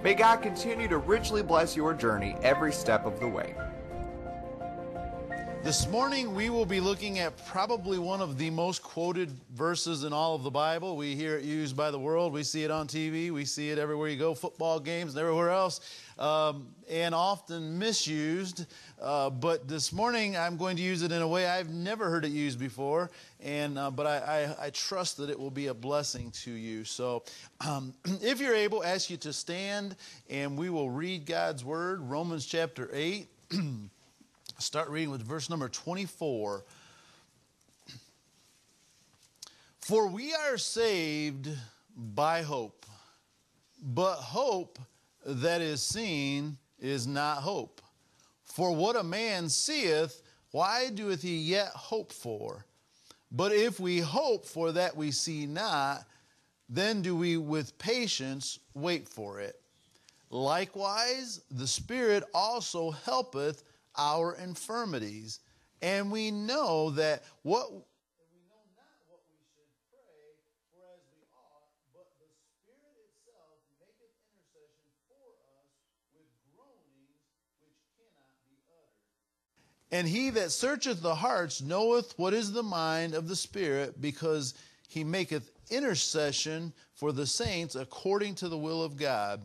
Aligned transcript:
May 0.00 0.14
God 0.14 0.42
continue 0.42 0.86
to 0.86 0.98
richly 0.98 1.42
bless 1.42 1.74
your 1.74 1.92
journey 1.92 2.36
every 2.40 2.72
step 2.72 3.04
of 3.04 3.18
the 3.18 3.26
way. 3.26 3.56
This 5.64 5.88
morning, 5.88 6.36
we 6.36 6.50
will 6.50 6.64
be 6.64 6.78
looking 6.78 7.18
at 7.18 7.36
probably 7.46 7.98
one 7.98 8.20
of 8.20 8.38
the 8.38 8.48
most 8.48 8.80
quoted 8.80 9.28
verses 9.54 10.04
in 10.04 10.12
all 10.12 10.36
of 10.36 10.44
the 10.44 10.52
Bible. 10.52 10.96
We 10.96 11.16
hear 11.16 11.36
it 11.36 11.44
used 11.44 11.76
by 11.76 11.90
the 11.90 11.98
world. 11.98 12.32
We 12.32 12.44
see 12.44 12.62
it 12.62 12.70
on 12.70 12.86
TV. 12.86 13.32
We 13.32 13.44
see 13.44 13.70
it 13.70 13.78
everywhere 13.78 14.08
you 14.08 14.16
go, 14.16 14.34
football 14.34 14.78
games 14.78 15.14
and 15.14 15.20
everywhere 15.20 15.50
else, 15.50 15.80
um, 16.18 16.68
and 16.90 17.14
often 17.14 17.78
misused. 17.78 18.66
Uh, 19.00 19.30
but 19.30 19.68
this 19.68 19.92
morning, 19.92 20.36
I'm 20.36 20.56
going 20.56 20.76
to 20.76 20.82
use 20.82 21.02
it 21.02 21.12
in 21.12 21.22
a 21.22 21.28
way 21.28 21.46
I've 21.46 21.70
never 21.70 22.10
heard 22.10 22.24
it 22.24 22.30
used 22.30 22.58
before, 22.58 23.10
and 23.40 23.78
uh, 23.78 23.90
but 23.90 24.06
I, 24.06 24.18
I, 24.18 24.66
I, 24.66 24.70
trust 24.70 25.18
that 25.18 25.30
it 25.30 25.38
will 25.38 25.50
be 25.50 25.68
a 25.68 25.74
blessing 25.74 26.32
to 26.42 26.50
you. 26.50 26.84
So, 26.84 27.22
um, 27.64 27.94
if 28.04 28.40
you're 28.40 28.54
able, 28.54 28.82
ask 28.82 29.10
you 29.10 29.16
to 29.18 29.32
stand, 29.32 29.94
and 30.28 30.58
we 30.58 30.70
will 30.70 30.90
read 30.90 31.26
God's 31.26 31.64
word, 31.64 32.00
Romans 32.00 32.46
chapter 32.46 32.90
eight. 32.92 33.28
Start 34.58 34.88
reading 34.88 35.10
with 35.10 35.22
verse 35.22 35.48
number 35.48 35.68
24. 35.68 36.64
For 39.80 40.08
we 40.08 40.34
are 40.34 40.58
saved 40.58 41.48
by 41.96 42.42
hope, 42.42 42.84
but 43.80 44.16
hope 44.16 44.78
that 45.28 45.60
is 45.60 45.82
seen 45.82 46.56
is 46.80 47.06
not 47.06 47.38
hope. 47.38 47.82
For 48.44 48.74
what 48.74 48.96
a 48.96 49.02
man 49.02 49.48
seeth, 49.48 50.22
why 50.52 50.88
doeth 50.88 51.22
he 51.22 51.36
yet 51.36 51.68
hope 51.68 52.12
for? 52.12 52.64
But 53.30 53.52
if 53.52 53.78
we 53.78 53.98
hope 53.98 54.46
for 54.46 54.72
that 54.72 54.96
we 54.96 55.10
see 55.10 55.46
not, 55.46 56.04
then 56.68 57.02
do 57.02 57.14
we 57.14 57.36
with 57.36 57.78
patience 57.78 58.58
wait 58.74 59.06
for 59.06 59.40
it. 59.40 59.60
Likewise, 60.30 61.42
the 61.50 61.66
Spirit 61.66 62.24
also 62.32 62.90
helpeth 62.90 63.64
our 63.96 64.34
infirmities. 64.36 65.40
And 65.82 66.10
we 66.10 66.30
know 66.30 66.90
that 66.90 67.22
what 67.42 67.70
And 79.90 80.06
he 80.06 80.30
that 80.30 80.52
searcheth 80.52 81.00
the 81.00 81.14
hearts 81.14 81.62
knoweth 81.62 82.18
what 82.18 82.34
is 82.34 82.52
the 82.52 82.62
mind 82.62 83.14
of 83.14 83.28
the 83.28 83.36
Spirit, 83.36 84.00
because 84.00 84.54
he 84.88 85.04
maketh 85.04 85.50
intercession 85.70 86.72
for 86.94 87.12
the 87.12 87.26
saints 87.26 87.74
according 87.74 88.34
to 88.36 88.48
the 88.48 88.58
will 88.58 88.82
of 88.82 88.96
God. 88.96 89.40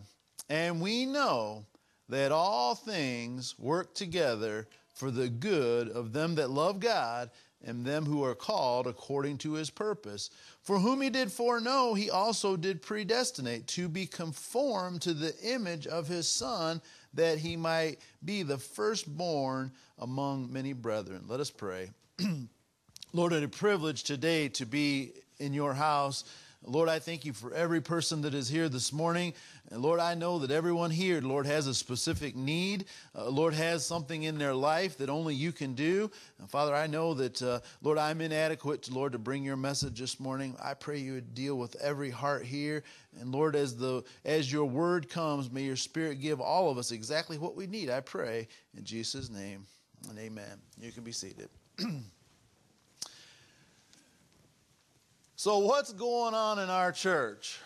And 0.50 0.82
we 0.82 1.06
know 1.06 1.66
that 2.10 2.32
all 2.32 2.76
things 2.76 3.58
work 3.58 3.94
together 3.96 4.68
for 4.94 5.12
the 5.12 5.30
good 5.30 5.90
of 5.90 6.14
them 6.14 6.36
that 6.36 6.50
love 6.50 6.80
God 6.80 7.30
and 7.66 7.86
them 7.86 8.06
who 8.06 8.24
are 8.24 8.36
called 8.36 8.88
according 8.88 9.38
to 9.40 9.54
his 9.54 9.70
purpose. 9.70 10.30
For 10.62 10.80
whom 10.80 11.02
he 11.02 11.10
did 11.10 11.32
foreknow, 11.32 11.94
he 11.94 12.10
also 12.10 12.58
did 12.58 12.82
predestinate 12.82 13.68
to 13.68 13.88
be 13.88 14.06
conformed 14.06 15.02
to 15.04 15.14
the 15.14 15.34
image 15.42 15.88
of 15.88 16.08
his 16.08 16.28
Son, 16.28 16.82
that 17.14 17.38
he 17.38 17.56
might 17.56 17.98
be 18.24 18.44
the 18.44 18.58
firstborn 18.58 19.72
among 20.00 20.52
many 20.52 20.74
brethren. 20.74 21.26
Let 21.28 21.40
us 21.40 21.50
pray. 21.50 21.90
Lord, 23.14 23.34
it's 23.34 23.46
a 23.46 23.48
privilege 23.48 24.04
today 24.04 24.50
to 24.50 24.66
be 24.66 25.12
in 25.40 25.54
your 25.54 25.74
house. 25.74 26.24
Lord, 26.66 26.88
I 26.88 27.00
thank 27.00 27.26
you 27.26 27.34
for 27.34 27.54
every 27.54 27.82
person 27.82 28.22
that 28.22 28.34
is 28.34 28.48
here 28.48 28.70
this 28.70 28.94
morning. 28.94 29.34
Lord, 29.72 30.00
I 30.00 30.14
know 30.14 30.40
that 30.40 30.52
everyone 30.52 30.92
here, 30.92 31.20
Lord, 31.20 31.46
has 31.46 31.68
a 31.68 31.74
specific 31.74 32.36
need. 32.36 32.86
Uh, 33.14 33.30
Lord, 33.30 33.54
has 33.54 33.86
something 33.86 34.24
in 34.24 34.38
their 34.38 34.54
life 34.54 34.98
that 35.00 35.10
only 35.10 35.36
you 35.36 35.52
can 35.52 35.74
do. 35.74 36.10
And 36.40 36.50
Father, 36.50 36.74
I 36.74 36.88
know 36.88 37.14
that, 37.16 37.42
uh, 37.42 37.60
Lord, 37.82 37.98
I'm 37.98 38.22
inadequate, 38.22 38.90
Lord, 38.90 39.12
to 39.12 39.20
bring 39.20 39.44
your 39.44 39.58
message 39.58 40.00
this 40.00 40.20
morning. 40.20 40.56
I 40.64 40.74
pray 40.74 41.00
you 41.00 41.14
would 41.14 41.34
deal 41.34 41.58
with 41.58 41.76
every 41.82 42.10
heart 42.10 42.46
here. 42.46 42.84
And 43.20 43.32
Lord, 43.32 43.56
as 43.56 43.76
the 43.76 44.04
as 44.24 44.52
your 44.52 44.66
word 44.66 45.10
comes, 45.10 45.52
may 45.52 45.64
your 45.64 45.76
spirit 45.76 46.22
give 46.22 46.40
all 46.40 46.70
of 46.70 46.78
us 46.78 46.92
exactly 46.92 47.38
what 47.38 47.56
we 47.56 47.68
need. 47.68 47.90
I 47.90 48.00
pray 48.00 48.48
in 48.78 48.86
Jesus' 48.86 49.30
name 49.30 49.66
and 50.10 50.18
amen. 50.18 50.62
You 50.80 50.92
can 50.92 51.04
be 51.04 51.12
seated. 51.12 51.50
So, 55.44 55.58
what's 55.60 55.92
going 55.92 56.34
on 56.34 56.58
in 56.60 56.70
our 56.70 56.94
church? 56.94 57.60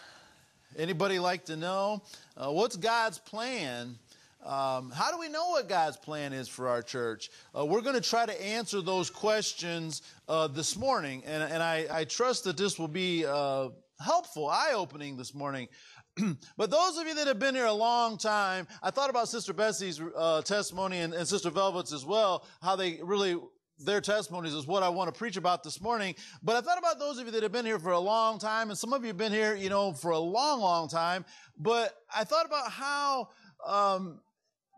Anybody 0.80 1.20
like 1.20 1.46
to 1.46 1.56
know? 1.56 2.02
Uh, 2.36 2.52
what's 2.52 2.76
God's 2.76 3.20
plan? 3.20 4.00
Um, 4.44 4.90
how 4.90 5.12
do 5.12 5.20
we 5.20 5.30
know 5.30 5.50
what 5.50 5.70
God's 5.70 5.96
plan 5.96 6.34
is 6.34 6.48
for 6.48 6.70
our 6.70 6.82
church? 6.82 7.30
Uh, 7.56 7.68
we're 7.68 7.82
going 7.82 7.94
to 7.94 8.02
try 8.02 8.26
to 8.26 8.44
answer 8.44 8.82
those 8.82 9.12
questions 9.12 10.02
uh, 10.28 10.48
this 10.48 10.76
morning, 10.76 11.22
and, 11.28 11.44
and 11.44 11.62
I, 11.62 11.86
I, 11.92 12.06
trust 12.06 12.46
that 12.46 12.58
this 12.58 12.80
will 12.80 12.88
be 12.88 13.28
uh, 13.28 13.70
helpful, 14.00 14.48
eye 14.48 14.74
opening 14.74 15.16
this 15.16 15.36
morning. 15.36 15.68
but 16.58 16.72
those 16.72 16.98
of 16.98 17.06
you 17.06 17.14
that 17.14 17.28
have 17.28 17.38
been 17.38 17.54
here 17.54 17.68
a 17.68 17.72
long 17.72 18.18
time, 18.18 18.68
I 18.82 18.90
thought 18.90 19.12
about 19.12 19.30
Sister 19.30 19.54
Bessie's 19.54 20.02
uh, 20.16 20.42
testimony 20.42 20.98
and, 20.98 21.14
and 21.14 21.28
Sister 21.28 21.52
Velvet's 21.52 21.94
as 21.94 22.08
well, 22.08 22.44
how 22.60 22.76
they 22.76 23.00
really 23.04 23.38
their 23.80 24.02
testimonies 24.02 24.54
is 24.54 24.66
what 24.66 24.84
I 24.84 24.90
want 24.90 25.14
to 25.14 25.18
preach 25.18 25.38
about 25.38 25.64
this 25.64 25.82
morning. 25.82 26.16
But 26.42 26.56
I 26.56 26.62
thought 26.62 26.78
about 26.78 27.00
those 27.00 27.20
of 27.20 27.26
you 27.26 27.32
that 27.34 27.44
have 27.44 27.52
been 27.52 27.66
here 27.66 27.80
for 27.80 27.92
a 27.92 28.00
long 28.00 28.40
time, 28.40 28.70
and 28.70 28.78
some 28.78 28.94
of 28.94 29.02
you 29.02 29.08
have 29.08 29.18
been 29.18 29.32
here, 29.32 29.56
you 29.56 29.70
know, 29.70 29.94
for 29.94 30.12
a 30.12 30.20
long, 30.20 30.62
long 30.62 30.88
time. 30.88 31.26
But 31.58 31.94
I 32.16 32.24
thought 32.24 32.46
about 32.46 32.72
how 32.72 33.30
um, 33.66 34.20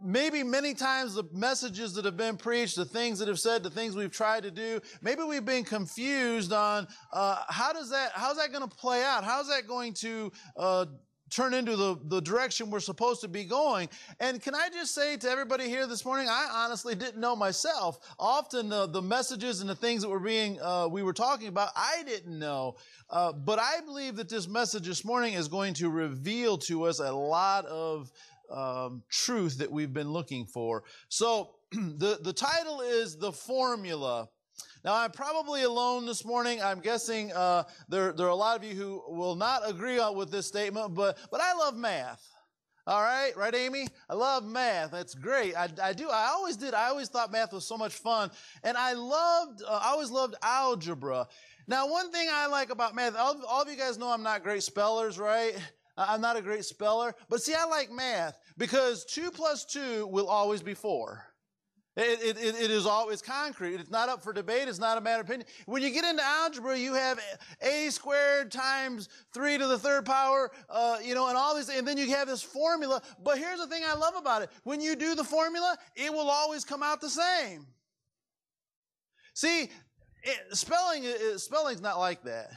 maybe 0.01 0.43
many 0.43 0.73
times 0.73 1.13
the 1.13 1.23
messages 1.31 1.93
that 1.93 2.05
have 2.05 2.17
been 2.17 2.37
preached, 2.37 2.75
the 2.75 2.85
things 2.85 3.19
that 3.19 3.27
have 3.27 3.39
said, 3.39 3.63
the 3.63 3.69
things 3.69 3.95
we've 3.95 4.11
tried 4.11 4.43
to 4.43 4.51
do, 4.51 4.81
maybe 5.01 5.23
we've 5.23 5.45
been 5.45 5.63
confused 5.63 6.53
on 6.53 6.87
uh, 7.13 7.43
how 7.47 7.73
does 7.73 7.89
that, 7.89 8.11
how's 8.13 8.37
that 8.37 8.51
going 8.51 8.67
to 8.67 8.75
play 8.75 9.03
out? 9.03 9.23
How's 9.23 9.47
that 9.49 9.67
going 9.67 9.93
to 9.95 10.31
uh, 10.57 10.85
turn 11.29 11.53
into 11.53 11.75
the, 11.75 11.97
the 12.05 12.21
direction 12.21 12.69
we're 12.69 12.79
supposed 12.79 13.21
to 13.21 13.27
be 13.27 13.43
going. 13.43 13.89
And 14.19 14.41
can 14.41 14.55
I 14.55 14.69
just 14.69 14.93
say 14.93 15.17
to 15.17 15.29
everybody 15.29 15.67
here 15.67 15.87
this 15.87 16.05
morning, 16.05 16.27
I 16.29 16.49
honestly 16.51 16.95
didn't 16.95 17.19
know 17.19 17.35
myself. 17.35 17.99
Often 18.19 18.69
the, 18.69 18.87
the 18.87 19.01
messages 19.01 19.61
and 19.61 19.69
the 19.69 19.75
things 19.75 20.01
that 20.01 20.09
were 20.09 20.19
being, 20.19 20.59
uh, 20.61 20.87
we 20.87 21.03
were 21.03 21.13
talking 21.13 21.47
about, 21.47 21.69
I 21.75 22.03
didn't 22.05 22.37
know. 22.37 22.75
Uh, 23.09 23.33
but 23.33 23.59
I 23.59 23.81
believe 23.81 24.15
that 24.17 24.29
this 24.29 24.47
message 24.47 24.85
this 24.85 25.05
morning 25.05 25.33
is 25.33 25.47
going 25.47 25.73
to 25.75 25.89
reveal 25.89 26.57
to 26.59 26.83
us 26.83 26.99
a 26.99 27.11
lot 27.11 27.65
of 27.65 28.11
um, 28.51 29.03
truth 29.09 29.57
that 29.59 29.71
we've 29.71 29.93
been 29.93 30.11
looking 30.11 30.45
for. 30.45 30.83
So 31.07 31.51
the, 31.71 32.19
the 32.21 32.33
title 32.33 32.81
is 32.81 33.17
The 33.17 33.31
Formula 33.31 34.29
now, 34.83 34.95
I'm 34.95 35.11
probably 35.11 35.63
alone 35.63 36.05
this 36.05 36.23
morning. 36.23 36.61
I'm 36.61 36.79
guessing 36.79 37.33
uh, 37.33 37.63
there, 37.89 38.13
there 38.13 38.27
are 38.27 38.29
a 38.29 38.35
lot 38.35 38.57
of 38.57 38.63
you 38.63 38.75
who 38.75 39.03
will 39.07 39.35
not 39.35 39.69
agree 39.69 39.99
with 40.13 40.31
this 40.31 40.47
statement, 40.47 40.93
but, 40.93 41.17
but 41.31 41.41
I 41.41 41.53
love 41.53 41.75
math. 41.75 42.25
All 42.87 43.01
right, 43.01 43.35
right, 43.35 43.53
Amy? 43.53 43.87
I 44.09 44.15
love 44.15 44.45
math. 44.45 44.91
That's 44.91 45.13
great. 45.13 45.55
I, 45.55 45.67
I 45.83 45.93
do. 45.93 46.09
I 46.09 46.29
always 46.33 46.55
did. 46.55 46.73
I 46.73 46.87
always 46.87 47.09
thought 47.09 47.31
math 47.31 47.51
was 47.53 47.67
so 47.67 47.77
much 47.77 47.93
fun, 47.93 48.31
and 48.63 48.77
I 48.77 48.93
loved. 48.93 49.61
Uh, 49.61 49.79
I 49.83 49.89
always 49.89 50.09
loved 50.09 50.35
algebra. 50.41 51.27
Now, 51.67 51.87
one 51.87 52.11
thing 52.11 52.27
I 52.31 52.47
like 52.47 52.71
about 52.71 52.95
math. 52.95 53.15
All, 53.15 53.39
all 53.47 53.61
of 53.61 53.69
you 53.69 53.75
guys 53.75 53.99
know 53.99 54.07
I'm 54.07 54.23
not 54.23 54.43
great 54.43 54.63
spellers, 54.63 55.19
right? 55.19 55.53
I'm 55.97 56.21
not 56.21 56.37
a 56.37 56.41
great 56.41 56.63
speller, 56.63 57.13
but 57.27 57.43
see, 57.43 57.53
I 57.53 57.65
like 57.65 57.91
math 57.91 58.39
because 58.57 59.03
two 59.03 59.29
plus 59.29 59.65
two 59.65 60.07
will 60.07 60.27
always 60.27 60.63
be 60.63 60.73
four. 60.73 61.25
It, 62.01 62.37
it, 62.37 62.55
it 62.55 62.71
is 62.71 62.85
always 62.85 63.21
concrete. 63.21 63.75
It's 63.75 63.89
not 63.89 64.07
up 64.07 64.23
for 64.23 64.31
debate. 64.31 64.69
It's 64.69 64.79
not 64.79 64.97
a 64.97 65.01
matter 65.01 65.19
of 65.19 65.27
opinion. 65.27 65.47
When 65.65 65.83
you 65.83 65.89
get 65.89 66.05
into 66.05 66.23
algebra, 66.23 66.77
you 66.77 66.93
have 66.93 67.19
a 67.61 67.89
squared 67.89 68.53
times 68.53 69.09
three 69.33 69.57
to 69.57 69.67
the 69.67 69.77
third 69.77 70.05
power, 70.05 70.49
uh, 70.69 70.99
you 71.03 71.13
know, 71.13 71.27
and 71.27 71.35
all 71.35 71.53
these, 71.57 71.67
and 71.67 71.85
then 71.85 71.97
you 71.97 72.09
have 72.11 72.29
this 72.29 72.41
formula. 72.41 73.01
But 73.21 73.37
here's 73.37 73.59
the 73.59 73.67
thing 73.67 73.83
I 73.85 73.95
love 73.95 74.15
about 74.15 74.43
it. 74.43 74.49
When 74.63 74.79
you 74.79 74.95
do 74.95 75.13
the 75.13 75.25
formula, 75.25 75.77
it 75.97 76.13
will 76.13 76.29
always 76.29 76.63
come 76.63 76.83
out 76.83 77.01
the 77.01 77.09
same. 77.09 77.67
See, 79.33 79.63
it, 80.23 80.39
spelling, 80.51 81.03
spelling's 81.35 81.81
not 81.81 81.99
like 81.99 82.23
that. 82.23 82.51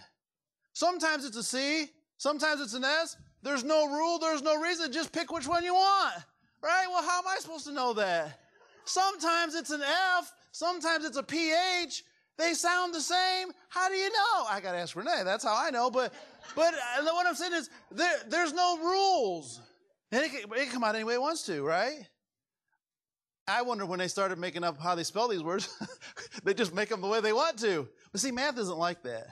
Sometimes 0.72 1.24
it's 1.24 1.36
a 1.36 1.42
C, 1.42 1.90
sometimes 2.16 2.60
it's 2.60 2.74
an 2.74 2.84
S. 2.84 3.16
There's 3.42 3.64
no 3.64 3.88
rule, 3.88 4.20
there's 4.20 4.42
no 4.42 4.60
reason. 4.60 4.92
Just 4.92 5.12
pick 5.12 5.32
which 5.32 5.48
one 5.48 5.64
you 5.64 5.74
want. 5.74 6.14
Right? 6.62 6.86
Well, 6.88 7.02
how 7.02 7.18
am 7.18 7.26
I 7.26 7.38
supposed 7.40 7.66
to 7.66 7.72
know 7.72 7.92
that? 7.94 8.38
Sometimes 8.84 9.54
it's 9.54 9.70
an 9.70 9.82
F, 9.82 10.32
sometimes 10.52 11.04
it's 11.04 11.16
a 11.16 11.22
PH. 11.22 12.04
They 12.38 12.54
sound 12.54 12.94
the 12.94 13.00
same. 13.00 13.48
How 13.68 13.88
do 13.88 13.94
you 13.94 14.10
know? 14.10 14.44
I 14.48 14.60
got 14.62 14.72
to 14.72 14.78
ask 14.78 14.96
Renee. 14.96 15.22
That's 15.24 15.44
how 15.44 15.54
I 15.56 15.70
know. 15.70 15.90
But, 15.90 16.14
but 16.56 16.74
uh, 16.74 17.04
what 17.04 17.26
I'm 17.26 17.34
saying 17.34 17.52
is 17.52 17.68
there, 17.90 18.16
there's 18.28 18.52
no 18.52 18.78
rules. 18.78 19.60
And 20.10 20.24
it 20.24 20.30
can, 20.30 20.40
it 20.52 20.64
can 20.64 20.72
come 20.72 20.84
out 20.84 20.94
any 20.94 21.04
way 21.04 21.14
it 21.14 21.20
wants 21.20 21.42
to, 21.44 21.62
right? 21.62 22.06
I 23.46 23.62
wonder 23.62 23.84
when 23.84 23.98
they 23.98 24.08
started 24.08 24.38
making 24.38 24.64
up 24.64 24.80
how 24.80 24.94
they 24.94 25.02
spell 25.02 25.28
these 25.28 25.42
words, 25.42 25.68
they 26.44 26.54
just 26.54 26.74
make 26.74 26.88
them 26.88 27.00
the 27.00 27.08
way 27.08 27.20
they 27.20 27.32
want 27.32 27.58
to. 27.60 27.88
But 28.12 28.20
see, 28.20 28.30
math 28.30 28.58
isn't 28.58 28.78
like 28.78 29.02
that. 29.02 29.26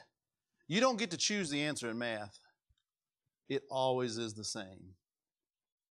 You 0.68 0.80
don't 0.80 0.98
get 0.98 1.10
to 1.12 1.16
choose 1.16 1.50
the 1.50 1.62
answer 1.62 1.88
in 1.90 1.98
math. 1.98 2.38
It 3.48 3.62
always 3.70 4.18
is 4.18 4.34
the 4.34 4.44
same. 4.44 4.94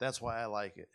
That's 0.01 0.21
why 0.21 0.41
I 0.41 0.47
like 0.47 0.77
it. 0.77 0.89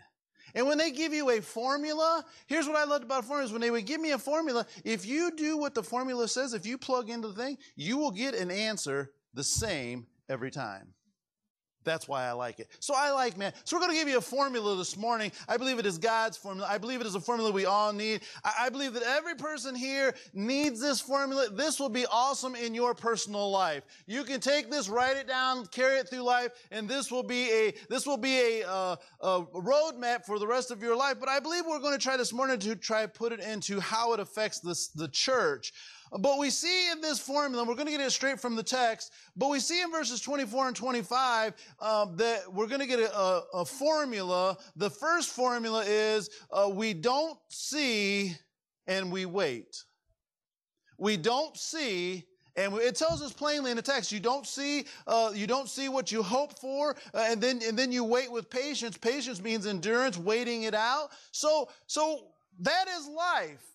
And 0.56 0.68
when 0.68 0.77
they 0.77 0.92
give 0.92 1.13
you 1.13 1.30
a 1.30 1.42
formula, 1.42 2.25
here's 2.48 2.68
what 2.68 2.75
I 2.75 2.86
loved 2.86 3.03
about 3.03 3.25
formulas. 3.25 3.51
When 3.51 3.62
they 3.62 3.71
would 3.71 3.86
give 3.86 4.01
me 4.01 4.12
a 4.12 4.18
formula, 4.18 4.65
if 4.83 5.06
you 5.06 5.31
do 5.36 5.57
what 5.57 5.74
the 5.74 5.83
formula 5.83 6.27
says, 6.27 6.53
if 6.53 6.65
you 6.65 6.77
plug 6.77 7.09
into 7.09 7.30
the 7.30 7.33
thing, 7.33 7.57
you 7.75 7.98
will 7.98 8.12
get 8.12 8.36
an 8.36 8.51
answer 8.51 9.12
the 9.33 9.44
same 9.44 10.07
every 10.30 10.51
time. 10.51 10.94
That's 11.83 12.07
why 12.07 12.25
I 12.25 12.31
like 12.33 12.59
it. 12.59 12.67
So 12.79 12.93
I 12.95 13.11
like 13.11 13.37
man. 13.37 13.53
So 13.63 13.75
we're 13.75 13.81
going 13.81 13.91
to 13.91 13.97
give 13.97 14.07
you 14.07 14.17
a 14.17 14.21
formula 14.21 14.75
this 14.75 14.95
morning. 14.97 15.31
I 15.47 15.57
believe 15.57 15.79
it 15.79 15.85
is 15.85 15.97
God's 15.97 16.37
formula. 16.37 16.67
I 16.69 16.77
believe 16.77 17.01
it 17.01 17.07
is 17.07 17.15
a 17.15 17.19
formula 17.19 17.51
we 17.51 17.65
all 17.65 17.91
need. 17.93 18.21
I, 18.43 18.69
believe 18.69 18.93
that 18.93 19.03
every 19.03 19.35
person 19.35 19.75
here 19.75 20.13
needs 20.33 20.79
this 20.79 21.01
formula. 21.01 21.49
This 21.49 21.79
will 21.79 21.89
be 21.89 22.05
awesome 22.05 22.55
in 22.55 22.73
your 22.73 22.93
personal 22.93 23.51
life. 23.51 23.83
You 24.07 24.23
can 24.23 24.39
take 24.39 24.71
this, 24.71 24.89
write 24.89 25.17
it 25.17 25.27
down, 25.27 25.65
carry 25.67 25.97
it 25.97 26.09
through 26.09 26.21
life, 26.21 26.51
and 26.71 26.87
this 26.87 27.11
will 27.11 27.23
be 27.23 27.51
a 27.51 27.73
this 27.89 28.05
will 28.05 28.17
be 28.17 28.61
a, 28.61 28.67
uh, 28.67 28.95
a 29.21 29.43
roadmap 29.43 30.25
for 30.25 30.39
the 30.39 30.47
rest 30.47 30.71
of 30.71 30.81
your 30.81 30.95
life. 30.95 31.17
But 31.19 31.29
I 31.29 31.39
believe 31.39 31.65
we're 31.67 31.79
going 31.79 31.97
to 31.97 32.03
try 32.03 32.17
this 32.17 32.33
morning 32.33 32.59
to 32.59 32.75
try 32.75 33.01
to 33.01 33.07
put 33.07 33.31
it 33.33 33.39
into 33.39 33.79
how 33.79 34.13
it 34.13 34.19
affects 34.19 34.59
this 34.59 34.87
the 34.89 35.07
church. 35.07 35.73
But 36.19 36.39
we 36.39 36.49
see 36.49 36.91
in 36.91 36.99
this 36.99 37.19
formula, 37.19 37.63
we're 37.63 37.75
going 37.75 37.85
to 37.85 37.91
get 37.91 38.01
it 38.01 38.11
straight 38.11 38.39
from 38.39 38.55
the 38.55 38.63
text, 38.63 39.13
but 39.35 39.49
we 39.49 39.59
see 39.59 39.81
in 39.81 39.91
verses 39.91 40.19
24 40.19 40.67
and 40.67 40.75
25 40.75 41.53
uh, 41.79 42.05
that 42.15 42.53
we're 42.53 42.67
going 42.67 42.81
to 42.81 42.87
get 42.87 42.99
a, 42.99 43.15
a, 43.15 43.43
a, 43.53 43.65
formula. 43.65 44.57
The 44.75 44.89
first 44.89 45.29
formula 45.29 45.85
is 45.85 46.29
uh, 46.51 46.69
we 46.69 46.93
don't 46.93 47.39
see 47.47 48.35
and 48.87 49.09
we 49.09 49.25
wait. 49.25 49.83
We 50.97 51.15
don't 51.15 51.55
see 51.55 52.25
and 52.55 52.73
it 52.75 52.95
tells 52.95 53.21
us 53.21 53.31
plainly 53.31 53.71
in 53.71 53.77
the 53.77 53.83
text, 53.83 54.11
you 54.11 54.19
don't 54.19 54.45
see, 54.45 54.85
uh, 55.07 55.31
you 55.33 55.47
don't 55.47 55.69
see 55.69 55.87
what 55.87 56.11
you 56.11 56.21
hope 56.21 56.59
for, 56.59 56.97
uh, 57.13 57.25
and 57.29 57.41
then 57.41 57.61
and 57.65 57.79
then 57.79 57.93
you 57.93 58.03
wait 58.03 58.29
with 58.29 58.49
patience. 58.49 58.97
Patience 58.97 59.41
means 59.41 59.65
endurance, 59.65 60.17
waiting 60.17 60.63
it 60.63 60.73
out. 60.73 61.11
So 61.31 61.69
so 61.87 62.27
that 62.59 62.89
is 62.89 63.07
life. 63.07 63.70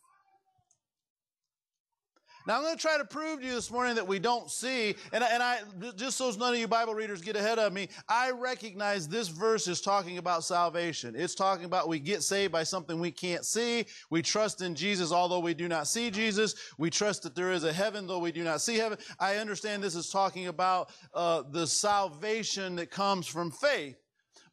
Now, 2.46 2.58
I'm 2.58 2.62
going 2.62 2.76
to 2.76 2.80
try 2.80 2.96
to 2.96 3.04
prove 3.04 3.40
to 3.40 3.46
you 3.46 3.54
this 3.54 3.72
morning 3.72 3.96
that 3.96 4.06
we 4.06 4.20
don't 4.20 4.48
see, 4.48 4.94
and, 5.12 5.24
and 5.24 5.42
I, 5.42 5.58
just 5.96 6.16
so 6.16 6.30
none 6.30 6.54
of 6.54 6.60
you 6.60 6.68
Bible 6.68 6.94
readers 6.94 7.20
get 7.20 7.34
ahead 7.34 7.58
of 7.58 7.72
me, 7.72 7.88
I 8.08 8.30
recognize 8.30 9.08
this 9.08 9.26
verse 9.26 9.66
is 9.66 9.80
talking 9.80 10.18
about 10.18 10.44
salvation. 10.44 11.14
It's 11.16 11.34
talking 11.34 11.64
about 11.64 11.88
we 11.88 11.98
get 11.98 12.22
saved 12.22 12.52
by 12.52 12.62
something 12.62 13.00
we 13.00 13.10
can't 13.10 13.44
see. 13.44 13.86
We 14.10 14.22
trust 14.22 14.62
in 14.62 14.76
Jesus, 14.76 15.10
although 15.10 15.40
we 15.40 15.54
do 15.54 15.66
not 15.66 15.88
see 15.88 16.08
Jesus. 16.08 16.54
We 16.78 16.88
trust 16.88 17.24
that 17.24 17.34
there 17.34 17.50
is 17.50 17.64
a 17.64 17.72
heaven, 17.72 18.06
though 18.06 18.20
we 18.20 18.30
do 18.30 18.44
not 18.44 18.60
see 18.60 18.76
heaven. 18.76 18.98
I 19.18 19.36
understand 19.36 19.82
this 19.82 19.96
is 19.96 20.10
talking 20.10 20.46
about 20.46 20.90
uh, 21.14 21.42
the 21.50 21.66
salvation 21.66 22.76
that 22.76 22.92
comes 22.92 23.26
from 23.26 23.50
faith. 23.50 23.96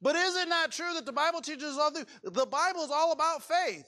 But 0.01 0.15
is 0.15 0.35
it 0.35 0.49
not 0.49 0.71
true 0.71 0.93
that 0.95 1.05
the 1.05 1.13
Bible 1.13 1.41
teaches 1.41 1.77
all 1.77 1.91
the, 1.91 2.05
the 2.23 2.45
Bible 2.47 2.81
is 2.81 2.91
all 2.91 3.11
about 3.11 3.43
faith? 3.43 3.85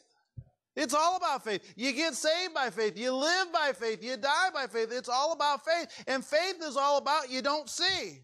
It's 0.76 0.94
all 0.94 1.16
about 1.16 1.44
faith. 1.44 1.74
You 1.76 1.94
get 1.94 2.16
saved 2.16 2.54
by 2.54 2.70
faith. 2.70 2.98
You 2.98 3.14
live 3.14 3.52
by 3.54 3.72
faith. 3.74 4.04
You 4.04 4.18
die 4.18 4.50
by 4.54 4.68
faith. 4.68 4.90
It's 4.92 5.10
all 5.10 5.32
about 5.32 5.64
faith. 5.64 5.88
And 6.08 6.24
faith 6.24 6.58
is 6.62 6.76
all 6.76 6.98
about 6.98 7.30
you 7.30 7.42
don't 7.42 7.70
see. 7.70 8.22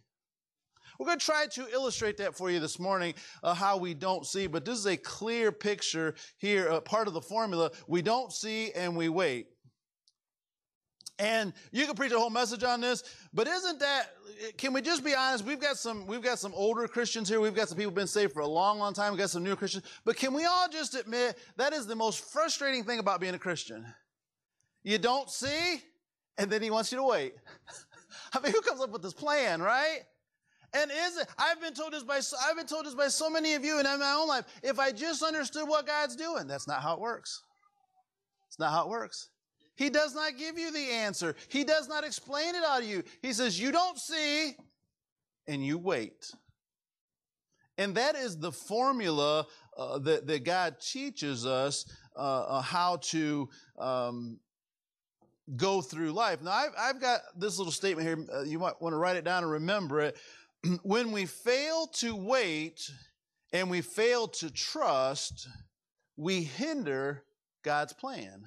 We're 1.00 1.07
going 1.07 1.19
to 1.19 1.25
try 1.25 1.48
to 1.48 1.68
illustrate 1.69 2.18
that 2.18 2.36
for 2.36 2.51
you 2.51 2.59
this 2.59 2.77
morning, 2.77 3.15
uh, 3.42 3.56
how 3.56 3.77
we 3.77 3.94
don't 3.94 4.25
see. 4.25 4.45
But 4.48 4.65
this 4.65 4.77
is 4.77 4.86
a 4.86 4.98
clear 4.98 5.51
picture 5.51 6.13
here, 6.38 6.69
uh, 6.69 6.81
part 6.81 7.07
of 7.07 7.13
the 7.13 7.21
formula. 7.21 7.71
We 7.88 8.01
don't 8.01 8.31
see 8.31 8.71
and 8.74 8.95
we 8.95 9.09
wait. 9.09 9.48
And 11.19 11.54
you 11.72 11.86
can 11.86 11.96
preach 11.96 12.12
a 12.12 12.19
whole 12.19 12.30
message 12.30 12.63
on 12.63 12.81
this, 12.81 13.04
but 13.31 13.48
isn't 13.48 13.80
that, 13.80 14.08
can 14.58 14.74
we 14.74 14.81
just 14.81 15.04
be 15.04 15.13
honest? 15.13 15.46
We've 15.46 15.60
got 15.60 15.78
some, 15.78 16.08
we've 16.08 16.22
got 16.22 16.40
some 16.40 16.52
older 16.56 16.88
Christians 16.88 17.30
here. 17.30 17.40
We've 17.40 17.54
got 17.54 17.69
some 17.69 17.78
people 17.78 17.92
been 17.92 18.08
saved 18.08 18.34
for 18.34 18.40
a 18.40 18.48
long, 18.48 18.80
long 18.80 18.94
time. 18.94 19.12
We've 19.12 19.19
got 19.19 19.30
some 19.30 19.44
new 19.44 19.56
Christians. 19.56 19.86
But 20.04 20.16
can 20.16 20.34
we 20.34 20.46
all 20.46 20.68
just 20.68 20.96
admit 20.96 21.38
that 21.58 21.74
is 21.74 21.86
the 21.86 21.96
most 21.96 22.31
frustrating 22.31 22.84
thing 22.84 22.98
about 22.98 23.22
being 23.22 23.36
a 23.36 23.40
Christian? 23.40 23.86
You 24.84 24.98
don't 24.98 25.30
see, 25.30 25.81
and 26.38 26.50
then 26.50 26.63
he 26.63 26.72
wants 26.72 26.92
you 26.92 26.98
to 26.98 27.04
wait. 27.04 27.36
I 28.34 28.40
mean, 28.40 28.52
who 28.52 28.62
comes 28.62 28.81
up 28.81 28.90
with 28.90 29.04
this 29.04 29.13
plan, 29.13 29.62
right? 29.62 30.00
And 30.74 30.90
is 30.90 31.18
it? 31.18 31.28
I've 31.38 31.60
been 31.62 31.74
told 31.74 31.94
this 31.94 32.04
by 32.04 32.19
I've 32.48 32.56
been 32.56 32.66
told 32.66 32.86
this 32.86 32.96
by 32.96 33.10
so 33.10 33.30
many 33.30 33.54
of 33.56 33.66
you, 33.66 33.78
and 33.78 33.88
in 33.88 34.00
my 34.00 34.13
own 34.13 34.28
life. 34.28 34.46
If 34.63 34.80
I 34.80 34.92
just 34.92 35.22
understood 35.22 35.68
what 35.68 35.86
God's 35.86 36.16
doing, 36.16 36.48
that's 36.48 36.68
not 36.68 36.81
how 36.81 36.94
it 36.94 37.00
works. 37.00 37.44
It's 38.48 38.58
not 38.58 38.72
how 38.72 38.86
it 38.86 38.90
works. 38.90 39.30
He 39.81 39.89
does 39.89 40.13
not 40.13 40.38
give 40.38 40.60
you 40.60 40.72
the 40.72 40.92
answer. 40.92 41.36
He 41.48 41.63
does 41.63 41.89
not 41.89 42.04
explain 42.04 42.54
it 42.54 42.63
out 42.63 42.81
to 42.81 42.86
you. 42.86 43.01
He 43.24 43.33
says, 43.33 43.60
You 43.60 43.72
don't 43.72 43.98
see, 43.98 44.56
and 45.48 45.66
you 45.66 45.80
wait. 45.80 46.31
And 47.80 47.95
that 47.95 48.16
is 48.16 48.38
the 48.38 48.51
formula 48.51 49.48
uh, 49.75 49.98
that, 49.98 50.28
that 50.28 50.44
God 50.44 50.75
teaches 50.80 51.48
us 51.48 51.92
uh, 52.16 52.19
uh, 52.19 52.62
how 52.62 52.98
to 52.98 53.50
um, 53.80 54.39
go 55.56 55.81
through 55.81 56.12
life. 56.12 56.44
Now, 56.44 56.51
I've, 56.51 56.74
I've, 56.77 57.01
got 57.01 57.22
this 57.36 57.57
little 57.57 57.74
statement 57.74 58.07
here. 58.07 58.24
Uh, 58.31 58.44
you 58.44 58.60
might 58.60 58.80
want 58.80 58.94
to 58.94 58.98
write 58.98 59.16
it 59.16 59.25
down 59.25 59.42
and 59.42 59.51
remember 59.51 60.01
it. 60.01 60.18
when 60.84 61.12
we 61.12 61.25
fail 61.25 61.88
to 61.95 62.16
wait 62.16 62.88
and 63.51 63.68
we 63.68 63.81
fail 63.81 64.27
to 64.27 64.51
trust, 64.51 65.48
we 66.18 66.44
hinder 66.44 67.24
God's 67.63 67.94
plan. 67.94 68.44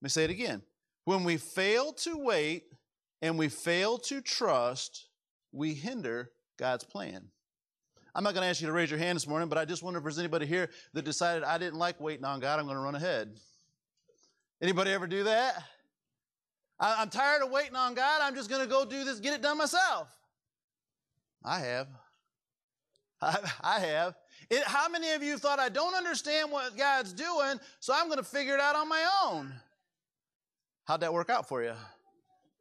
Let 0.00 0.06
me 0.06 0.08
say 0.10 0.24
it 0.24 0.30
again. 0.30 0.62
When 1.04 1.24
we 1.24 1.36
fail 1.36 1.92
to 1.92 2.18
wait 2.18 2.64
and 3.22 3.38
we 3.38 3.48
fail 3.48 3.98
to 3.98 4.20
trust, 4.20 5.08
we 5.52 5.74
hinder 5.74 6.30
God's 6.56 6.84
plan. 6.84 7.28
I'm 8.14 8.24
not 8.24 8.34
going 8.34 8.42
to 8.42 8.48
ask 8.48 8.60
you 8.60 8.66
to 8.66 8.72
raise 8.72 8.90
your 8.90 8.98
hand 8.98 9.16
this 9.16 9.26
morning, 9.26 9.48
but 9.48 9.58
I 9.58 9.64
just 9.64 9.82
wonder 9.82 9.98
if 9.98 10.04
there's 10.04 10.18
anybody 10.18 10.46
here 10.46 10.70
that 10.94 11.04
decided 11.04 11.44
I 11.44 11.58
didn't 11.58 11.78
like 11.78 12.00
waiting 12.00 12.24
on 12.24 12.40
God. 12.40 12.58
I'm 12.58 12.66
going 12.66 12.76
to 12.76 12.82
run 12.82 12.94
ahead. 12.94 13.30
Anybody 14.60 14.90
ever 14.92 15.06
do 15.06 15.24
that? 15.24 15.62
I'm 16.80 17.10
tired 17.10 17.42
of 17.42 17.50
waiting 17.50 17.76
on 17.76 17.94
God. 17.94 18.20
I'm 18.22 18.34
just 18.34 18.48
going 18.48 18.62
to 18.62 18.68
go 18.68 18.84
do 18.84 19.04
this, 19.04 19.18
get 19.18 19.34
it 19.34 19.42
done 19.42 19.58
myself. 19.58 20.08
I 21.44 21.58
have. 21.60 21.88
I, 23.20 23.38
I 23.62 23.80
have. 23.80 24.14
It, 24.50 24.62
how 24.64 24.88
many 24.88 25.12
of 25.12 25.22
you 25.22 25.38
thought 25.38 25.58
I 25.58 25.68
don't 25.68 25.94
understand 25.94 26.50
what 26.52 26.76
God's 26.76 27.12
doing, 27.12 27.58
so 27.80 27.92
I'm 27.94 28.06
going 28.06 28.18
to 28.18 28.24
figure 28.24 28.54
it 28.54 28.60
out 28.60 28.76
on 28.76 28.88
my 28.88 29.04
own? 29.24 29.52
How'd 30.88 31.00
that 31.00 31.12
work 31.12 31.28
out 31.28 31.46
for 31.46 31.62
you? 31.62 31.74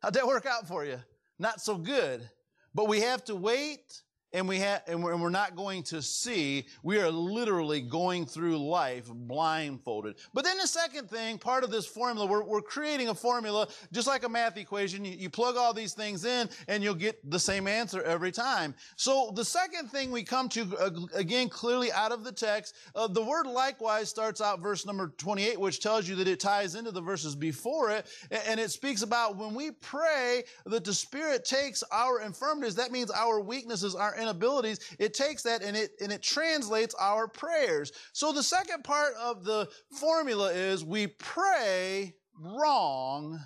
How'd 0.02 0.14
that 0.16 0.28
work 0.28 0.46
out 0.46 0.68
for 0.68 0.84
you? 0.84 1.00
Not 1.40 1.62
so 1.62 1.78
good. 1.78 2.30
But 2.76 2.90
we 2.90 3.00
have 3.00 3.24
to 3.24 3.36
wait 3.36 4.02
and 4.38 4.48
we 4.48 4.60
have 4.60 4.84
and 4.88 5.04
we're, 5.04 5.14
and 5.14 5.32
not 5.32 5.56
going 5.56 5.82
to 5.82 6.00
see 6.00 6.66
we 6.84 7.00
are 7.00 7.10
literally 7.10 7.82
going 7.82 8.26
through 8.26 8.58
life 8.58 9.10
blindfolded. 9.12 10.16
But 10.32 10.46
then 10.46 10.58
the 10.60 10.68
second 10.68 11.10
thing 11.10 11.40
part 11.40 11.64
of 11.64 11.72
this 11.72 11.88
formula 11.88 12.28
we're, 12.28 12.44
we're 12.44 12.62
creating 12.62 13.10
a 13.10 13.16
formula 13.16 13.68
just 13.92 14.08
like 14.08 14.24
a 14.24 14.30
math 14.30 14.56
equation 14.58 15.04
you, 15.04 15.14
you, 15.14 15.30
plug 15.30 15.58
all 15.58 15.74
these 15.74 15.94
things 15.94 16.24
in 16.24 16.50
and 16.68 16.84
you'll 16.84 16.94
get 16.94 17.18
the 17.30 17.40
same 17.40 17.68
answer 17.68 18.04
every 18.04 18.32
time. 18.32 18.76
So 18.96 19.32
the 19.34 19.44
second 19.44 19.90
thing 19.90 20.12
we 20.12 20.24
come 20.24 20.50
to 20.50 20.78
uh, 20.78 20.92
again 21.16 21.50
clearly 21.50 21.92
out 21.92 22.12
of 22.12 22.24
the 22.24 22.32
text 22.32 22.76
uh, 22.96 23.08
the 23.08 23.24
word 23.24 23.48
likewise 23.48 24.08
starts 24.08 24.40
out 24.40 24.62
verse 24.62 24.86
number 24.86 25.14
28 25.18 25.60
which 25.60 25.80
tells 25.80 26.08
you 26.08 26.16
that 26.16 26.28
it 26.28 26.40
ties 26.40 26.76
into 26.76 26.92
the 26.92 27.02
verses 27.02 27.36
before 27.36 27.90
it 27.90 28.06
and 28.46 28.60
it 28.60 28.70
speaks 28.70 29.02
about 29.02 29.36
when 29.36 29.56
we 29.56 29.72
pray 29.72 30.44
that 30.68 30.84
the 30.84 30.94
spirit 30.94 31.44
takes 31.44 31.84
our 31.92 32.22
infirmities 32.22 32.76
that 32.76 32.92
means 32.92 33.10
our 33.10 33.40
weaknesses 33.40 33.96
our 33.96 34.16
inabilities, 34.28 34.80
it 35.00 35.14
takes 35.14 35.44
that 35.44 35.64
and 35.64 35.76
it, 35.76 35.92
and 36.02 36.12
it 36.12 36.22
translates 36.22 36.96
our 37.00 37.28
prayers. 37.28 37.92
So 38.14 38.32
the 38.32 38.44
second 38.44 38.84
part 38.84 39.14
of 39.22 39.44
the 39.44 39.68
formula 39.92 40.52
is 40.52 40.84
we 40.84 41.08
pray 41.08 42.14
wrong 42.40 43.40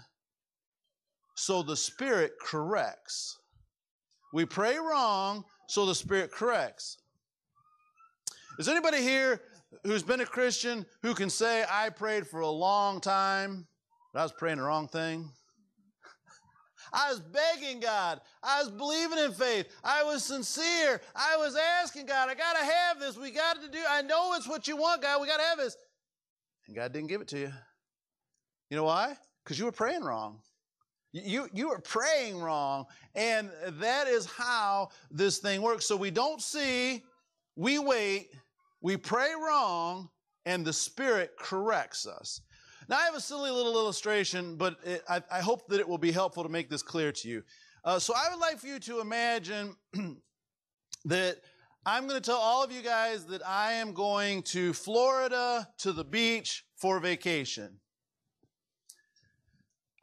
so 1.36 1.64
the 1.64 1.76
Spirit 1.76 2.34
corrects. 2.42 3.38
We 4.34 4.46
pray 4.46 4.78
wrong 4.78 5.44
so 5.68 5.86
the 5.86 5.96
Spirit 5.96 6.32
corrects. 6.32 6.98
Is 8.60 8.68
anybody 8.68 9.02
here 9.02 9.42
who's 9.84 10.04
been 10.04 10.22
a 10.22 10.26
Christian 10.26 10.86
who 11.02 11.14
can 11.14 11.30
say, 11.30 11.64
I 11.70 11.90
prayed 11.90 12.28
for 12.28 12.42
a 12.42 12.50
long 12.50 13.02
time, 13.02 13.68
but 14.14 14.20
I 14.20 14.24
was 14.24 14.34
praying 14.34 14.58
the 14.58 14.64
wrong 14.64 14.88
thing? 14.88 15.32
I 16.94 17.10
was 17.10 17.20
begging 17.20 17.80
God. 17.80 18.22
I 18.44 18.62
was 18.62 18.72
believing 18.72 19.20
in 19.20 19.32
faith. 19.32 19.68
I 19.84 20.04
was 20.04 20.24
sincere. 20.24 21.02
I 21.16 21.38
was 21.38 21.56
asking 21.56 22.06
God, 22.06 22.30
I 22.30 22.36
got 22.36 22.58
to 22.58 22.64
have 22.66 23.00
this. 23.00 23.18
We 23.18 23.32
got 23.32 23.62
to 23.62 23.70
do, 23.70 23.80
I 23.90 24.02
know 24.02 24.34
it's 24.34 24.48
what 24.48 24.68
you 24.68 24.76
want, 24.78 25.02
God. 25.02 25.22
We 25.22 25.28
got 25.28 25.38
to 25.38 25.44
have 25.44 25.58
this. 25.58 25.78
and 26.68 26.76
God 26.76 26.92
didn't 26.92 27.08
give 27.10 27.22
it 27.22 27.28
to 27.30 27.40
you. 27.40 27.52
You 28.70 28.78
know 28.78 28.84
why? 28.84 29.16
Because 29.44 29.60
you 29.60 29.66
were 29.66 29.72
praying 29.72 30.04
wrong. 30.04 30.40
You, 31.14 31.50
you 31.54 31.70
were 31.70 31.80
praying 31.80 32.40
wrong. 32.40 32.86
And 33.16 33.50
that 33.80 34.08
is 34.08 34.26
how 34.26 34.90
this 35.10 35.40
thing 35.40 35.62
works. 35.62 35.86
So 35.86 35.98
we 35.98 36.12
don't 36.12 36.42
see, 36.42 37.04
we 37.56 37.80
wait, 37.80 38.30
we 38.82 38.98
pray 38.98 39.32
wrong, 39.36 40.10
and 40.46 40.66
the 40.66 40.74
Spirit 40.74 41.32
corrects 41.38 42.08
us. 42.08 42.42
Now, 42.92 42.98
I 42.98 43.06
have 43.06 43.16
a 43.16 43.22
silly 43.22 43.50
little 43.50 43.76
illustration, 43.76 44.58
but 44.58 44.76
it, 44.84 45.02
I, 45.08 45.24
I, 45.32 45.40
hope 45.40 45.70
that 45.70 45.80
it 45.80 45.88
will 45.88 45.98
be 45.98 46.12
helpful 46.12 46.44
to 46.44 46.50
make 46.50 46.70
this 46.70 46.84
clear 46.84 47.14
to 47.14 47.30
you. 47.30 47.42
Uh, 47.86 48.00
so, 48.00 48.14
I 48.14 48.30
would 48.30 48.42
like 48.42 48.60
for 48.60 48.68
you 48.68 48.80
to 48.80 49.00
imagine 49.00 49.78
that 51.06 51.38
I'm 51.86 52.06
going 52.06 52.22
to 52.22 52.26
tell 52.26 52.38
all 52.38 52.66
of 52.66 52.70
you 52.70 52.82
guys 52.82 53.24
that 53.28 53.48
I 53.48 53.76
am 53.76 53.94
going 53.94 54.44
to 54.44 54.74
Florida 54.74 55.70
to 55.78 55.94
the 55.94 56.04
beach 56.04 56.66
for 56.76 57.00
vacation. 57.00 57.78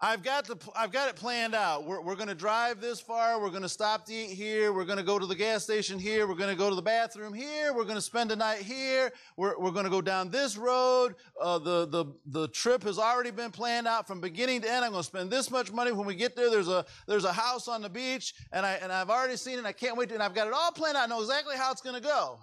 I've 0.00 0.23
got 0.23 0.47
the 0.47 0.57
I've 0.76 0.93
got 0.93 1.09
it 1.09 1.17
planned 1.17 1.57
out. 1.57 1.85
We're, 1.85 2.00
we're 2.00 2.14
going 2.14 2.28
to 2.28 2.35
drive 2.35 2.81
this 2.81 3.00
far. 3.00 3.40
We're 3.40 3.50
going 3.50 3.62
to 3.62 3.69
stop 3.69 4.07
to 4.07 4.14
eat 4.14 4.31
here. 4.31 4.73
We're 4.73 4.85
going 4.85 4.99
to 4.99 5.05
go 5.05 5.19
to 5.19 5.26
the 5.26 5.35
gas 5.35 5.64
station 5.64 5.99
here. 5.99 6.28
We're 6.28 6.37
going 6.37 6.50
to 6.50 6.57
go 6.57 6.69
to 6.69 6.76
the 6.76 6.83
bathroom 6.83 7.35
here. 7.35 7.75
We're 7.75 7.83
going 7.83 7.97
to 7.97 8.00
spend 8.00 8.31
a 8.31 8.37
night 8.37 8.59
here. 8.59 9.11
We're, 9.37 9.59
we're 9.59 9.73
going 9.73 9.87
to 9.87 9.90
go 9.90 10.00
down 10.00 10.31
this 10.31 10.57
road. 10.57 11.17
Uh, 11.40 11.59
the 11.59 11.87
the 11.87 12.05
the 12.26 12.47
trip 12.49 12.85
has 12.85 12.97
already 12.97 13.33
been 13.33 13.50
planned 13.50 13.88
out 13.88 14.07
from 14.07 14.21
beginning 14.21 14.61
to 14.61 14.71
end. 14.71 14.85
I'm 14.85 14.93
going 14.93 15.02
to 15.02 15.07
spend 15.07 15.33
this 15.33 15.50
much 15.50 15.73
money 15.73 15.90
when 15.90 16.07
we 16.07 16.14
get 16.14 16.37
there. 16.37 16.49
There's 16.49 16.69
a 16.69 16.87
there's 17.09 17.25
a 17.25 17.33
house 17.33 17.67
on 17.67 17.83
the 17.83 17.90
beach, 17.90 18.35
and 18.52 18.64
I 18.64 18.75
and 18.75 18.93
I've 18.93 19.11
already 19.11 19.37
seen 19.37 19.59
it. 19.59 19.64
I 19.64 19.73
can't 19.73 19.97
wait. 19.97 20.11
To, 20.11 20.14
and 20.14 20.23
I've 20.23 20.35
got 20.35 20.47
it 20.47 20.52
all 20.55 20.71
planned 20.71 20.97
out. 20.97 21.05
I 21.05 21.07
know 21.07 21.21
exactly 21.21 21.57
how 21.57 21.73
it's 21.73 21.83
going 21.83 22.00
to 22.00 22.07
go. 22.07 22.38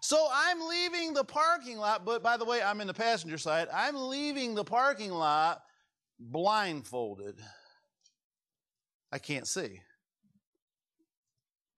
So 0.00 0.28
I'm 0.30 0.60
leaving 0.68 1.14
the 1.14 1.24
parking 1.24 1.78
lot, 1.78 2.04
but 2.04 2.22
by 2.22 2.36
the 2.36 2.44
way, 2.44 2.60
I'm 2.60 2.82
in 2.82 2.88
the 2.88 2.94
passenger 2.94 3.38
side. 3.38 3.68
I'm 3.72 3.94
leaving 3.96 4.54
the 4.54 4.64
parking 4.64 5.12
lot 5.12 5.62
blindfolded. 6.18 7.38
I 9.10 9.18
can't 9.18 9.46
see. 9.46 9.80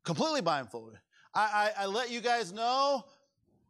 Completely 0.05 0.41
blindfolded. 0.41 0.99
I, 1.35 1.73
I, 1.77 1.83
I, 1.83 1.87
let 1.87 2.11
you 2.11 2.21
guys 2.21 2.53
know, 2.53 3.05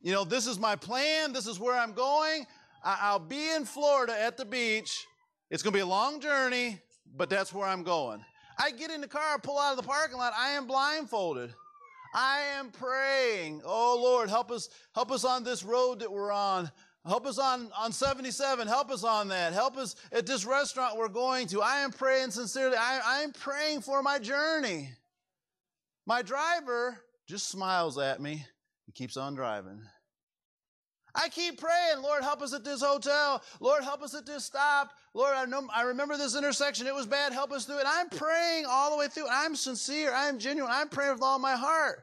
you 0.02 0.12
know, 0.12 0.25
this 0.25 0.47
is 0.47 0.59
my 0.59 0.76
plan. 0.76 1.33
This 1.33 1.47
is 1.47 1.59
where 1.59 1.78
I'm 1.78 1.92
going. 1.92 2.47
I, 2.85 2.99
I'll 3.02 3.18
be 3.18 3.52
in 3.52 3.64
Florida 3.64 4.14
at 4.21 4.37
the 4.37 4.44
beach. 4.44 5.06
It's 5.50 5.62
going 5.62 5.73
to 5.73 5.76
be 5.76 5.83
a 5.83 5.87
long 5.87 6.21
journey, 6.21 6.80
but 7.16 7.30
that's 7.30 7.52
where 7.52 7.66
I'm 7.66 7.85
going. 7.85 8.23
I 8.59 8.71
get 8.71 8.90
in 8.90 9.00
the 9.00 9.09
car, 9.09 9.38
pull 9.38 9.59
out 9.59 9.71
of 9.71 9.76
the 9.76 9.88
parking 9.88 10.18
lot. 10.18 10.33
I 10.37 10.50
am 10.50 10.66
blindfolded. 10.66 11.54
I 12.14 12.40
am 12.56 12.71
praying. 12.71 13.62
Oh 13.64 13.99
Lord, 14.00 14.28
help 14.28 14.50
us, 14.50 14.68
help 14.94 15.11
us 15.11 15.25
on 15.25 15.42
this 15.42 15.64
road 15.64 16.00
that 16.00 16.12
we're 16.12 16.33
on. 16.33 16.71
Help 17.06 17.26
us 17.26 17.38
on, 17.38 17.70
on 17.76 17.92
77. 17.92 18.66
Help 18.66 18.90
us 18.90 19.04
on 19.04 19.28
that. 19.28 19.52
Help 19.52 19.76
us 19.76 19.94
at 20.11 20.26
this 20.26 20.46
restaurant 20.46 20.96
we're 20.96 21.08
going 21.08 21.46
to. 21.49 21.61
I 21.61 21.80
am 21.80 21.90
praying 21.90 22.30
sincerely. 22.30 22.76
I, 22.76 23.00
I 23.04 23.23
am 23.23 23.32
praying 23.32 23.82
for 23.82 24.02
my 24.02 24.18
journey. 24.18 24.88
My 26.06 26.23
driver 26.23 26.99
just 27.26 27.49
smiles 27.49 27.99
at 27.99 28.20
me 28.20 28.46
and 28.87 28.94
keeps 28.94 29.18
on 29.18 29.34
driving. 29.34 29.82
I 31.14 31.28
keep 31.28 31.61
praying, 31.61 32.02
Lord, 32.02 32.25
help 32.25 32.42
us 32.42 32.52
at 32.52 32.64
this 32.64 32.82
hotel. 32.82 33.40
Lord, 33.61 33.84
help 33.84 34.02
us 34.02 34.14
at 34.14 34.26
this 34.26 34.44
stop. 34.44 34.90
Lord, 35.12 35.34
I 35.37 35.44
know 35.44 35.68
I 35.73 35.82
remember 35.82 36.16
this 36.16 36.37
intersection. 36.37 36.88
It 36.88 36.94
was 36.94 37.06
bad. 37.06 37.32
Help 37.32 37.52
us 37.52 37.66
through 37.66 37.78
it. 37.78 37.87
I'm 37.87 38.08
praying 38.08 38.64
all 38.68 38.90
the 38.90 38.96
way 38.96 39.06
through. 39.06 39.28
I'm 39.30 39.54
sincere. 39.54 40.12
I'm 40.12 40.38
genuine. 40.38 40.73
I'm 40.75 40.88
praying 40.88 41.12
with 41.12 41.23
all 41.23 41.38
my 41.38 41.54
heart. 41.54 42.02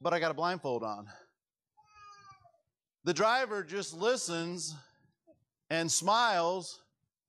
But 0.00 0.14
I 0.14 0.20
got 0.20 0.30
a 0.30 0.34
blindfold 0.34 0.82
on. 0.82 1.08
The 3.08 3.14
driver 3.14 3.64
just 3.64 3.94
listens 3.94 4.74
and 5.70 5.90
smiles 5.90 6.82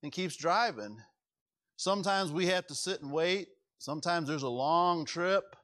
and 0.03 0.11
keeps 0.11 0.35
driving. 0.35 0.97
Sometimes 1.77 2.33
we 2.33 2.47
have 2.47 2.67
to 2.67 2.75
sit 2.75 3.01
and 3.01 3.13
wait. 3.13 3.47
Sometimes 3.77 4.27
there's 4.27 4.43
a 4.43 4.49
long 4.49 5.05
trip. 5.05 5.55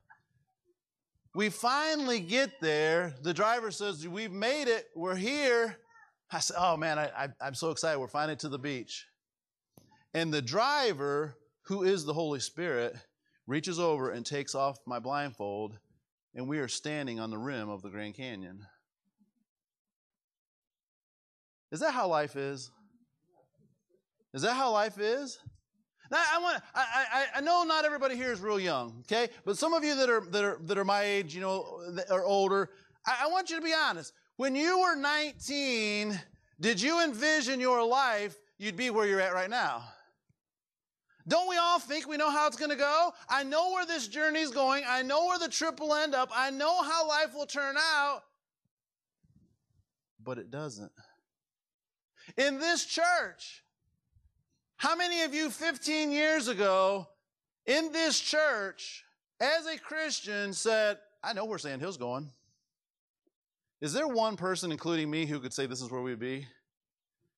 We 1.33 1.49
finally 1.49 2.21
get 2.21 2.61
there. 2.61 3.13
The 3.23 3.33
driver 3.33 3.71
says, 3.71 4.07
We've 4.07 4.31
made 4.31 4.69
it. 4.69 4.85
We're 4.95 5.17
here. 5.17 5.75
I 6.31 6.39
said, 6.39 6.55
Oh 6.57 6.77
man, 6.77 6.97
I, 6.97 7.27
am 7.41 7.53
so 7.53 7.71
excited. 7.71 7.99
We're 7.99 8.07
finally 8.07 8.37
to 8.37 8.47
the 8.47 8.57
beach. 8.57 9.07
And 10.13 10.33
the 10.33 10.41
driver, 10.41 11.35
who 11.63 11.83
is 11.83 12.05
the 12.05 12.13
Holy 12.13 12.39
Spirit, 12.39 12.95
reaches 13.47 13.81
over 13.81 14.11
and 14.11 14.25
takes 14.25 14.55
off 14.55 14.77
my 14.87 14.99
blindfold, 14.99 15.77
and 16.33 16.47
we 16.47 16.59
are 16.59 16.69
standing 16.69 17.19
on 17.19 17.31
the 17.31 17.37
rim 17.37 17.67
of 17.67 17.81
the 17.81 17.89
Grand 17.89 18.15
Canyon. 18.15 18.65
Is 21.71 21.79
that 21.79 21.93
how 21.93 22.07
life 22.07 22.35
is? 22.35 22.71
Is 24.33 24.41
that 24.41 24.53
how 24.53 24.71
life 24.71 24.99
is? 24.99 25.39
Now, 26.11 26.21
I 26.33 26.39
want 26.39 26.61
I, 26.75 27.05
I, 27.13 27.25
I 27.37 27.41
know 27.41 27.63
not 27.63 27.85
everybody 27.85 28.15
here 28.15 28.31
is 28.31 28.39
real 28.39 28.59
young, 28.59 29.01
okay? 29.01 29.29
But 29.43 29.57
some 29.57 29.73
of 29.73 29.83
you 29.83 29.95
that 29.95 30.09
are 30.09 30.21
that 30.29 30.43
are 30.43 30.57
that 30.63 30.77
are 30.77 30.85
my 30.85 31.03
age, 31.03 31.33
you 31.33 31.41
know, 31.41 31.81
are 32.11 32.23
older, 32.23 32.69
I, 33.07 33.23
I 33.23 33.27
want 33.27 33.49
you 33.49 33.55
to 33.55 33.61
be 33.61 33.73
honest. 33.73 34.13
When 34.37 34.55
you 34.55 34.79
were 34.79 34.95
19, 34.95 36.19
did 36.59 36.81
you 36.81 37.03
envision 37.03 37.59
your 37.59 37.85
life 37.85 38.37
you'd 38.57 38.75
be 38.75 38.89
where 38.89 39.07
you're 39.07 39.21
at 39.21 39.33
right 39.33 39.49
now? 39.49 39.83
Don't 41.27 41.49
we 41.49 41.57
all 41.57 41.79
think 41.79 42.07
we 42.07 42.17
know 42.17 42.29
how 42.29 42.45
it's 42.47 42.57
going 42.57 42.69
to 42.69 42.77
go? 42.77 43.11
I 43.27 43.43
know 43.43 43.71
where 43.71 43.85
this 43.85 44.07
journey's 44.07 44.51
going. 44.51 44.83
I 44.87 45.01
know 45.01 45.25
where 45.25 45.39
the 45.39 45.49
trip 45.49 45.79
will 45.79 45.95
end 45.95 46.13
up. 46.13 46.29
I 46.35 46.51
know 46.51 46.83
how 46.83 47.07
life 47.07 47.33
will 47.33 47.47
turn 47.47 47.75
out. 47.77 48.21
But 50.23 50.37
it 50.37 50.51
doesn't. 50.51 50.91
In 52.37 52.59
this 52.59 52.85
church, 52.85 53.63
how 54.77 54.95
many 54.95 55.21
of 55.23 55.33
you 55.33 55.49
15 55.49 56.11
years 56.11 56.47
ago 56.47 57.07
in 57.65 57.91
this 57.91 58.19
church, 58.19 59.03
as 59.39 59.65
a 59.65 59.77
Christian, 59.77 60.53
said, 60.53 60.97
I 61.23 61.33
know 61.33 61.45
where 61.45 61.57
Sandhill's 61.57 61.97
going? 61.97 62.29
Is 63.81 63.93
there 63.93 64.07
one 64.07 64.37
person, 64.37 64.71
including 64.71 65.09
me, 65.09 65.25
who 65.25 65.39
could 65.39 65.53
say 65.53 65.65
this 65.65 65.81
is 65.81 65.91
where 65.91 66.01
we'd 66.01 66.19
be? 66.19 66.47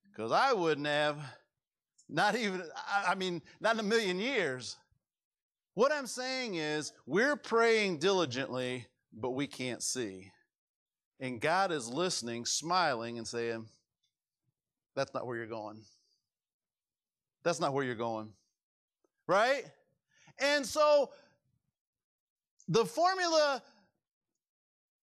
Because 0.09 0.31
I 0.31 0.53
wouldn't 0.53 0.87
have. 0.87 1.17
Not 2.09 2.37
even, 2.37 2.63
I 3.05 3.15
mean, 3.15 3.41
not 3.59 3.73
in 3.73 3.81
a 3.81 3.83
million 3.83 4.17
years. 4.19 4.77
What 5.73 5.91
I'm 5.91 6.07
saying 6.07 6.55
is, 6.55 6.93
we're 7.05 7.35
praying 7.35 7.99
diligently, 7.99 8.87
but 9.11 9.31
we 9.31 9.45
can't 9.45 9.83
see. 9.83 10.31
And 11.19 11.41
God 11.41 11.71
is 11.71 11.89
listening, 11.89 12.45
smiling, 12.45 13.17
and 13.17 13.27
saying, 13.27 13.67
that's 14.97 15.13
not 15.13 15.27
where 15.27 15.37
you're 15.37 15.45
going. 15.45 15.79
That's 17.43 17.59
not 17.59 17.73
where 17.73 17.85
you're 17.85 17.95
going. 17.95 18.33
Right? 19.27 19.63
And 20.39 20.65
so 20.65 21.11
the 22.67 22.83
formula 22.83 23.61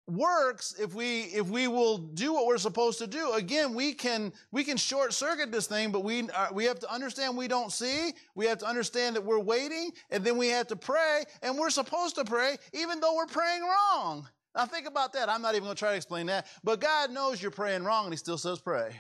works 0.07 0.75
if 0.79 0.95
we 0.95 1.23
if 1.23 1.49
we 1.49 1.67
will 1.67 1.97
do 1.97 2.35
what 2.35 2.45
we're 2.45 2.59
supposed 2.59 2.99
to 2.99 3.07
do 3.07 3.33
again 3.33 3.73
we 3.73 3.95
can 3.95 4.31
we 4.53 4.63
can 4.63 4.77
short 4.77 5.15
circuit 5.15 5.51
this 5.51 5.67
thing 5.67 5.91
but 5.91 6.05
we 6.05 6.29
uh, 6.29 6.49
we 6.53 6.67
have 6.67 6.79
to 6.79 6.93
understand 6.93 7.35
we 7.35 7.49
don't 7.49 7.73
see 7.73 8.13
we 8.35 8.45
have 8.45 8.59
to 8.59 8.67
understand 8.67 9.17
that 9.17 9.25
we're 9.25 9.39
waiting 9.39 9.91
and 10.11 10.23
then 10.23 10.37
we 10.37 10.49
have 10.49 10.67
to 10.67 10.77
pray 10.77 11.25
and 11.41 11.57
we're 11.57 11.71
supposed 11.71 12.17
to 12.17 12.23
pray 12.23 12.55
even 12.75 13.01
though 13.01 13.17
we're 13.17 13.25
praying 13.25 13.63
wrong 13.63 14.29
now 14.55 14.67
think 14.67 14.87
about 14.87 15.15
that 15.15 15.31
i'm 15.31 15.41
not 15.41 15.55
even 15.55 15.65
going 15.65 15.75
to 15.75 15.79
try 15.79 15.93
to 15.93 15.97
explain 15.97 16.27
that 16.27 16.49
but 16.63 16.83
god 16.83 17.11
knows 17.11 17.41
you're 17.41 17.51
praying 17.51 17.83
wrong 17.83 18.05
and 18.05 18.13
he 18.13 18.19
still 18.19 18.37
says 18.37 18.59
pray 18.59 18.95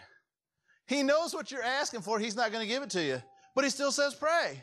he 0.86 1.02
knows 1.02 1.34
what 1.34 1.50
you're 1.50 1.62
asking 1.62 2.02
for. 2.02 2.18
He's 2.18 2.36
not 2.36 2.52
going 2.52 2.62
to 2.62 2.72
give 2.72 2.82
it 2.82 2.90
to 2.90 3.02
you. 3.02 3.22
But 3.54 3.64
he 3.64 3.70
still 3.70 3.92
says 3.92 4.14
pray. 4.14 4.62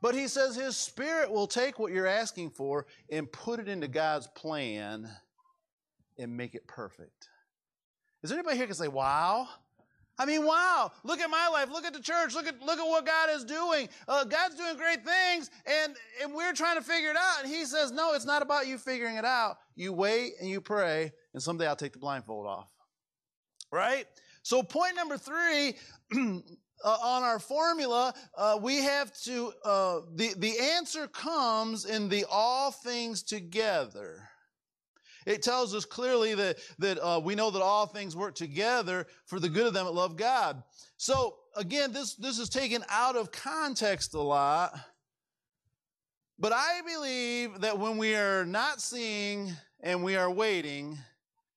But 0.00 0.14
he 0.14 0.28
says 0.28 0.56
his 0.56 0.76
spirit 0.76 1.30
will 1.30 1.46
take 1.46 1.78
what 1.78 1.92
you're 1.92 2.06
asking 2.06 2.50
for 2.50 2.86
and 3.10 3.30
put 3.30 3.60
it 3.60 3.68
into 3.68 3.88
God's 3.88 4.26
plan 4.28 5.08
and 6.18 6.36
make 6.36 6.54
it 6.54 6.66
perfect. 6.66 7.28
Is 8.22 8.30
there 8.30 8.38
anybody 8.38 8.56
here 8.56 8.66
can 8.66 8.74
say, 8.74 8.88
wow? 8.88 9.48
I 10.18 10.26
mean, 10.26 10.44
wow, 10.44 10.92
look 11.04 11.20
at 11.20 11.30
my 11.30 11.48
life. 11.48 11.70
Look 11.70 11.84
at 11.84 11.94
the 11.94 12.00
church. 12.00 12.34
Look 12.34 12.46
at, 12.46 12.60
look 12.60 12.78
at 12.78 12.86
what 12.86 13.06
God 13.06 13.30
is 13.30 13.44
doing. 13.44 13.88
Uh, 14.06 14.24
God's 14.24 14.56
doing 14.56 14.76
great 14.76 15.04
things 15.04 15.50
and, 15.66 15.94
and 16.22 16.34
we're 16.34 16.52
trying 16.52 16.76
to 16.76 16.82
figure 16.82 17.10
it 17.10 17.16
out. 17.16 17.44
And 17.44 17.52
he 17.52 17.64
says, 17.64 17.90
no, 17.92 18.14
it's 18.14 18.26
not 18.26 18.42
about 18.42 18.66
you 18.66 18.78
figuring 18.78 19.16
it 19.16 19.24
out. 19.24 19.56
You 19.74 19.92
wait 19.92 20.34
and 20.40 20.50
you 20.50 20.60
pray 20.60 21.12
and 21.32 21.42
someday 21.42 21.66
I'll 21.66 21.76
take 21.76 21.92
the 21.92 21.98
blindfold 21.98 22.46
off. 22.46 22.70
Right? 23.70 24.06
So, 24.42 24.62
point 24.62 24.96
number 24.96 25.16
three. 25.16 25.76
Uh, 26.84 26.98
on 27.00 27.22
our 27.22 27.38
formula, 27.38 28.12
uh, 28.36 28.58
we 28.60 28.78
have 28.78 29.16
to, 29.16 29.52
uh, 29.64 30.00
the, 30.16 30.34
the 30.38 30.58
answer 30.58 31.06
comes 31.06 31.84
in 31.84 32.08
the 32.08 32.24
all 32.28 32.72
things 32.72 33.22
together. 33.22 34.28
It 35.24 35.42
tells 35.42 35.74
us 35.74 35.84
clearly 35.84 36.34
that, 36.34 36.58
that 36.80 36.98
uh, 36.98 37.20
we 37.20 37.34
know 37.34 37.50
that 37.50 37.62
all 37.62 37.86
things 37.86 38.16
work 38.16 38.34
together 38.34 39.06
for 39.26 39.38
the 39.38 39.48
good 39.48 39.66
of 39.66 39.74
them 39.74 39.86
that 39.86 39.92
love 39.92 40.16
God. 40.16 40.62
So 40.96 41.36
again, 41.56 41.92
this, 41.92 42.14
this 42.14 42.38
is 42.38 42.48
taken 42.48 42.84
out 42.88 43.16
of 43.16 43.30
context 43.30 44.14
a 44.14 44.20
lot. 44.20 44.76
But 46.38 46.52
I 46.52 46.80
believe 46.84 47.60
that 47.60 47.78
when 47.78 47.98
we 47.98 48.16
are 48.16 48.44
not 48.44 48.80
seeing 48.80 49.52
and 49.80 50.02
we 50.02 50.16
are 50.16 50.30
waiting 50.30 50.98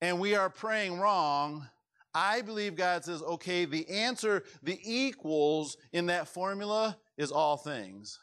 and 0.02 0.20
we 0.20 0.36
are 0.36 0.50
praying 0.50 1.00
wrong, 1.00 1.68
I 2.16 2.42
believe 2.42 2.76
God 2.76 3.04
says, 3.04 3.22
okay, 3.22 3.66
the 3.66 3.88
answer, 3.90 4.44
the 4.64 4.80
equals 4.82 5.76
in 5.92 6.06
that 6.06 6.30
formula 6.30 6.98
is 7.18 7.30
all 7.30 7.58
things. 7.58 8.18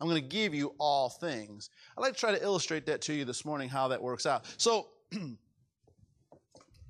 I'm 0.00 0.08
going 0.08 0.22
to 0.22 0.28
give 0.28 0.54
you 0.54 0.74
all 0.78 1.10
things. 1.10 1.68
I'd 1.96 2.00
like 2.00 2.14
to 2.14 2.18
try 2.18 2.32
to 2.32 2.42
illustrate 2.42 2.86
that 2.86 3.02
to 3.02 3.12
you 3.12 3.26
this 3.26 3.44
morning, 3.44 3.68
how 3.68 3.88
that 3.88 4.00
works 4.00 4.24
out. 4.24 4.46
So, 4.56 4.86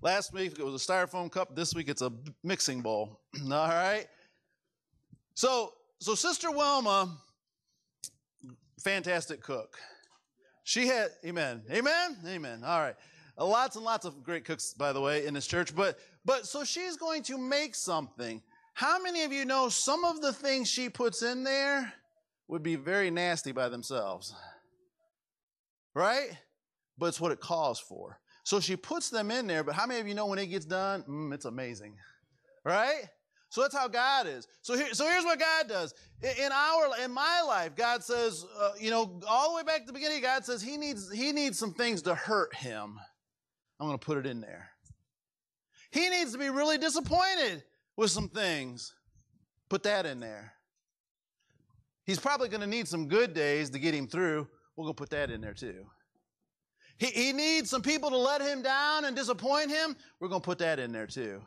last 0.02 0.32
week 0.32 0.58
it 0.58 0.64
was 0.64 0.74
a 0.74 0.92
styrofoam 0.92 1.30
cup. 1.32 1.56
This 1.56 1.74
week 1.74 1.88
it's 1.88 2.02
a 2.02 2.12
mixing 2.44 2.82
bowl. 2.82 3.20
all 3.44 3.68
right? 3.68 4.06
So, 5.34 5.72
so 5.98 6.14
Sister 6.14 6.52
Wilma, 6.52 7.16
fantastic 8.80 9.40
cook. 9.42 9.76
She 10.62 10.86
had, 10.86 11.08
amen, 11.24 11.62
amen, 11.70 12.18
amen. 12.26 12.62
All 12.62 12.78
right. 12.78 12.94
Lots 13.38 13.76
and 13.76 13.84
lots 13.84 14.04
of 14.04 14.22
great 14.24 14.44
cooks, 14.44 14.74
by 14.74 14.92
the 14.92 15.00
way, 15.00 15.24
in 15.24 15.32
this 15.32 15.46
church. 15.46 15.74
But, 15.74 15.98
but 16.28 16.46
so 16.46 16.62
she's 16.62 16.98
going 16.98 17.22
to 17.22 17.38
make 17.38 17.74
something. 17.74 18.42
How 18.74 19.00
many 19.00 19.22
of 19.22 19.32
you 19.32 19.46
know 19.46 19.70
some 19.70 20.04
of 20.04 20.20
the 20.20 20.30
things 20.30 20.68
she 20.68 20.90
puts 20.90 21.22
in 21.22 21.42
there 21.42 21.90
would 22.48 22.62
be 22.62 22.76
very 22.76 23.10
nasty 23.10 23.50
by 23.50 23.70
themselves? 23.70 24.34
Right? 25.94 26.28
But 26.98 27.06
it's 27.06 27.18
what 27.18 27.32
it 27.32 27.40
calls 27.40 27.80
for. 27.80 28.20
So 28.44 28.60
she 28.60 28.76
puts 28.76 29.08
them 29.08 29.30
in 29.30 29.46
there, 29.46 29.64
but 29.64 29.74
how 29.74 29.86
many 29.86 30.00
of 30.00 30.06
you 30.06 30.14
know 30.14 30.26
when 30.26 30.38
it 30.38 30.48
gets 30.48 30.66
done? 30.66 31.02
Mm, 31.08 31.32
it's 31.32 31.46
amazing. 31.46 31.96
Right? 32.62 33.04
So 33.48 33.62
that's 33.62 33.74
how 33.74 33.88
God 33.88 34.26
is. 34.26 34.46
So 34.60 34.76
here, 34.76 34.92
so 34.92 35.06
here's 35.06 35.24
what 35.24 35.38
God 35.38 35.66
does. 35.66 35.94
In 36.20 36.52
our, 36.52 36.90
in 37.02 37.10
my 37.10 37.40
life, 37.40 37.74
God 37.74 38.04
says, 38.04 38.44
uh, 38.60 38.72
you 38.78 38.90
know, 38.90 39.18
all 39.26 39.52
the 39.52 39.56
way 39.56 39.62
back 39.62 39.80
to 39.80 39.86
the 39.86 39.94
beginning, 39.94 40.20
God 40.20 40.44
says 40.44 40.60
He 40.60 40.76
needs, 40.76 41.10
He 41.10 41.32
needs 41.32 41.58
some 41.58 41.72
things 41.72 42.02
to 42.02 42.14
hurt 42.14 42.54
Him. 42.54 42.98
I'm 43.80 43.86
going 43.86 43.98
to 43.98 44.04
put 44.04 44.18
it 44.18 44.26
in 44.26 44.42
there. 44.42 44.72
He 45.90 46.08
needs 46.10 46.32
to 46.32 46.38
be 46.38 46.50
really 46.50 46.78
disappointed 46.78 47.64
with 47.96 48.10
some 48.10 48.28
things. 48.28 48.94
Put 49.68 49.82
that 49.84 50.06
in 50.06 50.20
there. 50.20 50.52
He's 52.04 52.18
probably 52.18 52.48
going 52.48 52.62
to 52.62 52.66
need 52.66 52.88
some 52.88 53.08
good 53.08 53.34
days 53.34 53.70
to 53.70 53.78
get 53.78 53.94
him 53.94 54.06
through. 54.06 54.48
We're 54.76 54.84
going 54.84 54.94
to 54.94 54.98
put 54.98 55.10
that 55.10 55.30
in 55.30 55.40
there 55.40 55.54
too. 55.54 55.84
He, 56.96 57.06
he 57.06 57.32
needs 57.32 57.70
some 57.70 57.82
people 57.82 58.10
to 58.10 58.16
let 58.16 58.40
him 58.40 58.62
down 58.62 59.04
and 59.04 59.14
disappoint 59.14 59.70
him. 59.70 59.96
We're 60.20 60.28
going 60.28 60.40
to 60.40 60.44
put 60.44 60.58
that 60.58 60.78
in 60.78 60.92
there 60.92 61.06
too. 61.06 61.42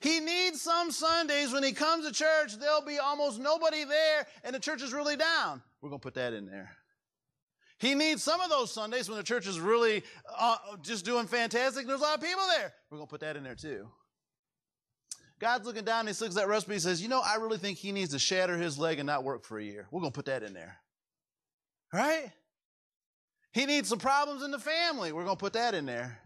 He 0.00 0.20
needs 0.20 0.60
some 0.62 0.90
Sundays 0.90 1.52
when 1.52 1.62
he 1.62 1.72
comes 1.72 2.06
to 2.06 2.12
church, 2.12 2.58
there'll 2.58 2.82
be 2.82 2.98
almost 2.98 3.40
nobody 3.40 3.84
there 3.84 4.26
and 4.44 4.54
the 4.54 4.60
church 4.60 4.82
is 4.82 4.92
really 4.92 5.16
down. 5.16 5.62
We're 5.80 5.90
going 5.90 6.00
to 6.00 6.04
put 6.04 6.14
that 6.14 6.32
in 6.32 6.46
there. 6.46 6.70
He 7.78 7.94
needs 7.94 8.22
some 8.22 8.40
of 8.40 8.50
those 8.50 8.72
Sundays 8.72 9.08
when 9.08 9.18
the 9.18 9.24
church 9.24 9.46
is 9.46 9.60
really 9.60 10.02
uh, 10.36 10.56
just 10.82 11.04
doing 11.04 11.26
fantastic. 11.26 11.86
There's 11.86 12.00
a 12.00 12.02
lot 12.02 12.16
of 12.16 12.22
people 12.22 12.42
there. 12.56 12.72
We're 12.90 12.98
going 12.98 13.06
to 13.06 13.10
put 13.10 13.20
that 13.20 13.36
in 13.36 13.44
there 13.44 13.54
too. 13.54 13.88
God's 15.38 15.64
looking 15.64 15.84
down 15.84 16.00
and 16.00 16.08
he 16.08 16.24
looks 16.24 16.36
at 16.36 16.42
that 16.42 16.48
recipe 16.48 16.72
and 16.72 16.82
says, 16.82 17.00
You 17.00 17.08
know, 17.08 17.22
I 17.24 17.36
really 17.36 17.58
think 17.58 17.78
he 17.78 17.92
needs 17.92 18.10
to 18.12 18.18
shatter 18.18 18.56
his 18.56 18.78
leg 18.78 18.98
and 18.98 19.06
not 19.06 19.22
work 19.22 19.44
for 19.44 19.58
a 19.58 19.62
year. 19.62 19.86
We're 19.90 20.00
going 20.00 20.12
to 20.12 20.16
put 20.16 20.26
that 20.26 20.42
in 20.42 20.54
there. 20.54 20.78
Right? 21.92 22.32
He 23.52 23.64
needs 23.64 23.88
some 23.88 24.00
problems 24.00 24.42
in 24.42 24.50
the 24.50 24.58
family. 24.58 25.12
We're 25.12 25.24
going 25.24 25.36
to 25.36 25.40
put 25.40 25.52
that 25.52 25.74
in 25.74 25.86
there. 25.86 26.18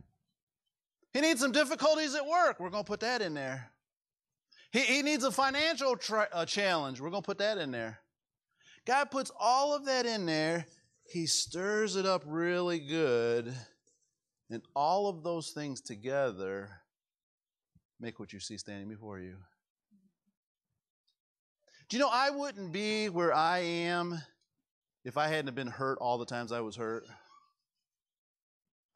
He 1.13 1.21
needs 1.21 1.41
some 1.41 1.53
difficulties 1.53 2.15
at 2.15 2.27
work. 2.27 2.59
We're 2.59 2.71
going 2.71 2.85
to 2.85 2.89
put 2.89 3.01
that 3.01 3.21
in 3.21 3.35
there. 3.35 3.71
He, 4.71 4.81
he 4.81 5.03
needs 5.03 5.25
a 5.25 5.31
financial 5.31 5.97
tra- 5.97 6.29
uh, 6.33 6.47
challenge. 6.47 7.01
We're 7.01 7.11
going 7.11 7.23
to 7.23 7.27
put 7.27 7.39
that 7.39 7.59
in 7.59 7.71
there. 7.71 8.01
God 8.87 9.11
puts 9.11 9.31
all 9.39 9.77
of 9.77 9.85
that 9.85 10.07
in 10.07 10.25
there. 10.27 10.67
He 11.13 11.27
stirs 11.27 11.97
it 11.97 12.07
up 12.07 12.23
really 12.27 12.79
good. 12.79 13.55
And 14.51 14.63
all 14.75 15.09
of 15.09 15.23
those 15.23 15.51
things 15.51 15.81
together 15.81 16.71
make 18.01 18.19
what 18.19 18.33
you 18.33 18.41
see 18.41 18.57
standing 18.57 18.89
before 18.89 19.19
you. 19.19 19.37
Do 21.89 21.97
you 21.97 22.03
know 22.03 22.11
I 22.11 22.31
wouldn't 22.31 22.73
be 22.73 23.11
where 23.11 23.35
I 23.35 23.59
am 23.59 24.19
if 25.05 25.19
I 25.19 25.29
hadn't 25.29 25.55
been 25.55 25.67
hurt 25.67 25.99
all 26.01 26.17
the 26.17 26.25
times 26.25 26.51
I 26.51 26.61
was 26.61 26.77
hurt? 26.77 27.05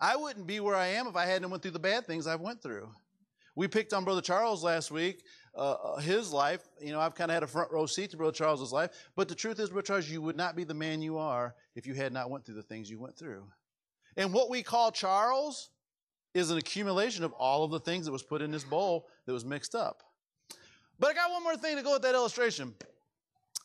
I 0.00 0.16
wouldn't 0.16 0.46
be 0.46 0.60
where 0.60 0.76
I 0.76 0.86
am 0.88 1.06
if 1.06 1.16
I 1.16 1.26
hadn't 1.26 1.50
went 1.50 1.62
through 1.62 1.72
the 1.72 1.78
bad 1.78 2.06
things 2.06 2.26
I've 2.26 2.40
went 2.40 2.62
through. 2.62 2.88
We 3.54 3.68
picked 3.68 3.92
on 3.92 4.04
Brother 4.04 4.22
Charles 4.22 4.64
last 4.64 4.90
week, 4.90 5.22
uh, 5.56 5.72
uh 5.72 5.96
his 5.96 6.32
life. 6.32 6.68
You 6.80 6.92
know, 6.92 7.00
I've 7.00 7.14
kind 7.14 7.30
of 7.30 7.34
had 7.34 7.42
a 7.42 7.46
front 7.48 7.72
row 7.72 7.86
seat 7.86 8.10
to 8.10 8.16
Brother 8.16 8.32
Charles's 8.32 8.72
life. 8.72 8.90
But 9.16 9.28
the 9.28 9.34
truth 9.34 9.58
is, 9.58 9.70
Brother 9.70 9.86
Charles, 9.86 10.08
you 10.08 10.22
would 10.22 10.36
not 10.36 10.56
be 10.56 10.64
the 10.64 10.74
man 10.74 11.02
you 11.02 11.18
are 11.18 11.54
if 11.74 11.86
you 11.86 11.94
had 11.94 12.12
not 12.12 12.30
went 12.30 12.44
through 12.44 12.56
the 12.56 12.62
things 12.62 12.90
you 12.90 13.00
went 13.00 13.16
through. 13.16 13.44
And 14.16 14.32
what 14.32 14.50
we 14.50 14.62
call 14.62 14.90
Charles 14.92 15.70
is 16.34 16.50
an 16.50 16.58
accumulation 16.58 17.24
of 17.24 17.32
all 17.32 17.64
of 17.64 17.70
the 17.70 17.80
things 17.80 18.06
that 18.06 18.12
was 18.12 18.22
put 18.22 18.42
in 18.42 18.50
this 18.50 18.64
bowl 18.64 19.08
that 19.26 19.32
was 19.32 19.44
mixed 19.44 19.74
up. 19.74 20.02
But 20.98 21.10
I 21.10 21.14
got 21.14 21.30
one 21.30 21.42
more 21.42 21.56
thing 21.56 21.76
to 21.76 21.82
go 21.82 21.94
with 21.94 22.02
that 22.02 22.14
illustration. 22.14 22.74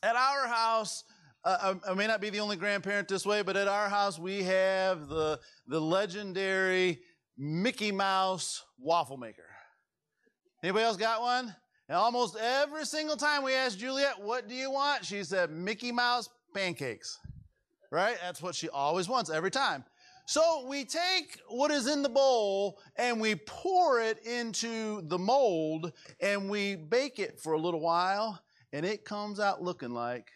At 0.02 0.16
our 0.16 0.46
house, 0.46 1.04
uh, 1.44 1.74
I, 1.86 1.94
may 1.94 2.06
not 2.06 2.20
be 2.20 2.30
the 2.30 2.40
only 2.40 2.56
grandparent 2.56 3.08
this 3.08 3.26
way, 3.26 3.42
but 3.42 3.56
at 3.56 3.68
our 3.68 3.88
house 3.88 4.18
we 4.18 4.42
have 4.42 5.08
the, 5.08 5.40
the 5.66 5.80
legendary 5.80 7.00
Mickey 7.36 7.92
Mouse 7.92 8.64
waffle 8.78 9.16
maker. 9.16 9.44
Anybody 10.62 10.84
else 10.84 10.96
got 10.96 11.20
one? 11.20 11.54
And 11.92 11.98
almost 11.98 12.38
every 12.40 12.86
single 12.86 13.18
time 13.18 13.42
we 13.44 13.52
asked 13.52 13.78
Juliet, 13.78 14.18
what 14.18 14.48
do 14.48 14.54
you 14.54 14.70
want? 14.70 15.04
She 15.04 15.22
said, 15.24 15.50
Mickey 15.50 15.92
Mouse 15.92 16.30
pancakes. 16.54 17.18
Right? 17.90 18.16
That's 18.22 18.40
what 18.40 18.54
she 18.54 18.70
always 18.70 19.10
wants 19.10 19.28
every 19.28 19.50
time. 19.50 19.84
So 20.24 20.64
we 20.66 20.86
take 20.86 21.38
what 21.48 21.70
is 21.70 21.86
in 21.86 22.00
the 22.00 22.08
bowl 22.08 22.80
and 22.96 23.20
we 23.20 23.34
pour 23.34 24.00
it 24.00 24.24
into 24.24 25.02
the 25.02 25.18
mold 25.18 25.92
and 26.18 26.48
we 26.48 26.76
bake 26.76 27.18
it 27.18 27.38
for 27.38 27.52
a 27.52 27.58
little 27.58 27.80
while 27.80 28.40
and 28.72 28.86
it 28.86 29.04
comes 29.04 29.38
out 29.38 29.62
looking 29.62 29.90
like 29.90 30.30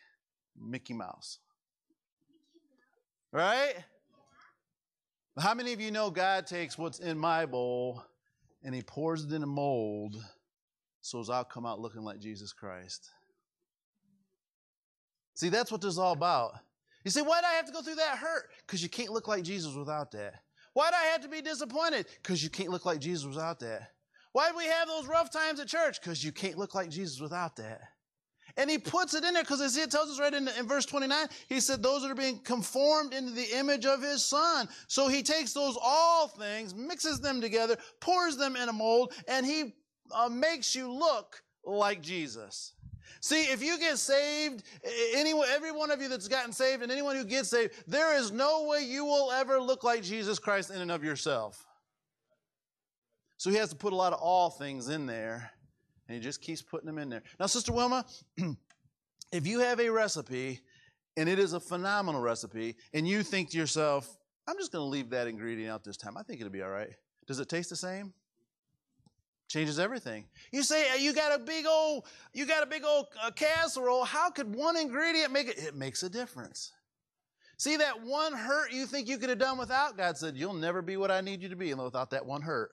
Mickey 0.61 0.93
Mouse. 0.93 1.39
Right? 3.33 3.77
How 5.39 5.55
many 5.55 5.73
of 5.73 5.81
you 5.81 5.91
know 5.91 6.11
God 6.11 6.47
takes 6.47 6.77
what's 6.77 6.99
in 6.99 7.19
my 7.19 7.47
bowl 7.47 8.03
and 8.63 8.75
he 8.75 8.83
pours 8.83 9.25
it 9.25 9.33
in 9.33 9.43
a 9.43 9.47
mold 9.47 10.23
so 11.07 11.21
as 11.21 11.31
I'll 11.31 11.45
come 11.45 11.65
out 11.65 11.81
looking 11.81 12.03
like 12.03 12.19
Jesus 12.19 12.53
Christ? 12.53 13.09
See, 15.35 15.51
that's 15.51 15.71
what 15.71 15.81
this 15.81 15.93
is 15.93 15.99
all 15.99 16.13
about. 16.13 16.55
You 17.05 17.13
say, 17.13 17.23
why 17.23 17.41
do 17.41 17.47
I 17.47 17.55
have 17.55 17.67
to 17.67 17.73
go 17.73 17.81
through 17.81 17.95
that 17.95 18.19
hurt? 18.19 18.51
Because 18.67 18.83
you 18.83 18.89
can't 18.89 19.13
look 19.13 19.29
like 19.29 19.45
Jesus 19.45 19.73
without 19.75 20.11
that. 20.13 20.35
Why 20.73 20.91
do 20.91 20.97
I 21.01 21.07
have 21.13 21.23
to 21.23 21.29
be 21.29 21.41
disappointed? 21.41 22.07
Because 22.23 22.43
you 22.43 22.51
can't 22.51 22.71
look 22.71 22.85
like 22.85 22.99
Jesus 22.99 23.25
without 23.25 23.61
that. 23.61 23.93
Why 24.33 24.51
do 24.51 24.57
we 24.57 24.65
have 24.65 24.89
those 24.89 25.07
rough 25.07 25.31
times 25.31 25.61
at 25.61 25.69
church? 25.69 26.01
Because 26.01 26.25
you 26.25 26.33
can't 26.33 26.59
look 26.59 26.75
like 26.75 26.91
Jesus 26.91 27.21
without 27.21 27.55
that. 27.57 27.81
And 28.57 28.69
he 28.69 28.79
puts 28.79 29.15
it 29.15 29.23
in 29.23 29.35
there 29.35 29.45
because 29.45 29.61
as 29.61 29.77
it 29.77 29.91
tells 29.91 30.11
us 30.11 30.19
right 30.19 30.35
in, 30.35 30.49
in, 30.59 30.67
verse 30.67 30.87
29, 30.87 31.29
he 31.49 31.61
said, 31.61 31.83
those 31.83 32.03
that 32.03 32.11
are 32.11 32.17
being 32.17 32.41
conformed 32.41 33.15
into 33.15 33.31
the 33.31 33.57
image 33.57 33.87
of 33.87 34.03
his 34.03 34.25
son. 34.25 34.69
So 34.89 35.09
he 35.09 35.23
takes 35.23 35.53
those 35.53 35.79
all 35.81 36.29
things, 36.29 36.75
mixes 36.75 37.21
them 37.21 37.41
together, 37.41 37.77
pours 38.01 38.37
them 38.37 38.57
in 38.57 38.69
a 38.69 38.73
mold, 38.73 39.13
and 39.29 39.47
he 39.47 39.75
uh, 40.13 40.29
makes 40.29 40.75
you 40.75 40.93
look 40.93 41.43
like 41.65 42.01
Jesus. 42.01 42.75
See, 43.21 43.45
if 43.45 43.63
you 43.63 43.79
get 43.79 43.99
saved, 43.99 44.63
anyone, 45.15 45.49
every 45.51 45.73
one 45.73 45.91
of 45.91 46.01
you 46.01 46.09
that's 46.09 46.29
gotten 46.29 46.53
saved 46.53 46.83
and 46.83 46.93
anyone 46.93 47.17
who 47.17 47.25
gets 47.25 47.49
saved, 47.49 47.73
there 47.87 48.17
is 48.17 48.31
no 48.31 48.65
way 48.65 48.85
you 48.85 49.05
will 49.05 49.33
ever 49.33 49.61
look 49.61 49.85
like 49.85 50.03
Jesus 50.03 50.39
Christ 50.39 50.71
in 50.71 50.81
and 50.81 50.91
of 50.91 51.03
yourself. 51.03 51.67
So 53.39 53.51
he 53.51 53.57
has 53.57 53.71
to 53.71 53.77
put 53.77 53.93
a 53.93 53.97
lot 53.97 54.13
of 54.13 54.21
all 54.21 54.51
things 54.51 54.89
in 54.89 55.07
there 55.07 55.51
and 56.09 56.17
he 56.17 56.23
just 56.23 56.41
keeps 56.41 56.63
putting 56.63 56.87
them 56.87 56.99
in 56.99 57.09
there. 57.09 57.23
Now, 57.39 57.47
Sister 57.47 57.73
Wilma, 57.73 58.05
if 59.33 59.47
you 59.47 59.61
have 59.61 59.81
a 59.81 59.89
recipe 59.89 60.61
and 61.17 61.29
it 61.29 61.39
is 61.39 61.53
a 61.53 61.61
phenomenal 61.61 62.21
recipe, 62.21 62.77
and 62.93 63.09
you 63.09 63.23
think 63.23 63.51
to 63.51 63.57
yourself, 63.57 64.19
I'm 64.47 64.57
just 64.59 64.71
going 64.71 64.83
to 64.83 64.89
leave 64.89 65.11
that 65.11 65.27
ingredient 65.27 65.73
out 65.73 65.83
this 65.83 65.97
time, 65.97 66.17
I 66.17 66.23
think 66.23 66.41
it'll 66.41 66.53
be 66.53 66.63
all 66.63 66.71
right. 66.71 66.91
Does 67.27 67.41
it 67.41 67.49
taste 67.49 67.71
the 67.71 67.77
same? 67.77 68.13
Changes 69.49 69.79
everything. 69.79 70.25
You 70.51 70.63
say 70.63 71.01
you 71.01 71.13
got 71.13 71.33
a 71.33 71.39
big 71.39 71.67
old, 71.67 72.07
you 72.33 72.47
got 72.47 72.65
a 72.65 72.67
big 72.67 72.85
old 72.85 73.07
uh, 73.23 73.31
casserole. 73.31 74.05
How 74.05 74.29
could 74.31 74.53
one 74.53 74.77
ingredient 74.77 75.33
make 75.33 75.49
it? 75.49 75.59
It 75.59 75.77
makes 75.77 76.03
a 76.03 76.11
difference. 76.11 76.73
See 77.59 77.77
that 77.77 78.03
one 78.03 78.33
hurt 78.35 78.73
you 78.73 78.87
think 78.87 79.09
you 79.09 79.19
could 79.19 79.31
have 79.31 79.39
done 79.39 79.57
without? 79.57 79.97
God 79.97 80.19
said, 80.19 80.37
You'll 80.37 80.53
never 80.53 80.83
be 80.83 80.97
what 80.97 81.11
I 81.11 81.21
need 81.21 81.43
you 81.43 81.49
to 81.49 81.57
be 81.57 81.73
without 81.73 82.11
that 82.11 82.27
one 82.27 82.43
hurt. 82.43 82.73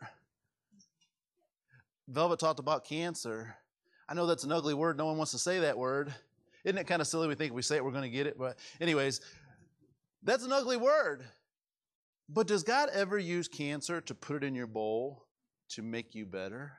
Velvet 2.07 2.39
talked 2.39 2.59
about 2.59 2.83
cancer. 2.85 3.55
I 4.09 4.13
know 4.13 4.25
that's 4.25 4.43
an 4.43 4.51
ugly 4.51 4.73
word. 4.73 4.97
No 4.97 5.05
one 5.05 5.17
wants 5.17 5.31
to 5.31 5.37
say 5.37 5.59
that 5.59 5.77
word. 5.77 6.13
Isn't 6.65 6.77
it 6.77 6.87
kind 6.87 7.01
of 7.01 7.07
silly? 7.07 7.27
We 7.27 7.35
think 7.35 7.51
if 7.51 7.55
we 7.55 7.61
say 7.61 7.77
it, 7.77 7.85
we're 7.85 7.91
going 7.91 8.03
to 8.03 8.09
get 8.09 8.27
it. 8.27 8.37
But, 8.37 8.57
anyways, 8.81 9.21
that's 10.23 10.43
an 10.43 10.51
ugly 10.51 10.77
word. 10.77 11.23
But 12.27 12.47
does 12.47 12.63
God 12.63 12.89
ever 12.93 13.17
use 13.17 13.47
cancer 13.47 14.01
to 14.01 14.15
put 14.15 14.43
it 14.43 14.45
in 14.45 14.55
your 14.55 14.67
bowl 14.67 15.25
to 15.75 15.81
make 15.81 16.15
you 16.15 16.25
better? 16.25 16.73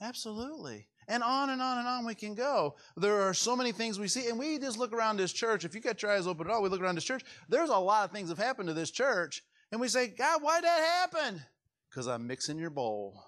Absolutely. 0.00 0.86
And 1.08 1.22
on 1.22 1.50
and 1.50 1.62
on 1.62 1.78
and 1.78 1.88
on 1.88 2.04
we 2.04 2.14
can 2.14 2.34
go. 2.34 2.76
There 2.96 3.22
are 3.22 3.34
so 3.34 3.56
many 3.56 3.72
things 3.72 3.98
we 3.98 4.08
see, 4.08 4.28
and 4.28 4.38
we 4.38 4.58
just 4.58 4.78
look 4.78 4.92
around 4.92 5.16
this 5.16 5.32
church. 5.32 5.64
If 5.64 5.74
you 5.74 5.80
got 5.80 6.02
your 6.02 6.12
eyes 6.12 6.26
open 6.26 6.46
at 6.46 6.52
all, 6.52 6.62
we 6.62 6.68
look 6.68 6.80
around 6.80 6.96
this 6.96 7.04
church. 7.04 7.24
There's 7.48 7.70
a 7.70 7.78
lot 7.78 8.04
of 8.04 8.12
things 8.12 8.28
have 8.28 8.38
happened 8.38 8.68
to 8.68 8.74
this 8.74 8.90
church, 8.90 9.42
and 9.72 9.80
we 9.80 9.88
say, 9.88 10.08
God, 10.08 10.42
why 10.42 10.60
did 10.60 10.64
that 10.64 11.08
happen? 11.12 11.42
Because 11.88 12.06
I'm 12.06 12.26
mixing 12.26 12.58
your 12.58 12.70
bowl 12.70 13.22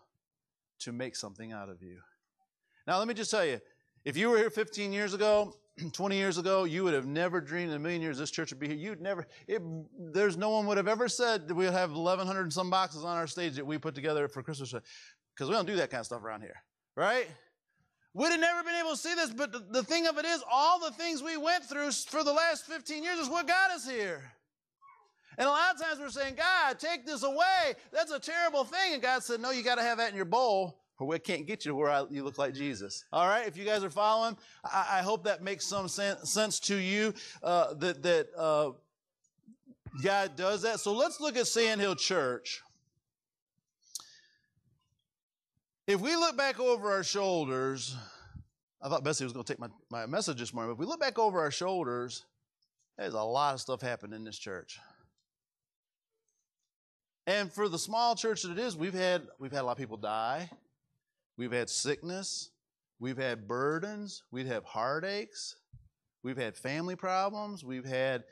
to 0.80 0.92
make 0.92 1.16
something 1.16 1.52
out 1.52 1.68
of 1.68 1.82
you. 1.82 1.98
Now, 2.86 2.98
let 2.98 3.08
me 3.08 3.14
just 3.14 3.30
tell 3.30 3.44
you 3.44 3.60
if 4.04 4.16
you 4.16 4.28
were 4.28 4.38
here 4.38 4.50
15 4.50 4.92
years 4.92 5.14
ago, 5.14 5.54
20 5.92 6.16
years 6.16 6.38
ago, 6.38 6.64
you 6.64 6.84
would 6.84 6.94
have 6.94 7.06
never 7.06 7.40
dreamed 7.40 7.70
in 7.70 7.76
a 7.76 7.78
million 7.78 8.02
years 8.02 8.18
this 8.18 8.30
church 8.30 8.50
would 8.50 8.58
be 8.58 8.68
here. 8.68 8.76
You'd 8.76 9.00
never, 9.00 9.26
it, 9.46 9.62
there's 10.12 10.36
no 10.36 10.50
one 10.50 10.66
would 10.66 10.76
have 10.76 10.88
ever 10.88 11.08
said 11.08 11.48
that 11.48 11.54
we 11.54 11.64
would 11.64 11.74
have 11.74 11.92
1,100 11.92 12.42
and 12.42 12.52
some 12.52 12.70
boxes 12.70 13.04
on 13.04 13.16
our 13.16 13.26
stage 13.26 13.54
that 13.54 13.66
we 13.66 13.78
put 13.78 13.94
together 13.94 14.28
for 14.28 14.42
Christmas 14.42 14.72
because 14.72 15.48
we 15.48 15.54
don't 15.54 15.66
do 15.66 15.76
that 15.76 15.90
kind 15.90 16.00
of 16.00 16.06
stuff 16.06 16.22
around 16.22 16.42
here, 16.42 16.62
right? 16.96 17.26
We'd 18.12 18.30
have 18.30 18.40
never 18.40 18.62
been 18.62 18.74
able 18.74 18.90
to 18.90 18.96
see 18.96 19.14
this, 19.14 19.30
but 19.30 19.52
the, 19.52 19.64
the 19.70 19.84
thing 19.84 20.06
of 20.06 20.18
it 20.18 20.24
is, 20.24 20.42
all 20.50 20.80
the 20.80 20.90
things 20.90 21.22
we 21.22 21.36
went 21.36 21.64
through 21.64 21.92
for 21.92 22.24
the 22.24 22.32
last 22.32 22.66
15 22.66 23.02
years 23.02 23.18
is 23.18 23.28
what 23.28 23.46
got 23.46 23.70
us 23.70 23.88
here. 23.88 24.32
And 25.38 25.46
a 25.46 25.50
lot 25.50 25.74
of 25.74 25.80
times 25.80 26.00
we're 26.00 26.10
saying, 26.10 26.34
God, 26.34 26.78
take 26.78 27.06
this 27.06 27.22
away. 27.22 27.74
That's 27.92 28.10
a 28.10 28.18
terrible 28.18 28.64
thing. 28.64 28.94
And 28.94 29.02
God 29.02 29.22
said, 29.22 29.40
No, 29.40 29.52
you 29.52 29.62
got 29.62 29.76
to 29.76 29.82
have 29.82 29.98
that 29.98 30.10
in 30.10 30.16
your 30.16 30.24
bowl 30.24 30.80
we 31.06 31.18
can't 31.18 31.46
get 31.46 31.64
you 31.64 31.70
to 31.70 31.76
where 31.76 31.90
I, 31.90 32.04
you 32.10 32.22
look 32.24 32.38
like 32.38 32.54
Jesus. 32.54 33.04
All 33.12 33.26
right, 33.26 33.46
if 33.46 33.56
you 33.56 33.64
guys 33.64 33.82
are 33.82 33.90
following, 33.90 34.36
I, 34.64 34.98
I 34.98 35.02
hope 35.02 35.24
that 35.24 35.42
makes 35.42 35.66
some 35.66 35.88
sen- 35.88 36.24
sense 36.26 36.60
to 36.60 36.76
you 36.76 37.14
uh, 37.42 37.74
that 37.74 38.02
that 38.02 38.28
uh, 38.36 38.72
God 40.02 40.36
does 40.36 40.62
that. 40.62 40.80
So 40.80 40.92
let's 40.92 41.20
look 41.20 41.36
at 41.36 41.46
Sandhill 41.46 41.96
Church. 41.96 42.62
If 45.86 46.00
we 46.00 46.14
look 46.14 46.36
back 46.36 46.60
over 46.60 46.92
our 46.92 47.02
shoulders, 47.02 47.96
I 48.80 48.88
thought 48.88 49.02
Bessie 49.02 49.24
was 49.24 49.32
going 49.32 49.44
to 49.44 49.52
take 49.52 49.58
my, 49.58 49.68
my 49.90 50.06
message 50.06 50.38
this 50.38 50.54
morning, 50.54 50.70
but 50.70 50.74
if 50.74 50.78
we 50.78 50.86
look 50.86 51.00
back 51.00 51.18
over 51.18 51.40
our 51.40 51.50
shoulders, 51.50 52.24
there's 52.96 53.14
a 53.14 53.22
lot 53.22 53.54
of 53.54 53.60
stuff 53.60 53.80
happening 53.80 54.16
in 54.16 54.24
this 54.24 54.38
church. 54.38 54.78
And 57.26 57.52
for 57.52 57.68
the 57.68 57.78
small 57.78 58.14
church 58.14 58.42
that 58.42 58.52
it 58.52 58.58
is, 58.58 58.76
we've 58.76 58.94
had 58.94 59.22
we've 59.38 59.52
had 59.52 59.62
a 59.62 59.64
lot 59.64 59.72
of 59.72 59.78
people 59.78 59.96
die. 59.96 60.50
We've 61.40 61.52
had 61.52 61.70
sickness. 61.70 62.50
We've 62.98 63.16
had 63.16 63.48
burdens. 63.48 64.24
We've 64.30 64.46
had 64.46 64.62
heartaches. 64.62 65.56
We've 66.22 66.36
had 66.36 66.54
family 66.54 66.96
problems. 66.96 67.64
We've 67.64 67.86
had, 67.86 68.24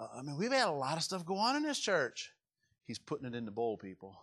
uh, 0.00 0.08
I 0.16 0.22
mean, 0.22 0.36
we've 0.36 0.50
had 0.50 0.66
a 0.66 0.72
lot 0.72 0.96
of 0.96 1.04
stuff 1.04 1.24
go 1.24 1.36
on 1.36 1.54
in 1.54 1.62
this 1.62 1.78
church. 1.78 2.32
He's 2.84 2.98
putting 2.98 3.24
it 3.24 3.36
in 3.36 3.44
the 3.44 3.52
bowl, 3.52 3.76
people. 3.76 4.18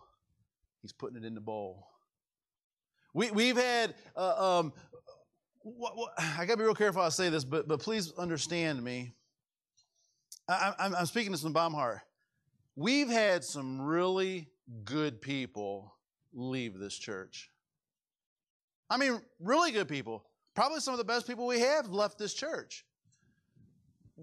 He's 0.82 0.92
putting 0.92 1.16
it 1.16 1.24
in 1.24 1.34
the 1.34 1.40
bowl. 1.40 1.88
We, 3.14 3.30
we've 3.30 3.56
had, 3.56 3.94
uh, 4.14 4.58
um, 4.58 4.74
what, 5.62 5.96
what, 5.96 6.12
I 6.18 6.44
got 6.44 6.52
to 6.52 6.58
be 6.58 6.64
real 6.64 6.74
careful 6.74 7.00
I 7.00 7.08
say 7.08 7.30
this, 7.30 7.46
but, 7.46 7.66
but 7.66 7.80
please 7.80 8.12
understand 8.18 8.84
me. 8.84 9.14
I, 10.50 10.74
I'm, 10.78 10.94
I'm 10.94 11.06
speaking 11.06 11.32
to 11.32 11.38
some 11.38 11.54
bomb 11.54 11.72
heart. 11.72 12.00
We've 12.76 13.08
had 13.08 13.42
some 13.42 13.80
really 13.80 14.50
good 14.84 15.22
people 15.22 15.94
leave 16.34 16.78
this 16.78 16.98
church. 16.98 17.48
I 18.90 18.96
mean, 18.96 19.20
really 19.40 19.72
good 19.72 19.88
people. 19.88 20.24
Probably 20.54 20.80
some 20.80 20.94
of 20.94 20.98
the 20.98 21.04
best 21.04 21.26
people 21.26 21.46
we 21.46 21.60
have 21.60 21.88
left 21.88 22.18
this 22.18 22.34
church. 22.34 22.84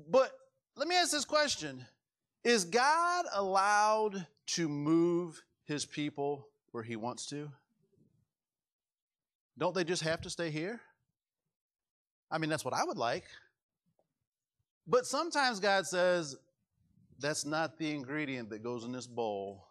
But 0.10 0.32
let 0.76 0.88
me 0.88 0.96
ask 0.96 1.12
this 1.12 1.26
question 1.26 1.86
Is 2.44 2.66
God 2.66 3.26
allowed 3.34 4.26
to 4.48 4.70
move 4.70 5.42
his 5.66 5.86
people 5.86 6.48
where 6.72 6.84
he 6.84 6.96
wants 6.96 7.26
to? 7.28 7.52
Don't 9.58 9.76
they 9.76 9.84
just 9.84 10.04
have 10.04 10.22
to 10.22 10.30
stay 10.30 10.50
here? 10.50 10.80
I 12.32 12.38
mean, 12.38 12.50
that's 12.50 12.64
what 12.64 12.74
I 12.74 12.84
would 12.84 12.98
like. 12.98 13.26
But 14.88 15.06
sometimes 15.06 15.60
God 15.60 15.86
says, 15.86 16.36
that's 17.20 17.46
not 17.46 17.78
the 17.78 17.92
ingredient 17.92 18.50
that 18.50 18.64
goes 18.64 18.84
in 18.84 18.92
this 18.92 19.06
bowl, 19.06 19.68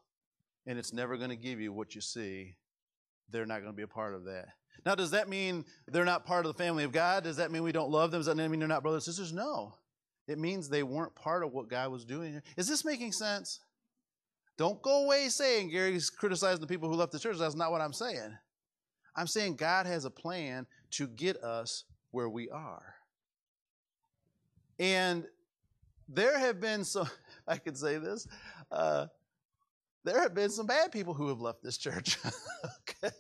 and 0.66 0.79
it's 0.79 0.92
never 0.92 1.16
going 1.16 1.31
to 1.31 1.37
give 1.37 1.61
you 1.61 1.72
what 1.72 1.94
you 1.94 2.00
see. 2.00 2.55
They're 3.31 3.46
not 3.46 3.61
going 3.61 3.72
to 3.72 3.76
be 3.76 3.83
a 3.83 3.88
part 3.88 4.14
of 4.14 4.24
that. 4.24 4.48
Now, 4.87 4.94
does 4.94 5.11
that 5.11 5.28
mean 5.28 5.64
they're 5.88 6.04
not 6.04 6.24
part 6.24 6.46
of 6.46 6.56
the 6.56 6.62
family 6.62 6.85
of 6.85 6.92
God? 6.92 7.24
Does 7.24 7.37
that 7.37 7.50
mean 7.50 7.62
we 7.62 7.72
don't 7.72 7.90
love 7.90 8.11
them? 8.11 8.20
Does 8.20 8.26
that 8.26 8.37
mean 8.37 8.59
they're 8.59 8.68
not 8.68 8.83
brothers 8.83 9.06
and 9.06 9.14
sisters? 9.14 9.33
No. 9.33 9.74
It 10.26 10.38
means 10.38 10.68
they 10.68 10.83
weren't 10.83 11.14
part 11.14 11.42
of 11.42 11.52
what 11.52 11.68
God 11.68 11.90
was 11.90 12.04
doing. 12.04 12.40
Is 12.56 12.68
this 12.68 12.85
making 12.85 13.12
sense? 13.12 13.61
Don't 14.56 14.80
go 14.83 15.04
away 15.04 15.28
saying 15.28 15.70
Gary's 15.70 16.11
criticizing 16.11 16.61
the 16.61 16.66
people 16.66 16.88
who 16.88 16.94
left 16.94 17.12
the 17.12 17.18
church. 17.18 17.38
That's 17.38 17.54
not 17.54 17.72
what 17.72 17.80
I'm 17.80 17.92
saying. 17.92 18.37
I'm 19.16 19.26
saying 19.26 19.56
God 19.56 19.87
has 19.87 20.04
a 20.04 20.11
plan 20.11 20.66
to 20.92 21.09
get 21.09 21.37
us 21.42 21.85
where 22.11 22.28
we 22.28 22.48
are. 22.50 22.94
And 24.78 25.24
there 26.09 26.38
have 26.38 26.61
been 26.61 26.85
some, 26.85 27.09
I 27.48 27.56
could 27.56 27.76
say 27.76 27.98
this, 27.98 28.26
uh, 28.70 29.06
there 30.05 30.21
have 30.21 30.35
been 30.35 30.51
some 30.51 30.67
bad 30.67 30.93
people 30.93 31.15
who 31.15 31.29
have 31.29 31.41
left 31.41 31.63
this 31.63 31.77
church. 31.77 32.17
okay? 33.05 33.15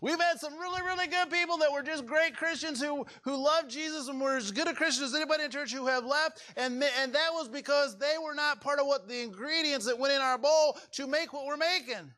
We've 0.00 0.20
had 0.20 0.38
some 0.38 0.56
really, 0.56 0.80
really 0.82 1.08
good 1.08 1.30
people 1.30 1.58
that 1.58 1.72
were 1.72 1.82
just 1.82 2.06
great 2.06 2.36
Christians 2.36 2.80
who, 2.80 3.04
who 3.22 3.36
loved 3.36 3.70
Jesus 3.70 4.08
and 4.08 4.20
were 4.20 4.36
as 4.36 4.52
good 4.52 4.68
a 4.68 4.74
Christian 4.74 5.04
as 5.04 5.14
anybody 5.14 5.44
in 5.44 5.50
church 5.50 5.72
who 5.72 5.86
have 5.86 6.04
left. 6.04 6.42
And, 6.56 6.82
and 7.00 7.12
that 7.12 7.30
was 7.32 7.48
because 7.48 7.98
they 7.98 8.14
were 8.22 8.34
not 8.34 8.60
part 8.60 8.78
of 8.78 8.86
what 8.86 9.08
the 9.08 9.22
ingredients 9.22 9.86
that 9.86 9.98
went 9.98 10.14
in 10.14 10.20
our 10.20 10.38
bowl 10.38 10.78
to 10.92 11.06
make 11.06 11.32
what 11.32 11.46
we're 11.46 11.56
making. 11.56 12.12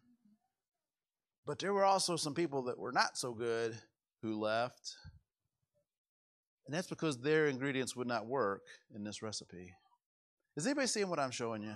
But 1.47 1.59
there 1.59 1.73
were 1.73 1.85
also 1.85 2.17
some 2.17 2.35
people 2.35 2.63
that 2.65 2.79
were 2.79 2.93
not 2.93 3.17
so 3.17 3.33
good 3.33 3.77
who 4.21 4.39
left. 4.39 4.95
And 6.67 6.75
that's 6.75 6.89
because 6.89 7.19
their 7.19 7.47
ingredients 7.47 7.97
would 7.97 8.07
not 8.07 8.27
work 8.27 8.63
in 8.95 9.03
this 9.03 9.23
recipe. 9.23 9.73
Is 10.57 10.67
anybody 10.67 10.87
seeing 10.87 11.09
what 11.09 11.19
I'm 11.19 11.31
showing 11.31 11.63
you? 11.63 11.75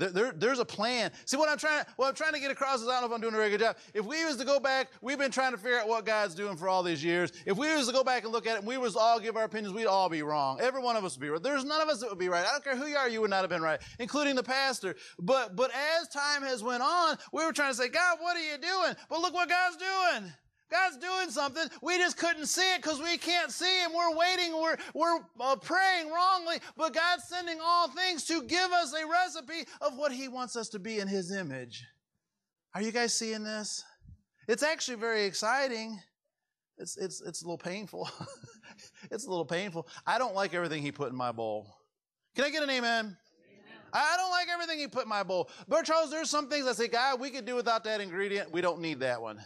There, 0.00 0.10
there, 0.10 0.32
there's 0.34 0.58
a 0.60 0.64
plan. 0.64 1.10
See 1.26 1.36
what 1.36 1.50
I'm 1.50 1.58
trying. 1.58 1.84
What 1.96 2.08
I'm 2.08 2.14
trying 2.14 2.32
to 2.32 2.40
get 2.40 2.50
across 2.50 2.80
is 2.80 2.88
I 2.88 2.92
don't 2.92 3.02
know 3.02 3.06
if 3.08 3.12
I'm 3.12 3.20
doing 3.20 3.34
a 3.34 3.36
very 3.36 3.50
good 3.50 3.60
job. 3.60 3.76
If 3.92 4.06
we 4.06 4.24
was 4.24 4.36
to 4.38 4.46
go 4.46 4.58
back, 4.58 4.88
we've 5.02 5.18
been 5.18 5.30
trying 5.30 5.52
to 5.52 5.58
figure 5.58 5.78
out 5.78 5.88
what 5.88 6.06
God's 6.06 6.34
doing 6.34 6.56
for 6.56 6.70
all 6.70 6.82
these 6.82 7.04
years. 7.04 7.32
If 7.44 7.58
we 7.58 7.74
was 7.76 7.86
to 7.86 7.92
go 7.92 8.02
back 8.02 8.24
and 8.24 8.32
look 8.32 8.46
at 8.46 8.54
it, 8.54 8.58
and 8.60 8.66
we 8.66 8.78
was 8.78 8.96
all 8.96 9.20
give 9.20 9.36
our 9.36 9.44
opinions, 9.44 9.74
we'd 9.74 9.84
all 9.84 10.08
be 10.08 10.22
wrong. 10.22 10.58
Every 10.58 10.80
one 10.80 10.96
of 10.96 11.04
us 11.04 11.16
would 11.16 11.20
be 11.20 11.28
right. 11.28 11.42
There's 11.42 11.66
none 11.66 11.82
of 11.82 11.88
us 11.88 12.00
that 12.00 12.08
would 12.08 12.18
be 12.18 12.30
right. 12.30 12.46
I 12.46 12.50
don't 12.50 12.64
care 12.64 12.76
who 12.76 12.86
you 12.86 12.96
are, 12.96 13.10
you 13.10 13.20
would 13.20 13.30
not 13.30 13.42
have 13.42 13.50
been 13.50 13.60
right, 13.60 13.78
including 13.98 14.36
the 14.36 14.42
pastor. 14.42 14.96
But 15.18 15.54
but 15.54 15.70
as 16.00 16.08
time 16.08 16.42
has 16.44 16.62
went 16.62 16.82
on, 16.82 17.18
we 17.34 17.44
were 17.44 17.52
trying 17.52 17.72
to 17.72 17.76
say, 17.76 17.88
God, 17.88 18.18
what 18.20 18.36
are 18.38 18.40
you 18.40 18.56
doing? 18.56 18.94
But 19.10 19.20
look 19.20 19.34
what 19.34 19.50
God's 19.50 19.76
doing. 19.76 20.32
God's 20.70 20.98
doing 20.98 21.30
something. 21.30 21.64
We 21.82 21.98
just 21.98 22.16
couldn't 22.16 22.46
see 22.46 22.74
it 22.74 22.82
because 22.82 23.00
we 23.00 23.18
can't 23.18 23.50
see 23.50 23.82
Him. 23.82 23.92
We're 23.94 24.16
waiting. 24.16 24.52
We're, 24.52 24.76
we're 24.94 25.18
uh, 25.40 25.56
praying 25.56 26.10
wrongly. 26.10 26.56
But 26.76 26.94
God's 26.94 27.24
sending 27.24 27.58
all 27.62 27.88
things 27.88 28.24
to 28.26 28.42
give 28.42 28.70
us 28.70 28.94
a 28.94 29.06
recipe 29.06 29.66
of 29.80 29.96
what 29.96 30.12
He 30.12 30.28
wants 30.28 30.56
us 30.56 30.68
to 30.70 30.78
be 30.78 30.98
in 30.98 31.08
His 31.08 31.32
image. 31.32 31.84
Are 32.74 32.82
you 32.82 32.92
guys 32.92 33.12
seeing 33.14 33.42
this? 33.42 33.84
It's 34.48 34.62
actually 34.62 34.98
very 34.98 35.24
exciting. 35.24 35.98
It's, 36.78 36.96
it's, 36.96 37.20
it's 37.20 37.42
a 37.42 37.44
little 37.44 37.58
painful. 37.58 38.08
it's 39.10 39.26
a 39.26 39.30
little 39.30 39.44
painful. 39.44 39.88
I 40.06 40.18
don't 40.18 40.34
like 40.34 40.54
everything 40.54 40.82
He 40.82 40.92
put 40.92 41.10
in 41.10 41.16
my 41.16 41.32
bowl. 41.32 41.66
Can 42.36 42.44
I 42.44 42.50
get 42.50 42.62
an 42.62 42.70
amen? 42.70 43.16
I 43.92 44.16
don't 44.16 44.30
like 44.30 44.46
everything 44.48 44.78
he 44.78 44.86
put 44.86 45.02
in 45.02 45.08
my 45.08 45.24
bowl. 45.24 45.50
But 45.66 45.84
Charles, 45.84 46.12
there's 46.12 46.30
some 46.30 46.48
things 46.48 46.66
I 46.66 46.72
say, 46.72 46.86
God, 46.86 47.20
we 47.20 47.30
could 47.30 47.44
do 47.44 47.56
without 47.56 47.82
that 47.84 48.00
ingredient. 48.00 48.52
We 48.52 48.60
don't 48.60 48.80
need 48.80 49.00
that 49.00 49.20
one. 49.20 49.40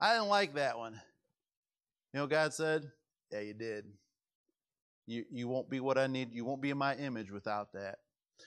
I 0.00 0.14
didn't 0.14 0.28
like 0.28 0.54
that 0.54 0.78
one. 0.78 1.00
You 2.12 2.20
know, 2.20 2.26
God 2.26 2.54
said, 2.54 2.90
Yeah, 3.32 3.40
you 3.40 3.54
did. 3.54 3.84
You, 5.06 5.24
you 5.30 5.48
won't 5.48 5.68
be 5.68 5.80
what 5.80 5.98
I 5.98 6.06
need. 6.06 6.32
You 6.32 6.44
won't 6.44 6.62
be 6.62 6.70
in 6.70 6.78
my 6.78 6.94
image 6.96 7.30
without 7.30 7.72
that. 7.74 7.98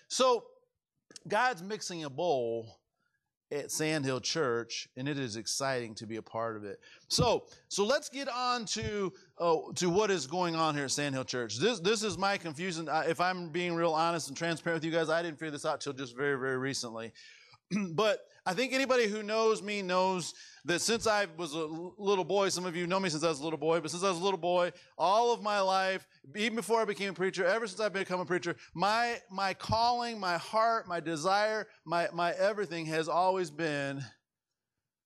So, 0.07 0.45
God's 1.27 1.61
mixing 1.61 2.03
a 2.03 2.09
bowl 2.09 2.79
at 3.51 3.71
Sandhill 3.71 4.19
Church, 4.19 4.89
and 4.97 5.07
it 5.07 5.17
is 5.17 5.35
exciting 5.37 5.95
to 5.95 6.05
be 6.05 6.17
a 6.17 6.21
part 6.21 6.57
of 6.57 6.65
it. 6.65 6.79
So, 7.07 7.45
so 7.69 7.85
let's 7.85 8.09
get 8.09 8.27
on 8.27 8.65
to 8.65 9.13
uh, 9.37 9.55
to 9.75 9.89
what 9.89 10.11
is 10.11 10.27
going 10.27 10.55
on 10.55 10.75
here 10.75 10.85
at 10.85 10.91
Sandhill 10.91 11.23
Church. 11.23 11.57
This 11.57 11.79
this 11.79 12.03
is 12.03 12.17
my 12.17 12.37
confusion. 12.37 12.89
If 12.91 13.21
I'm 13.21 13.49
being 13.49 13.75
real 13.75 13.93
honest 13.93 14.27
and 14.27 14.37
transparent 14.37 14.83
with 14.83 14.85
you 14.85 14.97
guys, 14.97 15.09
I 15.09 15.21
didn't 15.21 15.39
figure 15.39 15.51
this 15.51 15.65
out 15.65 15.79
till 15.79 15.93
just 15.93 16.15
very 16.15 16.37
very 16.37 16.57
recently. 16.57 17.13
but 17.93 18.19
I 18.45 18.53
think 18.53 18.73
anybody 18.73 19.07
who 19.07 19.23
knows 19.23 19.61
me 19.61 19.81
knows 19.81 20.33
that 20.65 20.79
since 20.79 21.05
I 21.05 21.27
was 21.37 21.53
a 21.53 21.65
little 21.97 22.23
boy, 22.23 22.49
some 22.49 22.65
of 22.65 22.75
you 22.75 22.87
know 22.87 22.99
me 22.99 23.09
since 23.09 23.23
I 23.23 23.29
was 23.29 23.39
a 23.39 23.43
little 23.43 23.59
boy, 23.59 23.81
but 23.81 23.91
since 23.91 24.03
I 24.03 24.09
was 24.09 24.19
a 24.19 24.23
little 24.23 24.39
boy, 24.39 24.71
all 24.97 25.33
of 25.33 25.41
my 25.41 25.59
life, 25.59 26.07
even 26.35 26.55
before 26.55 26.81
I 26.81 26.85
became 26.85 27.09
a 27.09 27.13
preacher, 27.13 27.45
ever 27.45 27.67
since 27.67 27.79
I've 27.79 27.93
become 27.93 28.21
a 28.21 28.25
preacher, 28.25 28.55
my, 28.73 29.17
my 29.29 29.53
calling, 29.53 30.19
my 30.19 30.37
heart, 30.37 30.87
my 30.87 30.99
desire, 30.99 31.67
my, 31.85 32.07
my 32.13 32.31
everything 32.33 32.85
has 32.87 33.09
always 33.09 33.51
been 33.51 34.01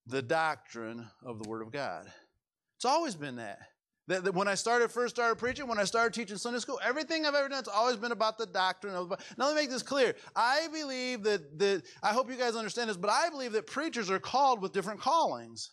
the 0.05 0.21
doctrine 0.21 1.07
of 1.25 1.41
the 1.41 1.49
Word 1.49 1.61
of 1.61 1.71
God. 1.71 2.05
It's 2.77 2.85
always 2.85 3.15
been 3.15 3.37
that. 3.37 3.59
That, 4.11 4.25
that 4.25 4.33
when 4.33 4.49
I 4.49 4.55
started 4.55 4.91
first 4.91 5.15
started 5.15 5.37
preaching, 5.37 5.67
when 5.67 5.79
I 5.79 5.85
started 5.85 6.13
teaching 6.13 6.35
Sunday 6.35 6.59
school, 6.59 6.81
everything 6.83 7.25
I've 7.25 7.33
ever 7.33 7.47
done, 7.47 7.59
it's 7.59 7.69
always 7.69 7.95
been 7.95 8.11
about 8.11 8.37
the 8.37 8.45
doctrine 8.45 8.93
of. 8.93 9.09
Now 9.37 9.45
let 9.45 9.55
me 9.55 9.61
make 9.61 9.69
this 9.69 9.83
clear. 9.83 10.15
I 10.35 10.67
believe 10.73 11.23
that 11.23 11.57
that 11.59 11.83
I 12.03 12.09
hope 12.09 12.29
you 12.29 12.35
guys 12.35 12.57
understand 12.57 12.89
this, 12.89 12.97
but 12.97 13.09
I 13.09 13.29
believe 13.29 13.53
that 13.53 13.67
preachers 13.67 14.11
are 14.11 14.19
called 14.19 14.61
with 14.61 14.73
different 14.73 14.99
callings. 14.99 15.71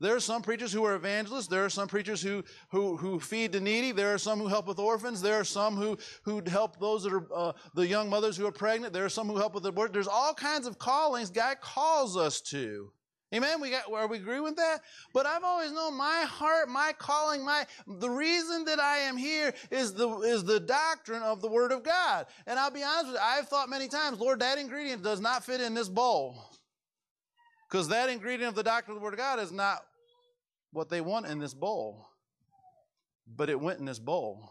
There 0.00 0.14
are 0.14 0.20
some 0.20 0.42
preachers 0.42 0.70
who 0.70 0.84
are 0.84 0.96
evangelists. 0.96 1.46
There 1.46 1.64
are 1.64 1.70
some 1.70 1.88
preachers 1.88 2.20
who, 2.20 2.42
who, 2.72 2.96
who 2.96 3.20
feed 3.20 3.52
the 3.52 3.60
needy. 3.60 3.92
There 3.92 4.12
are 4.12 4.18
some 4.18 4.40
who 4.40 4.48
help 4.48 4.66
with 4.66 4.80
orphans. 4.80 5.22
There 5.22 5.38
are 5.38 5.44
some 5.44 5.76
who, 5.76 5.96
who 6.24 6.42
help 6.48 6.80
those 6.80 7.04
that 7.04 7.12
are, 7.12 7.26
uh, 7.32 7.52
the 7.74 7.86
young 7.86 8.10
mothers 8.10 8.36
who 8.36 8.44
are 8.44 8.52
pregnant. 8.52 8.92
There 8.92 9.04
are 9.04 9.08
some 9.08 9.28
who 9.28 9.36
help 9.36 9.54
with 9.54 9.62
the 9.62 9.70
birth. 9.70 9.92
There's 9.92 10.08
all 10.08 10.34
kinds 10.34 10.66
of 10.66 10.76
callings 10.76 11.30
God 11.30 11.60
calls 11.60 12.16
us 12.16 12.40
to. 12.50 12.90
Amen. 13.34 13.60
We 13.60 13.70
got 13.70 13.90
where 13.90 14.06
we 14.06 14.18
agree 14.18 14.40
with 14.40 14.56
that. 14.56 14.80
But 15.14 15.24
I've 15.24 15.44
always 15.44 15.72
known 15.72 15.96
my 15.96 16.24
heart, 16.28 16.68
my 16.68 16.92
calling, 16.98 17.44
my 17.44 17.64
the 17.86 18.10
reason 18.10 18.64
that 18.66 18.78
I 18.78 18.98
am 18.98 19.16
here 19.16 19.54
is 19.70 19.94
the 19.94 20.08
is 20.18 20.44
the 20.44 20.60
doctrine 20.60 21.22
of 21.22 21.40
the 21.40 21.48
Word 21.48 21.72
of 21.72 21.82
God. 21.82 22.26
And 22.46 22.58
I'll 22.58 22.70
be 22.70 22.82
honest 22.82 23.06
with 23.06 23.14
you, 23.14 23.20
I've 23.22 23.48
thought 23.48 23.70
many 23.70 23.88
times, 23.88 24.18
Lord, 24.18 24.40
that 24.40 24.58
ingredient 24.58 25.02
does 25.02 25.20
not 25.20 25.44
fit 25.44 25.60
in 25.60 25.72
this 25.72 25.88
bowl. 25.88 26.50
Because 27.70 27.88
that 27.88 28.10
ingredient 28.10 28.50
of 28.50 28.54
the 28.54 28.62
doctrine 28.62 28.96
of 28.96 29.00
the 29.00 29.04
Word 29.04 29.14
of 29.14 29.18
God 29.18 29.38
is 29.38 29.50
not 29.50 29.78
what 30.72 30.90
they 30.90 31.00
want 31.00 31.26
in 31.26 31.38
this 31.38 31.54
bowl. 31.54 32.06
But 33.26 33.48
it 33.48 33.58
went 33.58 33.78
in 33.78 33.86
this 33.86 33.98
bowl. 33.98 34.50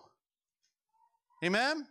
Amen? 1.44 1.86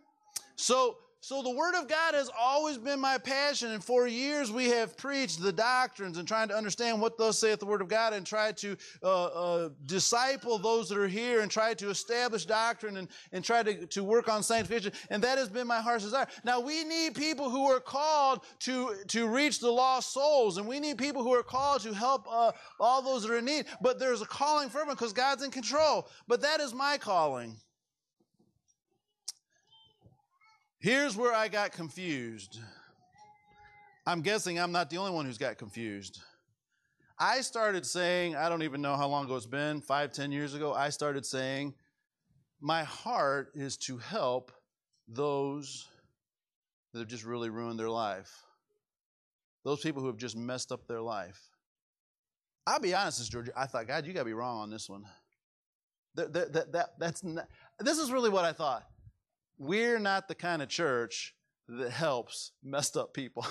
So 0.55 0.97
so 1.23 1.43
the 1.43 1.51
Word 1.51 1.75
of 1.75 1.87
God 1.87 2.15
has 2.15 2.31
always 2.37 2.79
been 2.79 2.99
my 2.99 3.19
passion, 3.19 3.71
and 3.71 3.83
for 3.83 4.07
years 4.07 4.51
we 4.51 4.69
have 4.69 4.97
preached 4.97 5.39
the 5.39 5.53
doctrines 5.53 6.17
and 6.17 6.27
trying 6.27 6.47
to 6.47 6.55
understand 6.55 6.99
what 6.99 7.15
thus 7.15 7.37
saith 7.37 7.59
the 7.59 7.65
Word 7.67 7.81
of 7.81 7.87
God 7.87 8.13
and 8.13 8.25
try 8.25 8.51
to 8.53 8.75
uh, 9.03 9.25
uh, 9.25 9.69
disciple 9.85 10.57
those 10.57 10.89
that 10.89 10.97
are 10.97 11.07
here 11.07 11.41
and 11.41 11.51
try 11.51 11.75
to 11.75 11.91
establish 11.91 12.45
doctrine 12.45 12.97
and, 12.97 13.07
and 13.31 13.45
try 13.45 13.61
to, 13.61 13.85
to 13.85 14.03
work 14.03 14.29
on 14.29 14.41
sanctification. 14.41 14.93
And 15.11 15.23
that 15.23 15.37
has 15.37 15.47
been 15.47 15.67
my 15.67 15.79
heart's 15.79 16.05
desire. 16.05 16.25
Now 16.43 16.59
we 16.59 16.83
need 16.83 17.13
people 17.13 17.51
who 17.51 17.69
are 17.69 17.79
called 17.79 18.43
to, 18.61 18.95
to 19.09 19.27
reach 19.27 19.59
the 19.59 19.71
lost 19.71 20.13
souls, 20.13 20.57
and 20.57 20.67
we 20.67 20.79
need 20.79 20.97
people 20.97 21.21
who 21.21 21.35
are 21.35 21.43
called 21.43 21.81
to 21.81 21.93
help 21.93 22.25
uh, 22.27 22.51
all 22.79 23.03
those 23.03 23.21
that 23.21 23.31
are 23.31 23.37
in 23.37 23.45
need. 23.45 23.67
But 23.79 23.99
there's 23.99 24.23
a 24.23 24.25
calling 24.25 24.69
for 24.69 24.79
everyone 24.79 24.95
because 24.95 25.13
God's 25.13 25.43
in 25.43 25.51
control. 25.51 26.07
But 26.27 26.41
that 26.41 26.61
is 26.61 26.73
my 26.73 26.97
calling. 26.97 27.57
Here's 30.81 31.15
where 31.15 31.31
I 31.31 31.47
got 31.47 31.73
confused. 31.73 32.59
I'm 34.07 34.21
guessing 34.21 34.59
I'm 34.59 34.71
not 34.71 34.89
the 34.89 34.97
only 34.97 35.11
one 35.11 35.27
who's 35.27 35.37
got 35.37 35.59
confused. 35.59 36.19
I 37.19 37.41
started 37.41 37.85
saying, 37.85 38.35
I 38.35 38.49
don't 38.49 38.63
even 38.63 38.81
know 38.81 38.95
how 38.95 39.07
long 39.07 39.25
ago 39.25 39.35
it's 39.35 39.45
been, 39.45 39.81
five, 39.81 40.11
ten 40.11 40.31
years 40.31 40.55
ago, 40.55 40.73
I 40.73 40.89
started 40.89 41.23
saying, 41.23 41.75
my 42.59 42.83
heart 42.83 43.51
is 43.53 43.77
to 43.77 43.99
help 43.99 44.51
those 45.07 45.87
that 46.93 46.99
have 47.01 47.07
just 47.07 47.25
really 47.25 47.51
ruined 47.51 47.79
their 47.79 47.91
life. 47.91 48.41
Those 49.63 49.81
people 49.81 50.01
who 50.01 50.07
have 50.07 50.17
just 50.17 50.35
messed 50.35 50.71
up 50.71 50.87
their 50.87 51.01
life. 51.01 51.39
I'll 52.65 52.79
be 52.79 52.95
honest, 52.95 53.31
Georgia. 53.31 53.51
I 53.55 53.67
thought, 53.67 53.85
God, 53.85 54.07
you 54.07 54.13
got 54.13 54.21
to 54.21 54.25
be 54.25 54.33
wrong 54.33 54.61
on 54.61 54.71
this 54.71 54.89
one. 54.89 55.03
That, 56.15 56.33
that, 56.33 56.53
that, 56.53 56.71
that, 56.71 56.89
that's 56.97 57.23
not, 57.23 57.47
this 57.79 57.99
is 57.99 58.11
really 58.11 58.31
what 58.31 58.45
I 58.45 58.51
thought 58.51 58.90
we're 59.61 59.99
not 59.99 60.27
the 60.27 60.33
kind 60.33 60.63
of 60.63 60.69
church 60.69 61.35
that 61.67 61.91
helps 61.91 62.51
messed 62.63 62.97
up 62.97 63.13
people. 63.13 63.45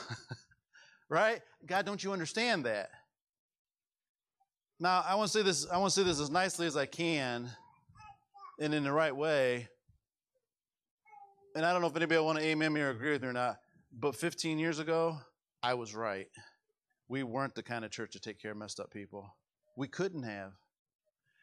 right? 1.09 1.41
God, 1.65 1.87
don't 1.87 2.03
you 2.03 2.13
understand 2.13 2.65
that? 2.65 2.91
Now, 4.81 5.05
I 5.07 5.15
want 5.15 5.31
to 5.31 5.39
say 5.39 5.45
this, 5.45 5.69
I 5.71 5.79
want 5.79 5.93
to 5.93 6.01
say 6.01 6.05
this 6.05 6.19
as 6.19 6.29
nicely 6.29 6.67
as 6.67 6.77
I 6.77 6.87
can 6.87 7.49
and 8.59 8.75
in 8.75 8.83
the 8.83 8.91
right 8.91 9.15
way. 9.15 9.69
And 11.55 11.65
I 11.65 11.73
don't 11.73 11.81
know 11.81 11.87
if 11.87 11.95
anybody 11.95 12.19
will 12.19 12.27
want 12.27 12.41
to 12.41 12.45
amen 12.45 12.73
me 12.73 12.81
or 12.81 12.91
agree 12.91 13.13
with 13.13 13.23
me 13.23 13.29
or 13.29 13.33
not, 13.33 13.59
but 13.97 14.17
15 14.17 14.59
years 14.59 14.81
ago, 14.81 15.17
I 15.63 15.75
was 15.75 15.95
right. 15.95 16.27
We 17.07 17.23
weren't 17.23 17.55
the 17.55 17.63
kind 17.63 17.85
of 17.85 17.93
church 17.93 18.13
to 18.13 18.21
take 18.21 18.43
care 18.43 18.51
of 18.51 18.57
messed 18.57 18.81
up 18.81 18.91
people. 18.91 19.33
We 19.77 19.87
couldn't 19.87 20.25
have. 20.25 20.55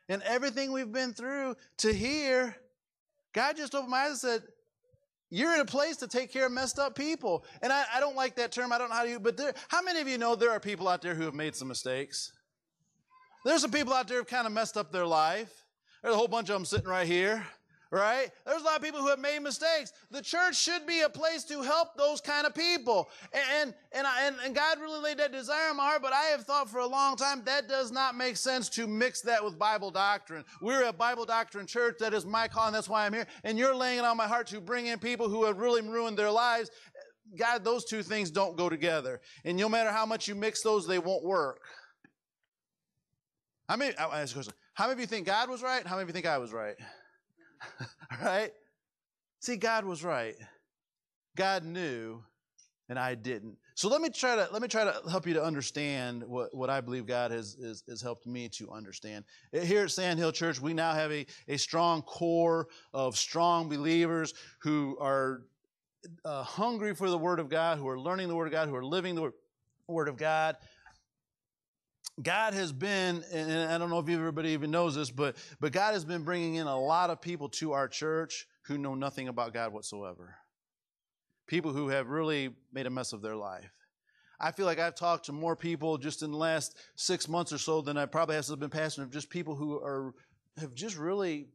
And 0.10 0.22
everything 0.24 0.74
we've 0.74 0.92
been 0.92 1.14
through 1.14 1.56
to 1.78 1.94
here, 1.94 2.58
God 3.34 3.56
just 3.56 3.74
opened 3.74 3.92
my 3.92 4.00
eyes 4.00 4.10
and 4.10 4.18
said, 4.20 4.42
you're 5.30 5.54
in 5.54 5.60
a 5.60 5.66
place 5.66 5.98
to 5.98 6.08
take 6.08 6.32
care 6.32 6.46
of 6.46 6.52
messed 6.52 6.80
up 6.80 6.96
people. 6.96 7.46
And 7.62 7.72
I, 7.74 7.84
I 7.96 8.00
don't 8.00 8.16
like 8.16 8.36
that 8.36 8.52
term. 8.52 8.72
I 8.72 8.78
don't 8.78 8.90
know 8.90 8.96
how 8.96 9.04
to 9.04 9.20
but 9.20 9.38
there, 9.38 9.54
how 9.68 9.82
many 9.82 10.00
of 10.00 10.08
you 10.08 10.18
know 10.18 10.36
there 10.36 10.52
are 10.52 10.60
people 10.60 10.88
out 10.88 11.02
there 11.02 11.16
who 11.16 11.24
have 11.24 11.34
made 11.34 11.56
some 11.56 11.68
mistakes? 11.68 12.32
There's 13.46 13.62
some 13.62 13.72
people 13.72 13.94
out 13.94 14.08
there 14.08 14.18
who 14.18 14.22
have 14.22 14.28
kind 14.28 14.48
of 14.48 14.54
messed 14.54 14.78
up 14.78 14.92
their 14.92 15.06
life. 15.06 15.66
There's 16.02 16.14
a 16.14 16.18
whole 16.18 16.28
bunch 16.28 16.50
of 16.50 16.54
them 16.54 16.66
sitting 16.66 16.88
right 16.88 17.08
here 17.08 17.46
right? 17.92 18.30
There's 18.46 18.62
a 18.62 18.66
lot 18.66 18.78
of 18.78 18.82
people 18.82 19.00
who 19.00 19.08
have 19.08 19.20
made 19.20 19.40
mistakes. 19.40 19.94
The 20.12 20.22
church 20.22 20.56
should 20.56 20.86
be 20.86 21.02
a 21.02 21.10
place 21.10 21.44
to 21.46 21.62
help 21.62 21.96
those 21.96 22.22
kind 22.22 22.46
of 22.46 22.54
people. 22.54 23.10
And, 23.34 23.74
and, 23.92 24.06
I, 24.06 24.28
and, 24.28 24.36
and, 24.44 24.56
God 24.56 24.80
really 24.80 25.00
laid 25.00 25.20
that 25.20 25.32
desire 25.32 25.70
in 25.72 25.78
my 25.78 25.84
heart, 25.84 26.02
but 26.02 26.14
I 26.14 26.24
have 26.26 26.44
thought 26.44 26.70
for 26.70 26.80
a 26.80 26.88
long 26.88 27.16
time 27.16 27.44
that 27.46 27.68
does 27.68 27.92
not 27.92 28.16
make 28.16 28.38
sense 28.38 28.70
to 28.70 28.88
mix 28.88 29.22
that 29.22 29.44
with 29.44 29.58
Bible 29.58 29.92
doctrine. 29.92 30.44
We're 30.62 30.86
a 30.86 30.94
Bible 30.94 31.26
doctrine 31.26 31.68
church. 31.68 31.98
That 32.00 32.14
is 32.14 32.26
my 32.26 32.48
call, 32.48 32.68
and 32.68 32.76
that's 32.76 32.90
why 32.90 33.06
I'm 33.06 33.14
here. 33.14 33.28
And 33.44 33.58
you're 33.58 33.76
laying 33.76 34.00
it 34.00 34.06
on 34.06 34.18
my 34.18 34.28
heart 34.28 34.48
to 34.48 34.60
bring 34.60 34.88
in 34.88 35.00
people 35.00 35.30
who 35.30 35.46
have 35.46 35.58
really 35.58 35.82
ruined 35.82 36.18
their 36.18 36.32
lives. 36.32 36.72
God, 37.38 37.64
those 37.64 37.86
two 37.86 38.04
things 38.04 38.32
don't 38.32 38.58
go 38.58 38.70
together. 38.70 39.22
And 39.46 39.58
no 39.58 39.70
matter 39.70 39.92
how 39.92 40.06
much 40.06 40.28
you 40.28 40.36
mix 40.36 40.62
those, 40.62 40.88
they 40.88 41.00
won't 41.00 41.24
work. 41.24 41.62
How 43.68 43.76
many, 43.76 43.94
how 43.98 44.10
many 44.12 44.94
of 44.94 45.00
you 45.00 45.06
think 45.08 45.28
God 45.28 45.50
was 45.50 45.62
right? 45.62 45.86
How 45.86 45.96
many 45.96 46.04
of 46.04 46.10
you 46.10 46.14
think 46.14 46.26
I 46.26 46.38
was 46.38 46.54
right? 46.54 46.76
right? 48.24 48.52
See, 49.40 49.56
God 49.56 49.86
was 49.86 50.04
right. 50.04 50.36
God 51.36 51.64
knew, 51.64 52.24
and 52.90 52.98
I 52.98 53.16
didn't. 53.16 53.58
So 53.76 53.90
let 53.90 54.02
me 54.02 54.10
try 54.10 54.36
to 54.36 54.50
let 54.52 54.62
me 54.62 54.68
try 54.68 54.86
to 54.86 55.02
help 55.10 55.28
you 55.28 55.36
to 55.36 55.44
understand 55.44 56.24
what, 56.24 56.56
what 56.56 56.70
I 56.70 56.82
believe 56.82 57.06
God 57.06 57.30
has, 57.30 57.56
has, 57.62 57.84
has 57.88 58.02
helped 58.02 58.26
me 58.26 58.50
to 58.50 58.72
understand. 58.72 59.24
Here 59.52 59.84
at 59.84 59.92
Sandhill 59.92 60.32
Church, 60.32 60.60
we 60.60 60.74
now 60.74 60.94
have 60.94 61.12
a, 61.12 61.26
a 61.48 61.58
strong 61.58 62.02
core 62.02 62.68
of 62.94 63.16
strong 63.16 63.70
believers 63.70 64.34
who 64.62 64.98
are 65.00 65.44
uh, 66.26 66.44
hungry 66.44 66.96
for 66.96 67.10
the 67.10 67.18
Word 67.18 67.40
of 67.40 67.50
God, 67.50 67.78
who 67.78 67.88
are 67.88 68.00
learning 68.00 68.30
the 68.30 68.36
Word 68.36 68.48
of 68.48 68.52
God, 68.52 68.68
who 68.68 68.76
are 68.76 68.86
living 68.86 69.14
the 69.14 69.32
Word 69.88 70.08
of 70.08 70.18
God, 70.18 70.58
God 72.22 72.54
has 72.56 72.72
been, 72.72 73.24
and 73.32 73.72
I 73.72 73.78
don't 73.78 73.92
know 73.92 74.00
if 74.00 74.10
everybody 74.10 74.50
even 74.50 74.72
knows 74.72 74.96
this, 74.96 75.12
but, 75.12 75.36
but 75.60 75.72
God 75.72 75.94
has 75.94 76.04
been 76.04 76.24
bringing 76.24 76.56
in 76.56 76.66
a 76.66 76.80
lot 76.80 77.12
of 77.12 77.22
people 77.22 77.48
to 77.50 77.74
our 77.74 77.88
church 77.88 78.48
who 78.64 78.78
know 78.78 78.96
nothing 78.96 79.28
about 79.28 79.54
God 79.54 79.72
whatsoever. 79.72 80.36
People 81.46 81.74
who 81.74 81.90
have 81.90 82.10
really 82.10 82.56
made 82.74 82.88
a 82.88 82.90
mess 82.90 83.14
of 83.14 83.22
their 83.22 83.36
life. 83.36 83.72
I 84.40 84.52
feel 84.52 84.66
like 84.66 84.80
I've 84.80 84.96
talked 84.96 85.26
to 85.28 85.32
more 85.32 85.56
people 85.56 85.98
just 85.98 86.24
in 86.24 86.32
the 86.32 86.38
last 86.38 86.78
six 86.96 87.28
months 87.28 87.54
or 87.54 87.58
so 87.58 87.82
than 87.82 87.98
I 87.98 88.06
probably 88.06 88.36
have 88.36 88.60
been 88.60 88.70
passing 88.70 89.04
of 89.04 89.12
just 89.12 89.30
people 89.30 89.56
who 89.56 89.76
are 89.76 90.14
have 90.60 90.74
just 90.74 90.98
really 90.98 91.48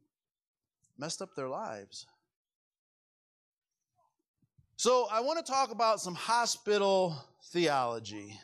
messed 0.97 1.21
up 1.21 1.35
their 1.35 1.49
lives. 1.49 2.05
So 4.77 5.07
I 5.11 5.21
want 5.21 5.45
to 5.45 5.49
talk 5.49 5.71
about 5.71 6.01
some 6.01 6.15
hospital 6.15 7.15
theology 7.51 8.39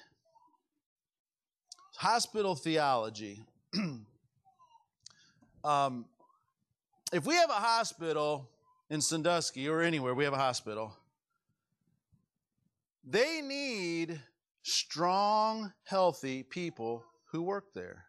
hospital 2.00 2.56
theology. 2.56 3.44
um, 5.66 6.06
if 7.12 7.26
we 7.26 7.36
have 7.36 7.50
a 7.50 7.54
hospital 7.54 8.50
in 8.90 9.02
Sandusky 9.02 9.68
or 9.68 9.82
anywhere, 9.82 10.16
we 10.16 10.24
have 10.24 10.32
a 10.32 10.38
hospital, 10.38 10.96
they 13.04 13.42
need 13.42 14.18
strong, 14.64 15.74
healthy 15.84 16.42
people 16.42 17.04
who 17.34 17.42
work 17.42 17.74
there. 17.74 18.06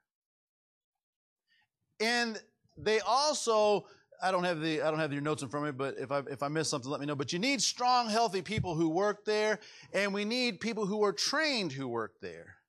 And 1.98 2.40
they 2.76 3.00
also, 3.00 3.86
I 4.22 4.30
don't 4.30 4.44
have 4.44 4.60
the 4.60 4.82
I 4.82 4.90
don't 4.90 5.00
have 5.00 5.12
your 5.12 5.20
notes 5.20 5.42
in 5.42 5.48
front 5.48 5.66
of 5.66 5.74
me, 5.74 5.78
but 5.78 5.96
if 5.98 6.12
I 6.12 6.20
if 6.30 6.44
I 6.44 6.48
miss 6.48 6.68
something, 6.68 6.88
let 6.88 7.00
me 7.00 7.06
know. 7.06 7.16
But 7.16 7.32
you 7.32 7.40
need 7.40 7.60
strong, 7.60 8.08
healthy 8.08 8.40
people 8.40 8.76
who 8.76 8.88
work 8.88 9.24
there, 9.24 9.58
and 9.92 10.14
we 10.14 10.24
need 10.24 10.60
people 10.60 10.86
who 10.86 11.02
are 11.02 11.12
trained 11.12 11.72
who 11.72 11.88
work 11.88 12.20
there. 12.20 12.59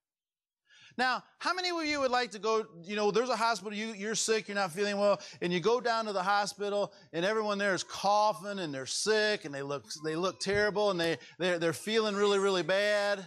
Now, 0.98 1.22
how 1.38 1.54
many 1.54 1.70
of 1.70 1.84
you 1.84 2.00
would 2.00 2.10
like 2.10 2.30
to 2.32 2.38
go, 2.38 2.66
you 2.84 2.96
know, 2.96 3.10
there's 3.10 3.28
a 3.28 3.36
hospital, 3.36 3.72
you, 3.72 3.94
you're 3.94 4.14
sick, 4.14 4.48
you're 4.48 4.54
not 4.54 4.72
feeling 4.72 4.98
well, 4.98 5.20
and 5.40 5.52
you 5.52 5.60
go 5.60 5.80
down 5.80 6.04
to 6.06 6.12
the 6.12 6.22
hospital 6.22 6.92
and 7.12 7.24
everyone 7.24 7.58
there 7.58 7.74
is 7.74 7.82
coughing 7.82 8.58
and 8.58 8.74
they're 8.74 8.86
sick 8.86 9.44
and 9.44 9.54
they 9.54 9.62
look, 9.62 9.86
they 10.04 10.16
look 10.16 10.38
terrible 10.40 10.90
and 10.90 11.00
they, 11.00 11.18
they're, 11.38 11.58
they're 11.58 11.72
feeling 11.72 12.14
really, 12.14 12.38
really 12.38 12.62
bad. 12.62 13.26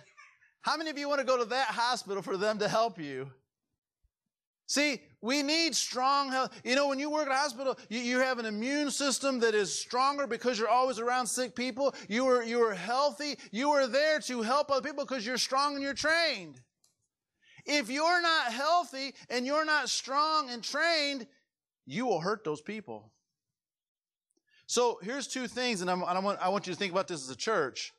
How 0.62 0.78
many 0.78 0.90
of 0.90 0.98
you 0.98 1.08
want 1.08 1.20
to 1.20 1.26
go 1.26 1.38
to 1.38 1.46
that 1.46 1.68
hospital 1.68 2.22
for 2.22 2.38
them 2.38 2.60
to 2.60 2.68
help 2.68 3.00
you? 3.00 3.30
See, 4.68 5.02
we 5.22 5.44
need 5.44 5.76
strong 5.76 6.32
health. 6.32 6.60
You 6.64 6.76
know, 6.76 6.88
when 6.88 6.98
you 6.98 7.12
work 7.12 7.28
at 7.28 7.32
a 7.32 7.36
hospital, 7.36 7.78
you, 7.90 8.00
you, 8.00 8.20
have 8.20 8.40
an 8.40 8.46
immune 8.46 8.90
system 8.90 9.40
that 9.42 9.54
is 9.54 9.78
stronger 9.78 10.26
because 10.26 10.58
you're 10.58 10.70
always 10.70 10.98
around 10.98 11.28
sick 11.28 11.56
people. 11.56 11.94
You 12.10 12.26
are, 12.28 12.44
you 12.44 12.64
are 12.64 12.74
healthy. 12.74 13.38
You 13.52 13.72
are 13.72 13.86
there 13.86 14.20
to 14.22 14.42
help 14.42 14.72
other 14.72 14.82
people 14.82 15.06
because 15.06 15.26
you're 15.26 15.38
strong 15.38 15.76
and 15.76 15.84
you're 15.84 15.94
trained. 15.94 16.62
If 17.66 17.90
you're 17.90 18.22
not 18.22 18.52
healthy 18.52 19.14
and 19.30 19.46
you're 19.46 19.66
not 19.66 19.90
strong 19.90 20.50
and 20.50 20.64
trained, 20.64 21.26
you 21.86 22.06
will 22.06 22.20
hurt 22.20 22.44
those 22.44 22.62
people. 22.62 23.12
So 24.68 25.00
here's 25.04 25.28
two 25.28 25.48
things, 25.48 25.82
and, 25.82 25.90
i 25.90 25.94
want, 25.94 26.40
I 26.42 26.50
want 26.50 26.66
you 26.66 26.74
to 26.74 26.80
think 26.80 26.92
about 26.92 27.08
this 27.08 27.24
as 27.24 27.30
a 27.30 27.36
church. 27.36 27.94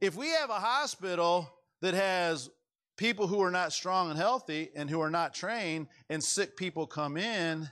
If 0.00 0.14
we 0.14 0.28
have 0.30 0.50
a 0.50 0.54
hospital 0.54 1.50
that 1.80 1.94
has 1.94 2.50
people 2.96 3.26
who 3.26 3.40
are 3.42 3.50
not 3.50 3.72
strong 3.72 4.10
and 4.10 4.18
healthy 4.18 4.70
and 4.74 4.88
who 4.88 5.00
are 5.00 5.10
not 5.10 5.34
trained, 5.34 5.88
and 6.08 6.22
sick 6.22 6.56
people 6.56 6.86
come 6.86 7.16
in, 7.16 7.68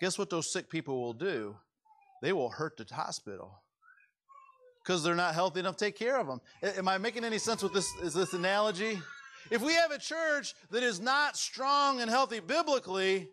guess 0.00 0.18
what 0.18 0.30
those 0.30 0.52
sick 0.52 0.68
people 0.68 1.00
will 1.00 1.14
do? 1.14 1.56
They 2.22 2.32
will 2.32 2.50
hurt 2.50 2.76
the 2.76 2.94
hospital 2.94 3.62
because 4.82 5.02
they're 5.02 5.14
not 5.14 5.34
healthy 5.34 5.60
enough 5.60 5.76
to 5.76 5.84
take 5.86 5.96
care 5.96 6.18
of 6.18 6.26
them. 6.26 6.40
Am 6.62 6.86
I 6.88 6.98
making 6.98 7.24
any 7.24 7.38
sense 7.38 7.62
with 7.62 7.72
this? 7.72 7.88
Is 8.02 8.14
this 8.14 8.32
analogy? 8.32 9.00
If 9.50 9.62
we 9.62 9.74
have 9.74 9.90
a 9.90 9.98
church 9.98 10.54
that 10.70 10.82
is 10.82 11.00
not 11.00 11.36
strong 11.36 12.00
and 12.00 12.10
healthy 12.10 12.40
biblically, 12.40 13.28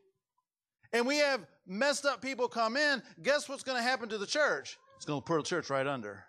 and 0.94 1.06
we 1.06 1.18
have 1.18 1.46
messed 1.68 2.06
up 2.06 2.22
people 2.22 2.48
come 2.48 2.76
in, 2.76 3.02
guess 3.22 3.48
what's 3.48 3.64
going 3.64 3.78
to 3.78 3.84
happen 3.84 4.10
to 4.10 4.18
the 4.18 4.26
church? 4.26 4.78
It's 4.98 5.06
going 5.06 5.22
to 5.22 5.26
put 5.26 5.38
the 5.38 5.44
church 5.44 5.70
right 5.70 5.88
under. 5.88 6.26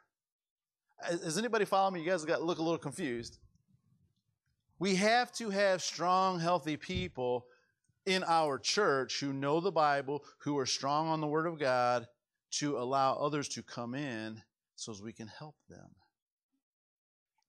Uh, 1.05 1.17
Does 1.17 1.39
anybody 1.39 1.65
follow 1.65 1.91
me? 1.91 2.01
You 2.01 2.11
guys 2.11 2.25
got 2.25 2.43
look 2.43 2.59
a 2.59 2.63
little 2.63 2.79
confused. 2.79 3.39
We 4.79 4.95
have 4.97 5.33
to 5.33 5.51
have 5.51 5.83
strong, 5.83 6.41
healthy 6.41 6.77
people 6.77 7.47
in 8.07 8.25
our 8.25 8.59
church 8.59 9.21
who 9.21 9.33
know 9.33 9.61
the 9.61 9.73
Bible, 9.73 10.25
who 10.39 10.59
are 10.59 10.67
strong 10.67 11.09
on 11.09 11.21
the 11.21 11.27
Word 11.27 11.47
of 11.47 11.59
God, 11.59 12.07
to 12.53 12.79
allow 12.79 13.15
others 13.15 13.49
to 13.49 13.63
come 13.63 13.95
in 13.95 14.43
so 14.77 14.93
as 14.93 15.03
we 15.03 15.13
can 15.13 15.29
help 15.29 15.57
them. 15.69 15.89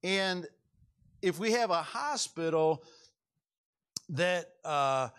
And 0.03 0.47
if 1.21 1.39
we 1.39 1.51
have 1.51 1.69
a 1.69 1.81
hospital 1.81 2.83
that 4.09 4.49
uh, 4.65 5.09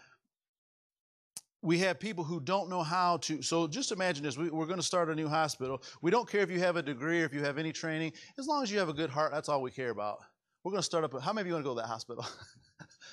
we 1.63 1.79
have 1.79 2.01
people 2.01 2.25
who 2.25 2.41
don't 2.41 2.69
know 2.69 2.83
how 2.83 3.19
to. 3.19 3.41
So 3.43 3.67
just 3.67 3.93
imagine 3.93 4.25
this: 4.25 4.37
we, 4.37 4.47
are 4.47 4.67
going 4.67 4.77
to 4.77 4.83
start 4.83 5.09
a 5.09 5.15
new 5.15 5.29
hospital. 5.29 5.83
We 6.03 6.11
don't 6.11 6.29
care 6.29 6.41
if 6.43 6.51
you 6.51 6.59
have 6.61 6.77
a 6.77 6.83
degree 6.83 7.23
or 7.23 7.25
if 7.25 7.33
you 7.33 7.43
have 7.45 7.59
any 7.59 7.73
training, 7.73 8.13
as 8.39 8.47
long 8.47 8.63
as 8.63 8.71
you 8.71 8.79
have 8.79 8.89
a 8.89 8.95
good 8.95 9.11
heart. 9.11 9.33
That's 9.33 9.49
all 9.49 9.63
we 9.63 9.71
care 9.71 9.91
about. 9.91 10.19
We're 10.65 10.73
going 10.73 10.81
to 10.81 10.87
start 10.87 11.05
up. 11.05 11.21
How 11.21 11.33
many 11.33 11.43
of 11.43 11.47
you 11.49 11.55
want 11.55 11.65
to 11.65 11.71
go 11.71 11.75
to 11.75 11.81
that 11.83 11.89
hospital? 11.89 12.27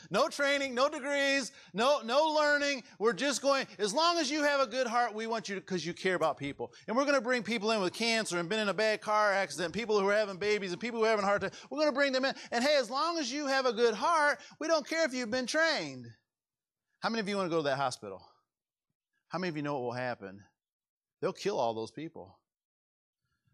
no 0.09 0.27
training, 0.29 0.73
no 0.73 0.89
degrees, 0.89 1.51
no 1.73 2.01
no 2.03 2.33
learning. 2.33 2.83
We're 2.97 3.13
just 3.13 3.41
going. 3.41 3.67
As 3.77 3.93
long 3.93 4.17
as 4.17 4.29
you 4.29 4.43
have 4.43 4.59
a 4.59 4.67
good 4.67 4.87
heart, 4.87 5.13
we 5.13 5.27
want 5.27 5.49
you 5.49 5.55
because 5.55 5.85
you 5.85 5.93
care 5.93 6.15
about 6.15 6.37
people. 6.37 6.73
And 6.87 6.95
we're 6.95 7.05
going 7.05 7.15
to 7.15 7.21
bring 7.21 7.43
people 7.43 7.71
in 7.71 7.81
with 7.81 7.93
cancer 7.93 8.39
and 8.39 8.49
been 8.49 8.59
in 8.59 8.69
a 8.69 8.73
bad 8.73 9.01
car 9.01 9.33
accident, 9.33 9.73
people 9.73 9.99
who 9.99 10.07
are 10.07 10.15
having 10.15 10.37
babies 10.37 10.71
and 10.71 10.79
people 10.81 10.99
who 10.99 11.05
are 11.05 11.09
having 11.09 11.25
heart 11.25 11.43
attack. 11.43 11.59
We're 11.69 11.79
going 11.79 11.89
to 11.89 11.95
bring 11.95 12.11
them 12.11 12.25
in. 12.25 12.33
And 12.51 12.63
hey, 12.63 12.77
as 12.77 12.89
long 12.89 13.17
as 13.17 13.31
you 13.31 13.47
have 13.47 13.65
a 13.65 13.73
good 13.73 13.93
heart, 13.93 14.39
we 14.59 14.67
don't 14.67 14.87
care 14.87 15.05
if 15.05 15.13
you've 15.13 15.31
been 15.31 15.45
trained. 15.47 16.07
How 16.99 17.09
many 17.09 17.21
of 17.21 17.29
you 17.29 17.37
want 17.37 17.47
to 17.47 17.51
go 17.51 17.57
to 17.57 17.69
that 17.69 17.77
hospital? 17.77 18.21
How 19.29 19.39
many 19.39 19.49
of 19.49 19.55
you 19.55 19.63
know 19.63 19.73
what 19.73 19.83
will 19.83 19.91
happen? 19.93 20.41
They'll 21.21 21.33
kill 21.33 21.59
all 21.59 21.73
those 21.73 21.91
people. 21.91 22.39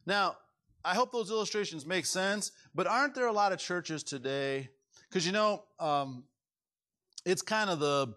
Now, 0.06 0.38
I 0.84 0.94
hope 0.94 1.12
those 1.12 1.32
illustrations 1.32 1.86
make 1.86 2.06
sense, 2.06 2.52
but 2.74 2.88
aren't 2.88 3.16
there 3.16 3.28
a 3.28 3.34
lot 3.34 3.52
of 3.52 3.60
churches 3.60 4.04
today? 4.04 4.70
Because 5.10 5.26
you 5.26 5.32
know, 5.32 5.64
um, 5.80 6.24
it's 7.26 7.42
kind 7.42 7.70
of 7.70 7.80
the 7.80 8.14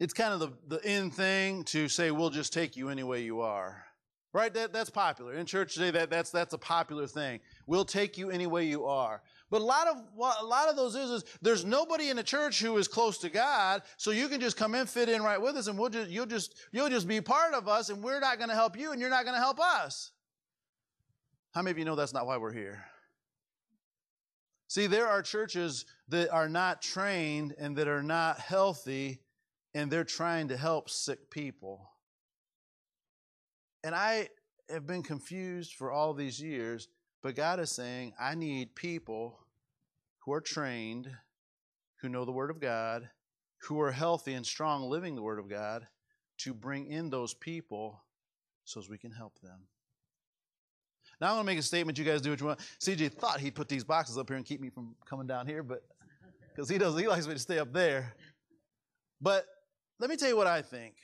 it's 0.00 0.14
kind 0.14 0.32
of 0.32 0.40
the, 0.40 0.76
the 0.76 0.88
in 0.88 1.10
thing 1.10 1.64
to 1.64 1.88
say 1.88 2.10
we'll 2.10 2.30
just 2.30 2.52
take 2.52 2.76
you 2.76 2.88
any 2.88 3.02
way 3.02 3.22
you 3.22 3.40
are. 3.40 3.84
Right? 4.32 4.52
That, 4.52 4.72
that's 4.72 4.90
popular. 4.90 5.34
In 5.34 5.46
church 5.46 5.74
today, 5.74 5.90
that, 5.92 6.10
that's, 6.10 6.30
that's 6.30 6.52
a 6.52 6.58
popular 6.58 7.06
thing. 7.06 7.40
We'll 7.66 7.86
take 7.86 8.18
you 8.18 8.30
any 8.30 8.46
way 8.46 8.66
you 8.66 8.84
are. 8.84 9.22
But 9.50 9.62
a 9.62 9.64
lot 9.64 9.88
of 9.88 9.96
a 10.40 10.44
lot 10.44 10.68
of 10.68 10.76
those 10.76 10.94
is, 10.94 11.10
is 11.10 11.24
there's 11.40 11.64
nobody 11.64 12.10
in 12.10 12.16
the 12.16 12.22
church 12.22 12.60
who 12.60 12.76
is 12.76 12.86
close 12.86 13.16
to 13.18 13.30
God, 13.30 13.82
so 13.96 14.10
you 14.10 14.28
can 14.28 14.40
just 14.40 14.58
come 14.58 14.74
in, 14.74 14.86
fit 14.86 15.08
in 15.08 15.22
right 15.22 15.40
with 15.40 15.56
us, 15.56 15.66
and 15.66 15.78
we'll 15.78 15.88
just 15.88 16.10
you'll 16.10 16.26
just 16.26 16.54
you'll 16.70 16.90
just 16.90 17.08
be 17.08 17.22
part 17.22 17.54
of 17.54 17.66
us, 17.66 17.88
and 17.88 18.02
we're 18.02 18.20
not 18.20 18.36
going 18.36 18.50
to 18.50 18.54
help 18.54 18.78
you, 18.78 18.92
and 18.92 19.00
you're 19.00 19.08
not 19.08 19.24
going 19.24 19.34
to 19.34 19.40
help 19.40 19.58
us. 19.58 20.12
How 21.54 21.62
many 21.62 21.70
of 21.70 21.78
you 21.78 21.86
know 21.86 21.96
that's 21.96 22.12
not 22.12 22.26
why 22.26 22.36
we're 22.36 22.52
here? 22.52 22.84
See, 24.68 24.86
there 24.86 25.08
are 25.08 25.22
churches 25.22 25.84
that 26.08 26.30
are 26.30 26.48
not 26.48 26.82
trained 26.82 27.54
and 27.58 27.76
that 27.76 27.88
are 27.88 28.02
not 28.02 28.38
healthy, 28.38 29.20
and 29.74 29.90
they're 29.90 30.04
trying 30.04 30.48
to 30.48 30.56
help 30.56 30.88
sick 30.90 31.30
people. 31.30 31.90
And 33.82 33.94
I 33.94 34.28
have 34.68 34.86
been 34.86 35.02
confused 35.02 35.74
for 35.74 35.90
all 35.90 36.12
these 36.12 36.40
years 36.40 36.88
but 37.22 37.34
God 37.34 37.60
is 37.60 37.70
saying, 37.70 38.12
I 38.18 38.34
need 38.34 38.74
people 38.76 39.40
who 40.20 40.32
are 40.32 40.40
trained, 40.40 41.10
who 42.00 42.08
know 42.08 42.24
the 42.24 42.32
Word 42.32 42.50
of 42.50 42.60
God, 42.60 43.10
who 43.62 43.80
are 43.80 43.92
healthy 43.92 44.34
and 44.34 44.46
strong 44.46 44.88
living 44.88 45.16
the 45.16 45.22
Word 45.22 45.38
of 45.38 45.48
God, 45.48 45.86
to 46.38 46.54
bring 46.54 46.86
in 46.86 47.10
those 47.10 47.34
people 47.34 48.04
so 48.64 48.78
as 48.78 48.88
we 48.88 48.98
can 48.98 49.10
help 49.10 49.40
them. 49.40 49.66
Now 51.20 51.28
I'm 51.28 51.34
going 51.34 51.46
to 51.46 51.52
make 51.52 51.58
a 51.58 51.62
statement. 51.62 51.98
You 51.98 52.04
guys 52.04 52.20
do 52.20 52.30
what 52.30 52.40
you 52.40 52.46
want. 52.46 52.60
CJ 52.80 53.12
thought 53.12 53.40
he'd 53.40 53.54
put 53.54 53.68
these 53.68 53.84
boxes 53.84 54.16
up 54.18 54.28
here 54.28 54.36
and 54.36 54.46
keep 54.46 54.60
me 54.60 54.70
from 54.70 54.94
coming 55.04 55.26
down 55.26 55.46
here, 55.46 55.62
but 55.62 55.82
because 56.54 56.68
he 56.68 56.78
does, 56.78 56.98
he 56.98 57.08
likes 57.08 57.26
me 57.26 57.34
to 57.34 57.38
stay 57.38 57.58
up 57.58 57.72
there. 57.72 58.14
But 59.20 59.46
let 59.98 60.10
me 60.10 60.16
tell 60.16 60.28
you 60.28 60.36
what 60.36 60.46
I 60.46 60.62
think. 60.62 60.94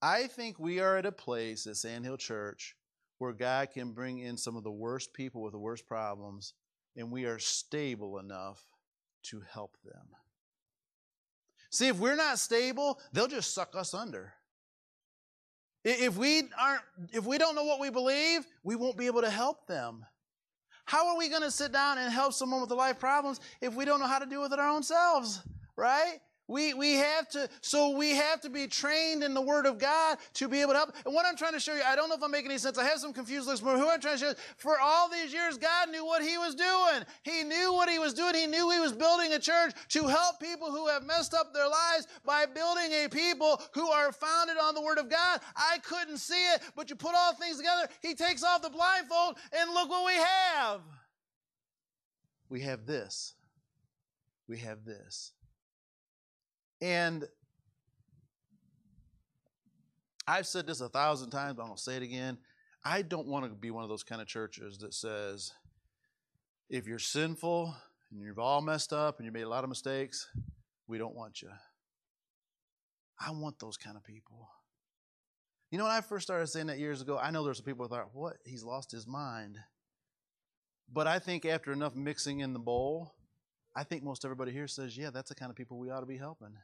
I 0.00 0.26
think 0.26 0.58
we 0.58 0.80
are 0.80 0.96
at 0.96 1.06
a 1.06 1.12
place 1.12 1.66
at 1.66 1.76
Sandhill 1.76 2.16
Church 2.16 2.76
where 3.18 3.32
God 3.32 3.70
can 3.72 3.92
bring 3.92 4.18
in 4.18 4.36
some 4.36 4.56
of 4.56 4.64
the 4.64 4.70
worst 4.70 5.12
people 5.14 5.42
with 5.42 5.52
the 5.52 5.58
worst 5.58 5.86
problems, 5.86 6.54
and 6.96 7.10
we 7.10 7.24
are 7.24 7.38
stable 7.38 8.18
enough 8.18 8.60
to 9.24 9.42
help 9.50 9.76
them. 9.84 10.06
See, 11.70 11.88
if 11.88 11.98
we're 11.98 12.16
not 12.16 12.38
stable, 12.38 13.00
they'll 13.12 13.26
just 13.26 13.54
suck 13.54 13.74
us 13.74 13.94
under. 13.94 14.34
If 15.84 16.16
we 16.16 16.44
aren't, 16.58 16.82
if 17.12 17.26
we 17.26 17.36
don't 17.36 17.54
know 17.54 17.64
what 17.64 17.78
we 17.78 17.90
believe, 17.90 18.46
we 18.62 18.74
won't 18.74 18.96
be 18.96 19.06
able 19.06 19.20
to 19.20 19.30
help 19.30 19.66
them. 19.66 20.04
How 20.86 21.08
are 21.08 21.18
we 21.18 21.28
going 21.28 21.42
to 21.42 21.50
sit 21.50 21.72
down 21.72 21.98
and 21.98 22.12
help 22.12 22.32
someone 22.32 22.60
with 22.60 22.68
the 22.68 22.74
life 22.74 22.98
problems 22.98 23.40
if 23.60 23.74
we 23.74 23.84
don't 23.84 24.00
know 24.00 24.06
how 24.06 24.18
to 24.18 24.26
deal 24.26 24.42
with 24.42 24.52
it 24.52 24.58
our 24.58 24.68
own 24.68 24.82
selves? 24.82 25.42
Right? 25.76 26.18
We, 26.46 26.74
we 26.74 26.92
have 26.94 27.26
to, 27.30 27.48
so 27.62 27.96
we 27.96 28.10
have 28.10 28.42
to 28.42 28.50
be 28.50 28.66
trained 28.66 29.24
in 29.24 29.32
the 29.32 29.40
Word 29.40 29.64
of 29.64 29.78
God 29.78 30.18
to 30.34 30.46
be 30.46 30.60
able 30.60 30.72
to 30.72 30.78
help. 30.78 30.94
And 31.06 31.14
what 31.14 31.24
I'm 31.24 31.36
trying 31.36 31.54
to 31.54 31.60
show 31.60 31.74
you, 31.74 31.80
I 31.82 31.96
don't 31.96 32.10
know 32.10 32.16
if 32.16 32.22
I'm 32.22 32.30
making 32.30 32.50
any 32.50 32.58
sense. 32.58 32.76
I 32.76 32.84
have 32.84 32.98
some 32.98 33.14
confused 33.14 33.46
looks, 33.46 33.60
but 33.60 33.78
who 33.78 33.88
I'm 33.88 33.98
trying 33.98 34.18
to 34.18 34.20
show 34.20 34.28
you, 34.28 34.34
for 34.58 34.78
all 34.78 35.08
these 35.08 35.32
years, 35.32 35.56
God 35.56 35.90
knew 35.90 36.04
what 36.04 36.22
He 36.22 36.36
was 36.36 36.54
doing. 36.54 37.04
He 37.22 37.44
knew 37.44 37.72
what 37.72 37.88
He 37.88 37.98
was 37.98 38.12
doing. 38.12 38.34
He 38.34 38.46
knew 38.46 38.70
He 38.70 38.78
was 38.78 38.92
building 38.92 39.32
a 39.32 39.38
church 39.38 39.72
to 39.90 40.06
help 40.06 40.38
people 40.38 40.70
who 40.70 40.86
have 40.86 41.06
messed 41.06 41.32
up 41.32 41.54
their 41.54 41.68
lives 41.68 42.06
by 42.26 42.44
building 42.44 42.92
a 42.92 43.08
people 43.08 43.60
who 43.72 43.88
are 43.88 44.12
founded 44.12 44.56
on 44.58 44.74
the 44.74 44.82
Word 44.82 44.98
of 44.98 45.08
God. 45.08 45.40
I 45.56 45.78
couldn't 45.78 46.18
see 46.18 46.52
it, 46.52 46.60
but 46.76 46.90
you 46.90 46.96
put 46.96 47.14
all 47.14 47.32
things 47.34 47.56
together, 47.56 47.88
He 48.02 48.14
takes 48.14 48.44
off 48.44 48.60
the 48.60 48.68
blindfold, 48.68 49.38
and 49.58 49.72
look 49.72 49.88
what 49.88 50.04
we 50.04 50.14
have. 50.14 50.80
We 52.50 52.60
have 52.60 52.84
this. 52.84 53.34
We 54.46 54.58
have 54.58 54.84
this. 54.84 55.32
And 56.80 57.24
I've 60.26 60.46
said 60.46 60.66
this 60.66 60.80
a 60.80 60.88
thousand 60.88 61.30
times, 61.30 61.54
but 61.54 61.62
I'm 61.62 61.68
going 61.68 61.76
to 61.76 61.82
say 61.82 61.96
it 61.96 62.02
again. 62.02 62.38
I 62.84 63.02
don't 63.02 63.26
want 63.26 63.44
to 63.46 63.50
be 63.50 63.70
one 63.70 63.82
of 63.82 63.88
those 63.88 64.02
kind 64.02 64.20
of 64.20 64.26
churches 64.26 64.78
that 64.78 64.94
says, 64.94 65.52
if 66.68 66.86
you're 66.86 66.98
sinful 66.98 67.74
and 68.10 68.20
you've 68.20 68.38
all 68.38 68.60
messed 68.60 68.92
up 68.92 69.18
and 69.18 69.26
you 69.26 69.32
made 69.32 69.42
a 69.42 69.48
lot 69.48 69.64
of 69.64 69.70
mistakes, 69.70 70.28
we 70.86 70.98
don't 70.98 71.14
want 71.14 71.42
you. 71.42 71.50
I 73.18 73.30
want 73.30 73.58
those 73.58 73.76
kind 73.76 73.96
of 73.96 74.04
people. 74.04 74.48
You 75.70 75.78
know, 75.78 75.84
when 75.84 75.92
I 75.92 76.00
first 76.00 76.26
started 76.26 76.46
saying 76.46 76.66
that 76.66 76.78
years 76.78 77.00
ago, 77.00 77.18
I 77.18 77.30
know 77.30 77.44
there's 77.44 77.58
some 77.58 77.64
people 77.64 77.88
that 77.88 77.94
thought, 77.94 78.10
what? 78.12 78.36
He's 78.44 78.64
lost 78.64 78.92
his 78.92 79.06
mind. 79.06 79.58
But 80.92 81.06
I 81.06 81.18
think 81.18 81.44
after 81.44 81.72
enough 81.72 81.94
mixing 81.94 82.40
in 82.40 82.52
the 82.52 82.58
bowl, 82.58 83.14
I 83.76 83.82
think 83.82 84.02
most 84.02 84.24
everybody 84.24 84.52
here 84.52 84.68
says, 84.68 84.96
yeah, 84.96 85.10
that's 85.10 85.30
the 85.30 85.34
kind 85.34 85.50
of 85.50 85.56
people 85.56 85.78
we 85.78 85.90
ought 85.90 86.00
to 86.00 86.06
be 86.06 86.16
helping. 86.16 86.56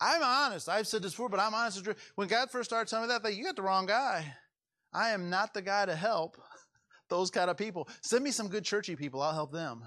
I'm 0.00 0.22
honest. 0.22 0.68
I've 0.68 0.86
said 0.86 1.02
this 1.02 1.12
before, 1.12 1.28
but 1.28 1.40
I'm 1.40 1.54
honest. 1.54 1.86
When 2.14 2.28
God 2.28 2.50
first 2.50 2.70
started 2.70 2.88
telling 2.88 3.08
me 3.08 3.16
that, 3.22 3.34
you 3.34 3.44
got 3.44 3.56
the 3.56 3.62
wrong 3.62 3.86
guy. 3.86 4.34
I 4.92 5.10
am 5.10 5.30
not 5.30 5.54
the 5.54 5.62
guy 5.62 5.86
to 5.86 5.94
help 5.94 6.36
those 7.08 7.30
kind 7.30 7.50
of 7.50 7.56
people. 7.56 7.88
Send 8.02 8.24
me 8.24 8.30
some 8.30 8.48
good 8.48 8.64
churchy 8.64 8.96
people. 8.96 9.20
I'll 9.20 9.34
help 9.34 9.52
them. 9.52 9.84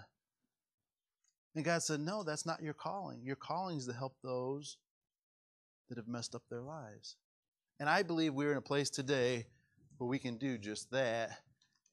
And 1.55 1.65
God 1.65 1.83
said, 1.83 1.99
no, 1.99 2.23
that's 2.23 2.45
not 2.45 2.61
your 2.61 2.73
calling. 2.73 3.21
Your 3.23 3.35
calling 3.35 3.77
is 3.77 3.85
to 3.87 3.93
help 3.93 4.15
those 4.23 4.77
that 5.89 5.97
have 5.97 6.07
messed 6.07 6.33
up 6.33 6.43
their 6.49 6.61
lives. 6.61 7.15
And 7.79 7.89
I 7.89 8.03
believe 8.03 8.33
we're 8.33 8.51
in 8.51 8.57
a 8.57 8.61
place 8.61 8.89
today 8.89 9.45
where 9.97 10.07
we 10.07 10.19
can 10.19 10.37
do 10.37 10.57
just 10.57 10.89
that. 10.91 11.31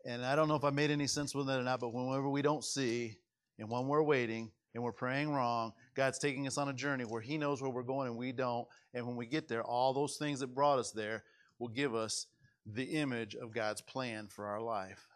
And 0.07 0.25
I 0.25 0.35
don't 0.35 0.49
know 0.49 0.55
if 0.55 0.65
I 0.65 0.71
made 0.71 0.91
any 0.91 1.07
sense 1.07 1.35
with 1.35 1.47
that 1.49 1.61
or 1.61 1.63
not, 1.63 1.81
but 1.81 1.93
whenever 1.93 2.29
we 2.29 2.43
don't 2.43 2.65
see 2.65 3.19
and 3.61 3.71
when 3.71 3.87
we're 3.87 4.03
waiting, 4.03 4.51
and 4.75 4.83
we're 4.83 4.93
praying 4.93 5.33
wrong, 5.33 5.73
God's 5.95 6.19
taking 6.19 6.47
us 6.47 6.59
on 6.59 6.69
a 6.69 6.73
journey 6.73 7.05
where 7.05 7.21
He 7.21 7.39
knows 7.39 7.61
where 7.61 7.71
we're 7.71 7.83
going 7.83 8.09
and 8.09 8.17
we 8.17 8.33
don't. 8.33 8.67
And 8.95 9.07
when 9.07 9.17
we 9.17 9.27
get 9.27 9.49
there, 9.49 9.63
all 9.63 9.93
those 9.93 10.17
things 10.17 10.41
that 10.41 10.55
brought 10.55 10.79
us 10.79 10.91
there 10.93 11.25
will 11.59 11.69
give 11.69 11.95
us 11.95 12.27
the 12.67 12.85
image 12.85 13.35
of 13.35 13.53
God's 13.53 13.81
plan 13.81 14.29
for 14.29 14.47
our 14.47 14.61
life. 14.61 15.09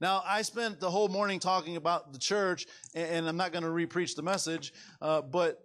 Now, 0.00 0.22
I 0.24 0.42
spent 0.42 0.80
the 0.80 0.90
whole 0.90 1.08
morning 1.08 1.40
talking 1.40 1.76
about 1.76 2.12
the 2.12 2.18
church, 2.18 2.66
and 2.94 3.28
I'm 3.28 3.36
not 3.36 3.52
going 3.52 3.64
to 3.64 3.70
repreach 3.70 4.14
the 4.14 4.22
message, 4.22 4.72
uh, 5.02 5.22
but 5.22 5.58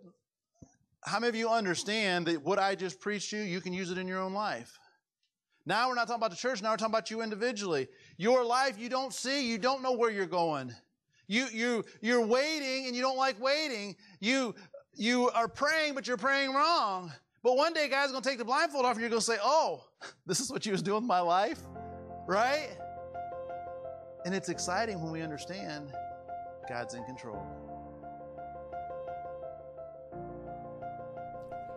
how 1.06 1.20
many 1.20 1.30
of 1.30 1.36
you 1.36 1.50
understand 1.50 2.26
that 2.28 2.44
what 2.44 2.58
I 2.58 2.76
just 2.76 3.00
preached 3.00 3.32
you, 3.32 3.42
you 3.42 3.62
can 3.62 3.74
use 3.74 3.92
it 3.92 3.98
in 3.98 4.08
your 4.08 4.20
own 4.20 4.34
life? 4.34 4.80
Now 5.66 5.88
we're 5.88 5.96
not 5.96 6.08
talking 6.08 6.20
about 6.20 6.32
the 6.32 6.38
church, 6.38 6.62
now 6.62 6.72
we're 6.72 6.78
talking 6.78 6.94
about 6.94 7.12
you 7.12 7.22
individually. 7.22 7.88
Your 8.18 8.44
life, 8.44 8.78
you 8.78 8.90
don't 8.90 9.14
see, 9.14 9.48
you 9.48 9.58
don't 9.58 9.84
know 9.84 9.94
where 9.94 10.10
you're 10.10 10.26
going. 10.26 10.74
You, 11.28 11.48
you, 11.52 11.86
you're 12.02 12.26
waiting 12.26 12.88
and 12.88 12.96
you 12.96 13.02
don't 13.02 13.18
like 13.18 13.40
waiting. 13.42 13.96
You, 14.20 14.56
you 14.96 15.30
are 15.30 15.48
praying, 15.48 15.96
but 15.96 16.08
you're 16.08 16.18
praying 16.18 16.54
wrong. 16.54 17.12
But 17.44 17.58
one 17.58 17.74
day 17.74 17.88
God's 17.90 18.12
going 18.12 18.24
to 18.24 18.30
take 18.30 18.38
the 18.38 18.46
blindfold 18.46 18.86
off 18.86 18.94
and 18.94 19.02
you're 19.02 19.10
going 19.10 19.20
to 19.20 19.26
say, 19.26 19.38
oh, 19.44 19.84
this 20.26 20.40
is 20.40 20.52
what 20.52 20.66
you 20.66 20.72
was 20.72 20.82
doing 20.82 21.02
with 21.02 21.08
my 21.08 21.20
life, 21.20 21.60
right? 22.28 22.70
And 24.26 24.34
it's 24.34 24.50
exciting 24.50 25.02
when 25.02 25.12
we 25.12 25.22
understand 25.22 25.92
God's 26.70 26.94
in 26.94 27.04
control. 27.04 27.46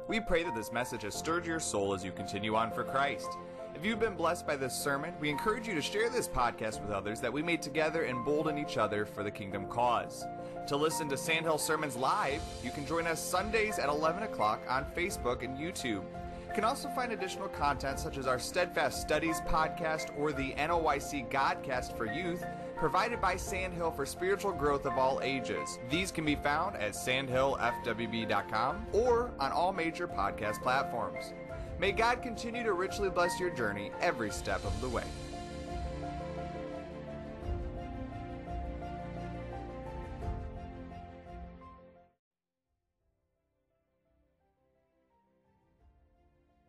We 0.08 0.20
pray 0.20 0.44
that 0.44 0.54
this 0.54 0.70
message 0.70 1.02
has 1.02 1.16
stirred 1.16 1.44
your 1.44 1.58
soul 1.58 1.92
as 1.92 2.04
you 2.04 2.12
continue 2.12 2.54
on 2.54 2.70
for 2.70 2.84
Christ. 2.84 3.28
If 3.76 3.84
you've 3.84 4.00
been 4.00 4.14
blessed 4.14 4.46
by 4.46 4.56
this 4.56 4.72
sermon, 4.74 5.12
we 5.20 5.28
encourage 5.28 5.68
you 5.68 5.74
to 5.74 5.82
share 5.82 6.08
this 6.08 6.26
podcast 6.26 6.80
with 6.80 6.90
others 6.90 7.20
that 7.20 7.30
we 7.30 7.42
may 7.42 7.58
together 7.58 8.04
and 8.04 8.16
embolden 8.16 8.56
each 8.56 8.78
other 8.78 9.04
for 9.04 9.22
the 9.22 9.30
kingdom 9.30 9.66
cause. 9.66 10.24
To 10.68 10.76
listen 10.76 11.10
to 11.10 11.16
Sandhill 11.18 11.58
Sermons 11.58 11.94
live, 11.94 12.40
you 12.64 12.70
can 12.70 12.86
join 12.86 13.06
us 13.06 13.22
Sundays 13.22 13.78
at 13.78 13.90
11 13.90 14.22
o'clock 14.22 14.62
on 14.66 14.86
Facebook 14.96 15.44
and 15.44 15.58
YouTube. 15.58 16.02
You 16.48 16.54
can 16.54 16.64
also 16.64 16.88
find 16.88 17.12
additional 17.12 17.48
content 17.48 18.00
such 18.00 18.16
as 18.16 18.26
our 18.26 18.38
Steadfast 18.38 19.02
Studies 19.02 19.42
podcast 19.42 20.18
or 20.18 20.32
the 20.32 20.54
NOYC 20.54 21.30
Godcast 21.30 21.94
for 21.98 22.06
Youth, 22.06 22.46
provided 22.78 23.20
by 23.20 23.36
Sandhill 23.36 23.90
for 23.90 24.06
spiritual 24.06 24.52
growth 24.52 24.86
of 24.86 24.96
all 24.96 25.20
ages. 25.22 25.78
These 25.90 26.10
can 26.10 26.24
be 26.24 26.36
found 26.36 26.76
at 26.76 26.92
sandhillfwb.com 26.92 28.86
or 28.94 29.32
on 29.38 29.52
all 29.52 29.74
major 29.74 30.08
podcast 30.08 30.62
platforms. 30.62 31.34
May 31.78 31.92
God 31.92 32.22
continue 32.22 32.62
to 32.62 32.72
richly 32.72 33.10
bless 33.10 33.38
your 33.38 33.50
journey 33.50 33.90
every 34.00 34.30
step 34.30 34.64
of 34.64 34.80
the 34.80 34.88
way. 34.88 35.04